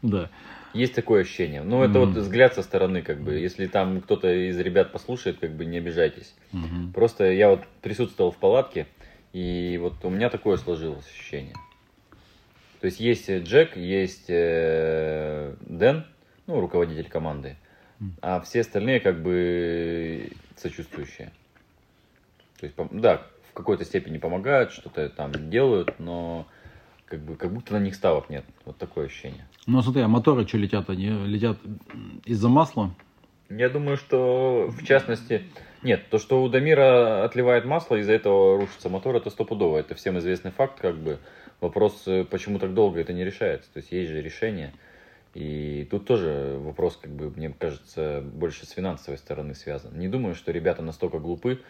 Да. 0.02 0.30
Есть 0.76 0.94
такое 0.94 1.22
ощущение. 1.22 1.62
Ну, 1.62 1.82
это 1.82 1.98
вот 2.00 2.10
взгляд 2.10 2.54
со 2.54 2.62
стороны, 2.62 3.00
как 3.00 3.20
бы. 3.20 3.34
Если 3.34 3.66
там 3.66 4.02
кто-то 4.02 4.30
из 4.30 4.58
ребят 4.58 4.92
послушает, 4.92 5.38
как 5.38 5.52
бы 5.52 5.64
не 5.64 5.78
обижайтесь. 5.78 6.34
Просто 6.94 7.32
я 7.32 7.48
вот 7.48 7.66
присутствовал 7.80 8.30
в 8.30 8.36
палатке, 8.36 8.86
и 9.32 9.78
вот 9.80 10.04
у 10.04 10.10
меня 10.10 10.28
такое 10.28 10.58
сложилось 10.58 11.06
ощущение. 11.06 11.54
То 12.80 12.86
есть 12.86 13.00
есть 13.00 13.30
Джек, 13.30 13.76
есть 13.76 14.26
э, 14.28 15.54
Дэн, 15.60 16.04
ну, 16.46 16.60
руководитель 16.60 17.08
команды, 17.08 17.56
а 18.20 18.40
все 18.40 18.60
остальные 18.60 19.00
как 19.00 19.22
бы 19.22 20.30
сочувствующие. 20.56 21.32
То 22.60 22.66
есть, 22.66 22.76
да, 22.92 23.22
в 23.50 23.54
какой-то 23.54 23.84
степени 23.84 24.18
помогают, 24.18 24.72
что-то 24.72 25.08
там 25.08 25.32
делают, 25.50 25.98
но 25.98 26.46
как 27.06 27.20
бы 27.20 27.36
как 27.36 27.52
будто 27.52 27.72
на 27.72 27.78
них 27.78 27.94
ставок 27.94 28.28
нет. 28.28 28.44
Вот 28.66 28.76
такое 28.76 29.06
ощущение. 29.06 29.46
Ну, 29.66 29.82
смотри, 29.82 30.02
а 30.02 30.08
моторы 30.08 30.46
что 30.46 30.58
летят? 30.58 30.88
Они 30.88 31.08
летят 31.08 31.58
из-за 32.24 32.48
масла? 32.48 32.94
Я 33.48 33.68
думаю, 33.68 33.96
что 33.96 34.68
в 34.68 34.84
частности... 34.84 35.42
Нет, 35.82 36.08
то, 36.10 36.18
что 36.18 36.42
у 36.42 36.48
Дамира 36.48 37.24
отливает 37.24 37.64
масло, 37.64 37.96
из-за 37.96 38.12
этого 38.12 38.58
рушится 38.58 38.88
мотор, 38.88 39.16
это 39.16 39.30
стопудово. 39.30 39.78
Это 39.78 39.94
всем 39.94 40.18
известный 40.18 40.50
факт, 40.50 40.80
как 40.80 40.96
бы. 40.96 41.18
Вопрос, 41.60 42.02
э, 42.06 42.24
почему 42.24 42.58
так 42.58 42.74
долго 42.74 43.00
это 43.00 43.12
не 43.12 43.24
решается. 43.24 43.72
То 43.72 43.78
есть 43.78 43.92
есть 43.92 44.10
же 44.10 44.22
решение. 44.22 44.72
И 45.34 45.86
тут 45.90 46.06
тоже 46.06 46.56
вопрос, 46.60 46.96
как 46.96 47.10
бы, 47.10 47.30
мне 47.30 47.50
кажется, 47.50 48.22
больше 48.22 48.66
с 48.66 48.70
финансовой 48.70 49.18
стороны 49.18 49.54
связан. 49.54 49.98
Не 49.98 50.08
думаю, 50.08 50.34
что 50.34 50.50
ребята 50.50 50.82
настолько 50.82 51.18
глупы, 51.18 51.60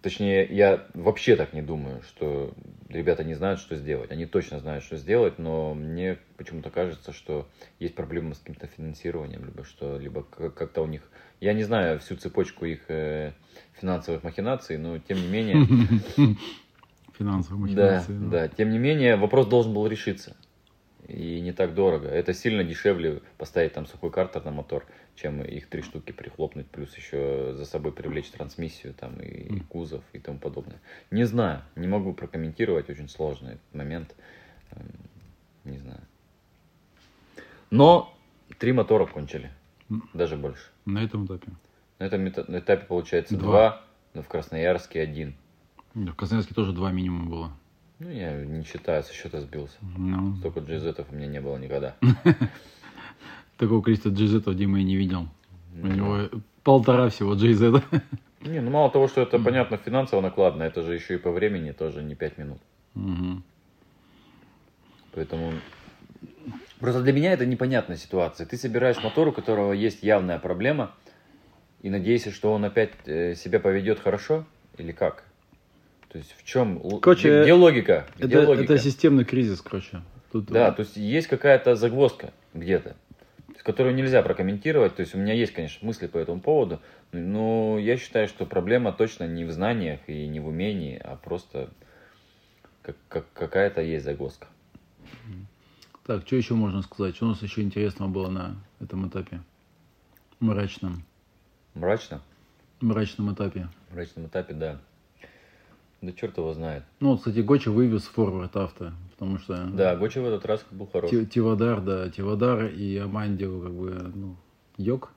Точнее, 0.00 0.44
я 0.44 0.86
вообще 0.94 1.36
так 1.36 1.52
не 1.52 1.62
думаю, 1.62 2.02
что 2.02 2.52
ребята 2.88 3.24
не 3.24 3.34
знают, 3.34 3.60
что 3.60 3.76
сделать. 3.76 4.10
Они 4.10 4.26
точно 4.26 4.58
знают, 4.58 4.84
что 4.84 4.96
сделать, 4.96 5.38
но 5.38 5.74
мне 5.74 6.18
почему-то 6.36 6.70
кажется, 6.70 7.12
что 7.12 7.48
есть 7.78 7.94
проблемы 7.94 8.34
с 8.34 8.38
каким-то 8.38 8.66
финансированием, 8.66 9.44
либо 9.44 9.64
что, 9.64 9.98
либо 9.98 10.22
как-то 10.22 10.82
у 10.82 10.86
них... 10.86 11.02
Я 11.40 11.52
не 11.52 11.64
знаю 11.64 11.98
всю 11.98 12.16
цепочку 12.16 12.64
их 12.64 12.88
э, 12.88 13.32
финансовых 13.80 14.22
махинаций, 14.22 14.78
но 14.78 14.98
тем 14.98 15.18
не 15.18 15.28
менее... 15.28 15.66
Финансовых 17.18 17.60
махинаций. 17.60 18.14
Да, 18.14 18.30
да, 18.30 18.48
тем 18.48 18.70
не 18.70 18.78
менее, 18.78 19.16
вопрос 19.16 19.46
должен 19.46 19.74
был 19.74 19.86
решиться 19.86 20.36
и 21.08 21.40
не 21.40 21.52
так 21.52 21.74
дорого. 21.74 22.08
Это 22.08 22.32
сильно 22.32 22.64
дешевле 22.64 23.22
поставить 23.38 23.72
там 23.72 23.86
сухой 23.86 24.10
картер 24.10 24.44
на 24.44 24.50
мотор, 24.50 24.86
чем 25.14 25.42
их 25.42 25.68
три 25.68 25.82
штуки 25.82 26.12
прихлопнуть, 26.12 26.66
плюс 26.68 26.96
еще 26.96 27.54
за 27.54 27.64
собой 27.64 27.92
привлечь 27.92 28.30
трансмиссию 28.30 28.94
там 28.94 29.20
и 29.20 29.60
кузов 29.60 30.02
и 30.12 30.18
тому 30.18 30.38
подобное. 30.38 30.80
Не 31.10 31.24
знаю, 31.24 31.62
не 31.76 31.86
могу 31.86 32.14
прокомментировать, 32.14 32.88
очень 32.88 33.08
сложный 33.08 33.58
момент. 33.72 34.14
Эм, 34.70 34.86
не 35.64 35.78
знаю. 35.78 36.00
Но 37.70 38.14
три 38.58 38.72
мотора 38.72 39.06
кончили, 39.06 39.50
даже 40.14 40.36
больше. 40.36 40.70
На 40.84 41.02
этом 41.02 41.26
этапе? 41.26 41.50
На 41.98 42.04
этом 42.04 42.28
этапе 42.28 42.86
получается 42.86 43.36
два, 43.36 43.82
но 44.14 44.22
в 44.22 44.28
Красноярске 44.28 45.00
один. 45.00 45.34
В 45.94 46.14
Красноярске 46.14 46.54
тоже 46.54 46.72
два 46.72 46.90
минимум 46.90 47.28
было. 47.28 47.52
Ну, 48.02 48.10
я 48.10 48.32
не 48.44 48.64
считаю, 48.64 49.04
со 49.04 49.14
счета 49.14 49.40
сбился. 49.40 49.76
Ну. 49.96 50.34
Столько 50.36 50.60
джизетов 50.60 51.06
у 51.10 51.14
меня 51.14 51.28
не 51.28 51.40
было 51.40 51.56
никогда. 51.56 51.94
Такого 53.58 53.80
количества 53.80 54.10
джизетов 54.10 54.56
Дима 54.56 54.80
и 54.80 54.84
не 54.84 54.96
видел. 54.96 55.28
У 55.80 55.86
ну 55.86 55.94
него 55.94 56.28
полтора 56.64 57.08
всего 57.10 57.34
джизета. 57.34 57.82
Не, 58.40 58.60
ну 58.60 58.72
мало 58.72 58.90
того, 58.90 59.06
что 59.06 59.20
это, 59.20 59.38
понятно, 59.38 59.76
финансово 59.76 60.20
накладно, 60.20 60.64
это 60.64 60.82
же 60.82 60.94
еще 60.94 61.14
и 61.14 61.18
по 61.18 61.30
времени 61.30 61.70
тоже 61.70 62.02
не 62.02 62.16
пять 62.16 62.38
минут. 62.38 62.58
Поэтому 65.14 65.52
Просто 66.80 67.00
для 67.02 67.12
меня 67.12 67.32
это 67.32 67.46
непонятная 67.46 67.96
ситуация. 67.96 68.44
Ты 68.44 68.56
собираешь 68.56 69.00
мотор, 69.04 69.28
у 69.28 69.32
которого 69.32 69.72
есть 69.72 70.02
явная 70.02 70.40
проблема, 70.40 70.92
и 71.82 71.90
надеешься, 71.90 72.32
что 72.32 72.52
он 72.52 72.64
опять 72.64 72.90
э, 73.06 73.36
себя 73.36 73.60
поведет 73.60 74.00
хорошо, 74.00 74.44
или 74.78 74.90
как? 74.90 75.24
То 76.12 76.18
есть 76.18 76.34
в 76.36 76.44
чем, 76.44 77.00
короче, 77.00 77.42
где, 77.42 77.54
логика? 77.54 78.06
Где 78.18 78.40
это, 78.40 78.48
логика? 78.48 78.74
это 78.74 78.82
системный 78.82 79.24
кризис, 79.24 79.62
короче. 79.62 80.02
Тут... 80.30 80.44
Да, 80.44 80.70
то 80.70 80.80
есть 80.80 80.98
есть 80.98 81.26
какая-то 81.26 81.74
загвоздка 81.74 82.34
где-то, 82.52 82.96
которую 83.62 83.94
нельзя 83.94 84.22
прокомментировать. 84.22 84.94
То 84.94 85.00
есть 85.00 85.14
у 85.14 85.18
меня 85.18 85.32
есть, 85.32 85.54
конечно, 85.54 85.86
мысли 85.86 86.08
по 86.08 86.18
этому 86.18 86.42
поводу, 86.42 86.82
но 87.12 87.78
я 87.78 87.96
считаю, 87.96 88.28
что 88.28 88.44
проблема 88.44 88.92
точно 88.92 89.26
не 89.26 89.46
в 89.46 89.52
знаниях 89.52 90.00
и 90.06 90.26
не 90.28 90.38
в 90.38 90.48
умении, 90.48 91.00
а 91.02 91.16
просто 91.16 91.70
как, 92.82 92.96
как, 93.08 93.32
какая-то 93.32 93.80
есть 93.80 94.04
загвоздка. 94.04 94.48
Так, 96.04 96.26
что 96.26 96.36
еще 96.36 96.52
можно 96.52 96.82
сказать? 96.82 97.16
Что 97.16 97.24
у 97.24 97.28
нас 97.30 97.42
еще 97.42 97.62
интересного 97.62 98.10
было 98.10 98.28
на 98.28 98.56
этом 98.80 99.08
этапе? 99.08 99.40
Мрачном. 100.40 101.04
Мрачно? 101.72 102.20
Мрачном 102.82 103.32
этапе. 103.32 103.68
Мрачном 103.90 104.26
этапе, 104.26 104.52
да. 104.52 104.80
Да 106.02 106.12
черт 106.12 106.36
его 106.36 106.52
знает. 106.52 106.82
Ну, 106.98 107.16
кстати, 107.16 107.38
Гочи 107.38 107.68
вывез 107.68 108.02
форвард 108.02 108.56
авто, 108.56 108.90
потому 109.12 109.38
что... 109.38 109.66
Да, 109.66 109.94
Гочи 109.94 110.18
в 110.18 110.26
этот 110.26 110.44
раз 110.44 110.64
был 110.72 110.86
хороший. 110.86 111.26
Тивадар, 111.26 111.80
да, 111.80 112.10
Тивадар 112.10 112.66
и 112.66 112.96
Амандио, 112.96 113.60
как 113.60 113.72
бы, 113.72 113.90
ну, 114.12 114.36
Йог. 114.78 115.12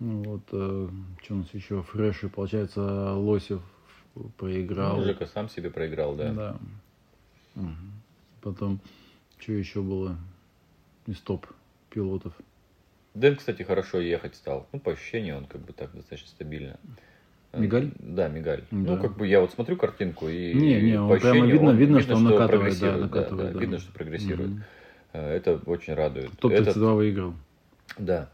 Ну, 0.00 0.22
вот, 0.22 0.42
э, 0.52 0.88
что 1.22 1.34
у 1.34 1.38
нас 1.38 1.54
еще, 1.54 1.82
Фреши, 1.82 2.28
получается, 2.28 3.14
Лосев 3.14 3.62
проиграл. 4.36 4.98
Ну, 4.98 5.04
Жека 5.04 5.24
сам 5.26 5.48
себе 5.48 5.70
проиграл, 5.70 6.14
да. 6.14 6.32
Да. 6.32 6.56
Угу. 7.56 7.68
Потом, 8.42 8.80
что 9.38 9.52
еще 9.52 9.80
было 9.80 10.18
из 11.06 11.18
топ 11.20 11.46
пилотов? 11.88 12.34
Дэн, 13.14 13.36
кстати, 13.36 13.62
хорошо 13.62 14.00
ехать 14.00 14.34
стал. 14.34 14.68
Ну, 14.72 14.80
по 14.80 14.92
ощущению, 14.92 15.38
он 15.38 15.46
как 15.46 15.62
бы 15.62 15.72
так 15.72 15.94
достаточно 15.94 16.28
стабильно. 16.28 16.78
Мигаль? 17.56 17.92
Да, 17.98 18.28
Мигаль. 18.28 18.64
Да. 18.70 18.92
Ну, 18.92 19.00
как 19.00 19.16
бы 19.16 19.26
я 19.26 19.40
вот 19.40 19.52
смотрю 19.52 19.76
картинку 19.76 20.28
и 20.28 20.54
не, 20.54 20.80
не, 20.80 21.00
он 21.00 21.18
прямо 21.18 21.46
видно, 21.46 21.70
он, 21.70 21.76
видно, 21.76 22.00
что 22.00 22.16
он 22.16 22.24
накатывает, 22.24 22.78
да, 22.80 22.96
накатывает, 22.96 23.48
да, 23.48 23.52
да, 23.52 23.60
видно, 23.60 23.78
что 23.78 23.92
прогрессирует. 23.92 24.50
Угу. 24.50 24.60
Это 25.12 25.60
очень 25.66 25.94
радует. 25.94 26.30
Топ-32 26.38 26.60
Этот... 26.60 26.76
выиграл. 26.76 27.34
Да. 27.98 28.30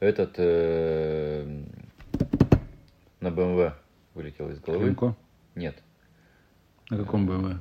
Этот 0.00 0.34
э, 0.38 1.62
на 3.20 3.30
БМВ 3.30 3.74
вылетел 4.14 4.50
из 4.50 4.58
головы. 4.60 4.84
Климко? 4.84 5.16
Нет. 5.54 5.76
На 6.90 6.98
каком 6.98 7.26
БМВ? 7.26 7.60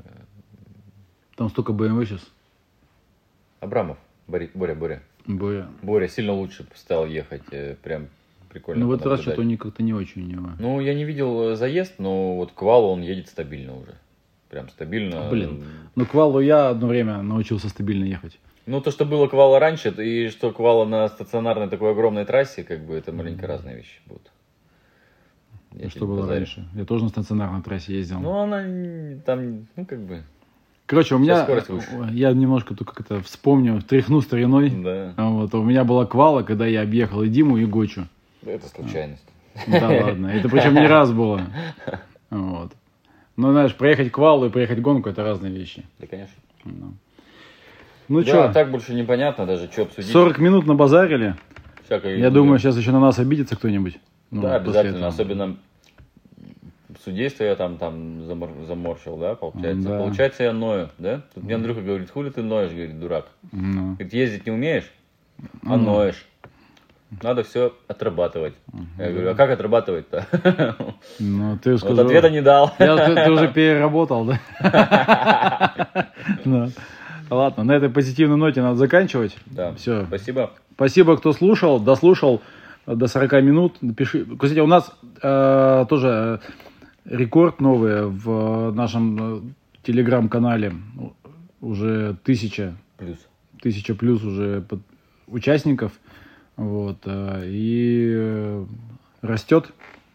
Там 1.36 1.50
столько 1.50 1.74
БМВ 1.74 2.08
сейчас. 2.08 2.28
Абрамов. 3.60 3.98
Боря, 4.28 4.50
Боря, 4.54 4.76
Боря. 4.76 5.04
Боря. 5.26 5.68
Боря 5.82 6.08
сильно 6.08 6.34
лучше 6.34 6.66
стал 6.76 7.06
ехать. 7.06 7.44
Э, 7.52 7.76
прям 7.76 8.08
прикольно. 8.52 8.86
Ну, 8.86 8.92
в 8.92 8.94
этот 8.94 9.08
раз 9.08 9.22
что-то 9.22 9.42
они 9.42 9.58
как-то 9.58 9.82
не 9.84 9.94
очень 9.94 10.24
у 10.24 10.26
него. 10.26 10.50
Ну, 10.60 10.80
я 10.80 10.94
не 10.94 11.04
видел 11.04 11.52
э, 11.52 11.56
заезд, 11.56 11.96
но 11.98 12.36
вот 12.36 12.52
к 12.52 12.62
валу 12.62 12.90
он 12.90 13.02
едет 13.02 13.28
стабильно 13.28 13.76
уже. 13.78 13.96
Прям 14.50 14.70
стабильно. 14.70 15.30
Блин, 15.30 15.64
ну 15.96 16.06
к 16.06 16.14
валу 16.14 16.42
я 16.42 16.70
одно 16.70 16.88
время 16.88 17.22
научился 17.22 17.70
стабильно 17.70 18.04
ехать. 18.04 18.38
Ну, 18.66 18.82
то, 18.82 18.92
что 18.92 19.06
было 19.06 19.28
к 19.28 19.34
валу 19.34 19.58
раньше, 19.58 19.90
и 19.90 20.30
что 20.30 20.52
к 20.52 20.60
валу 20.60 20.86
на 20.86 21.08
стационарной 21.08 21.70
такой 21.70 21.92
огромной 21.92 22.26
трассе, 22.26 22.64
как 22.64 22.86
бы, 22.86 22.94
это 22.94 23.12
маленько 23.12 23.48
разные 23.48 23.78
вещи 23.78 24.00
будут. 24.06 24.32
Я 25.74 25.90
что 25.90 26.06
было 26.06 26.22
позарю. 26.22 26.40
раньше? 26.40 26.68
Я 26.76 26.86
тоже 26.86 27.06
на 27.06 27.10
стационарной 27.10 27.62
трассе 27.64 27.96
ездил. 27.96 28.20
Ну, 28.20 28.38
она 28.38 28.64
там, 29.26 29.68
ну, 29.76 29.86
как 29.86 30.00
бы... 30.02 30.24
Короче, 30.86 31.16
у 31.16 31.20
меня, 31.20 31.48
я 32.12 32.34
немножко 32.34 32.76
только 32.76 32.94
как-то 32.94 33.22
вспомню, 33.22 33.82
тряхну 33.82 34.20
стариной. 34.20 34.70
Да. 34.70 35.14
Вот, 35.18 35.54
у 35.56 35.64
меня 35.64 35.86
была 35.86 36.06
квала, 36.06 36.44
когда 36.44 36.68
я 36.68 36.82
объехал 36.82 37.24
и 37.24 37.30
Диму, 37.30 37.56
и 37.58 37.66
Гочу. 37.66 38.08
Это 38.46 38.68
случайность. 38.68 39.26
Да 39.68 39.88
ладно, 39.90 40.28
это 40.28 40.50
причем 40.50 40.74
не 40.76 40.88
раз 40.88 41.12
было. 41.12 41.42
Вот. 42.30 42.72
Ну, 43.36 43.52
знаешь, 43.52 43.76
проехать 43.76 44.12
квалу 44.12 44.46
и 44.46 44.50
проехать 44.50 44.80
гонку 44.82 45.10
это 45.10 45.24
разные 45.24 45.52
вещи. 45.52 45.84
Да, 46.00 46.08
конечно. 46.08 46.36
Ну. 46.64 46.94
Ну 48.08 48.22
да, 48.24 48.28
что, 48.28 48.54
так 48.54 48.72
больше 48.72 48.94
непонятно 48.94 49.46
даже, 49.46 49.70
что 49.72 49.84
обсудить. 49.84 50.12
40 50.12 50.40
минут 50.40 50.66
на 50.68 50.76
базарили. 50.76 51.36
Всякое 51.86 52.18
Я 52.18 52.30
думаю, 52.30 52.60
сейчас 52.60 52.78
еще 52.78 52.92
на 52.92 53.00
нас 53.00 53.20
обидится 53.20 53.56
кто-нибудь. 53.56 54.00
Ну, 54.32 54.42
да, 54.42 54.56
обязательно. 54.56 55.08
Особенно 55.08 55.58
судейство 57.04 57.44
я 57.44 57.56
там, 57.56 57.78
там 57.78 58.22
замор- 58.22 58.66
заморщил, 58.66 59.18
да, 59.18 59.36
получается. 59.36 59.90
Да. 59.90 59.98
Получается, 59.98 60.44
я 60.44 60.54
ною, 60.54 60.90
да? 60.98 61.22
Тут 61.34 61.44
мне 61.44 61.56
Андрюха 61.56 61.82
говорит, 61.82 62.10
хули 62.12 62.30
ты 62.30 62.42
ноешь, 62.42 62.72
говорит, 62.72 63.00
дурак. 63.00 63.28
Ну, 63.52 63.94
Говорит, 63.94 64.14
ездить 64.14 64.46
не 64.46 64.52
умеешь, 64.52 64.92
а 65.66 65.76
Мгм. 65.76 65.84
ноешь. 65.86 66.26
Надо 67.22 67.44
все 67.44 67.74
отрабатывать. 67.88 68.54
Я 68.98 69.12
говорю, 69.12 69.32
а 69.32 69.36
как 69.36 69.50
отрабатывать-то? 69.52 70.26
ну, 71.20 71.58
ты 71.62 71.72
Вот 71.74 71.80
сказал... 71.82 72.06
ответа 72.06 72.30
не 72.30 72.42
дал. 72.42 72.72
Я- 72.80 73.06
ты, 73.06 73.16
ты 73.26 73.32
уже 73.32 73.48
переработал, 73.54 74.26
да? 74.26 74.40
Да. 76.46 76.70
Ладно, 77.30 77.64
на 77.64 77.72
этой 77.74 77.90
позитивной 77.90 78.38
ноте 78.38 78.62
надо 78.62 78.76
заканчивать. 78.76 79.36
Да. 79.46 79.74
Все. 79.76 80.06
Спасибо. 80.06 80.52
Спасибо, 80.76 81.18
кто 81.18 81.32
слушал, 81.34 81.80
дослушал 81.80 82.42
до 82.86 83.08
40 83.08 83.32
минут. 83.44 83.78
Напиши. 83.82 84.26
Кстати, 84.26 84.60
у 84.60 84.68
нас 84.68 84.92
э, 85.22 85.86
тоже 85.90 86.42
рекорд 87.06 87.62
новый 87.62 88.08
в 88.08 88.72
нашем 88.72 89.38
э, 89.38 89.42
телеграм-канале. 89.84 90.74
Уже 91.62 92.16
тысяча, 92.24 92.74
Плюс. 92.98 93.18
тысяча 93.62 93.96
плюс 93.96 94.24
уже 94.24 94.62
под- 94.62 94.82
участников. 95.28 95.92
Вот. 96.62 96.98
э, 97.06 97.44
И 97.48 98.12
э, 98.14 98.66
растет. 99.24 99.72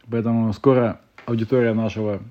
Поэтому 0.09 0.53
скоро 0.53 1.01
аудитория 1.27 1.75
нашего 1.75 2.23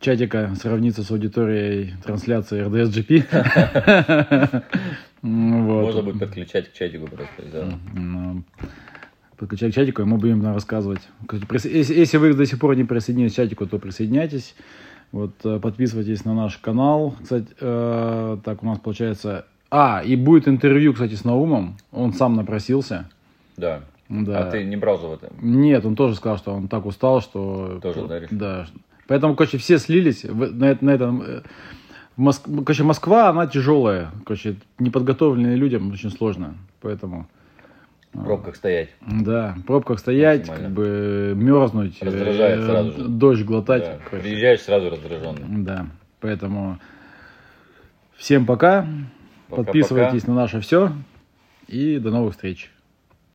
чатика 0.00 0.52
сравнится 0.60 1.04
с 1.04 1.10
аудиторией 1.12 1.94
трансляции 2.04 2.66
RDS-GP. 2.66 4.64
Можно 5.22 6.02
будет 6.02 6.18
подключать 6.18 6.72
к 6.72 6.74
чатику 6.74 7.06
просто. 7.06 7.42
да. 7.52 7.78
Подключай 9.36 9.70
к 9.70 9.74
чатику, 9.74 10.02
и 10.02 10.04
мы 10.04 10.18
будем 10.18 10.40
нам 10.40 10.54
рассказывать. 10.54 11.00
Если, 11.64 12.16
вы 12.16 12.34
до 12.34 12.44
сих 12.46 12.58
пор 12.58 12.74
не 12.74 12.84
присоединились 12.84 13.32
к 13.32 13.36
чатику, 13.36 13.66
то 13.66 13.78
присоединяйтесь. 13.78 14.56
Вот, 15.12 15.34
э, 15.44 15.60
подписывайтесь 15.60 16.24
на 16.24 16.34
наш 16.34 16.58
канал. 16.58 17.14
Кстати, 17.22 17.46
э, 17.60 18.38
так 18.44 18.62
у 18.62 18.66
нас 18.66 18.80
получается... 18.80 19.46
А, 19.70 20.02
и 20.04 20.16
будет 20.16 20.48
интервью, 20.48 20.92
кстати, 20.92 21.14
с 21.14 21.24
Наумом. 21.24 21.76
Он 21.92 22.12
сам 22.12 22.34
напросился. 22.34 23.08
Да. 23.60 23.80
Да. 24.08 24.40
А 24.48 24.50
ты 24.50 24.64
не 24.64 24.76
брал 24.76 24.98
золото? 24.98 25.30
Нет, 25.40 25.84
он 25.84 25.94
тоже 25.94 26.16
сказал, 26.16 26.36
что 26.38 26.52
он 26.52 26.66
так 26.66 26.84
устал, 26.86 27.20
что... 27.20 27.78
Тоже, 27.80 28.06
да, 28.06 28.18
решил? 28.18 28.38
Да. 28.38 28.66
Поэтому, 29.06 29.36
короче, 29.36 29.58
все 29.58 29.78
слились 29.78 30.24
на, 30.24 30.76
на 30.80 30.90
этом... 30.90 31.22
э, 31.22 31.42
Моск- 32.16 32.64
Короче, 32.64 32.82
Москва, 32.82 33.28
она 33.28 33.46
тяжелая. 33.46 34.10
Короче, 34.26 34.56
неподготовленные 34.78 35.54
людям 35.56 35.92
очень 35.92 36.10
сложно. 36.10 36.54
Поэтому... 36.80 37.28
В 38.12 38.24
пробках 38.24 38.56
стоять. 38.56 38.88
Да, 39.00 39.54
в 39.56 39.62
пробках 39.62 40.00
стоять, 40.00 40.48
как 40.48 40.70
бы 40.70 41.32
мерзнуть, 41.36 41.98
э, 42.00 42.06
Раздражает 42.06 42.64
сразу 42.64 42.92
же. 42.92 43.04
дождь 43.08 43.44
глотать. 43.44 43.84
Да. 43.84 43.98
короче. 44.10 44.28
Приезжаешь 44.28 44.60
сразу 44.62 44.90
раздраженный. 44.90 45.62
Да, 45.64 45.86
поэтому 46.18 46.80
всем 48.16 48.44
пока. 48.46 48.80
Пока-пока. 49.48 49.64
Подписывайтесь 49.64 50.26
на 50.26 50.34
наше 50.34 50.58
все. 50.60 50.92
И 51.68 51.98
до 51.98 52.10
новых 52.10 52.32
встреч. 52.34 52.72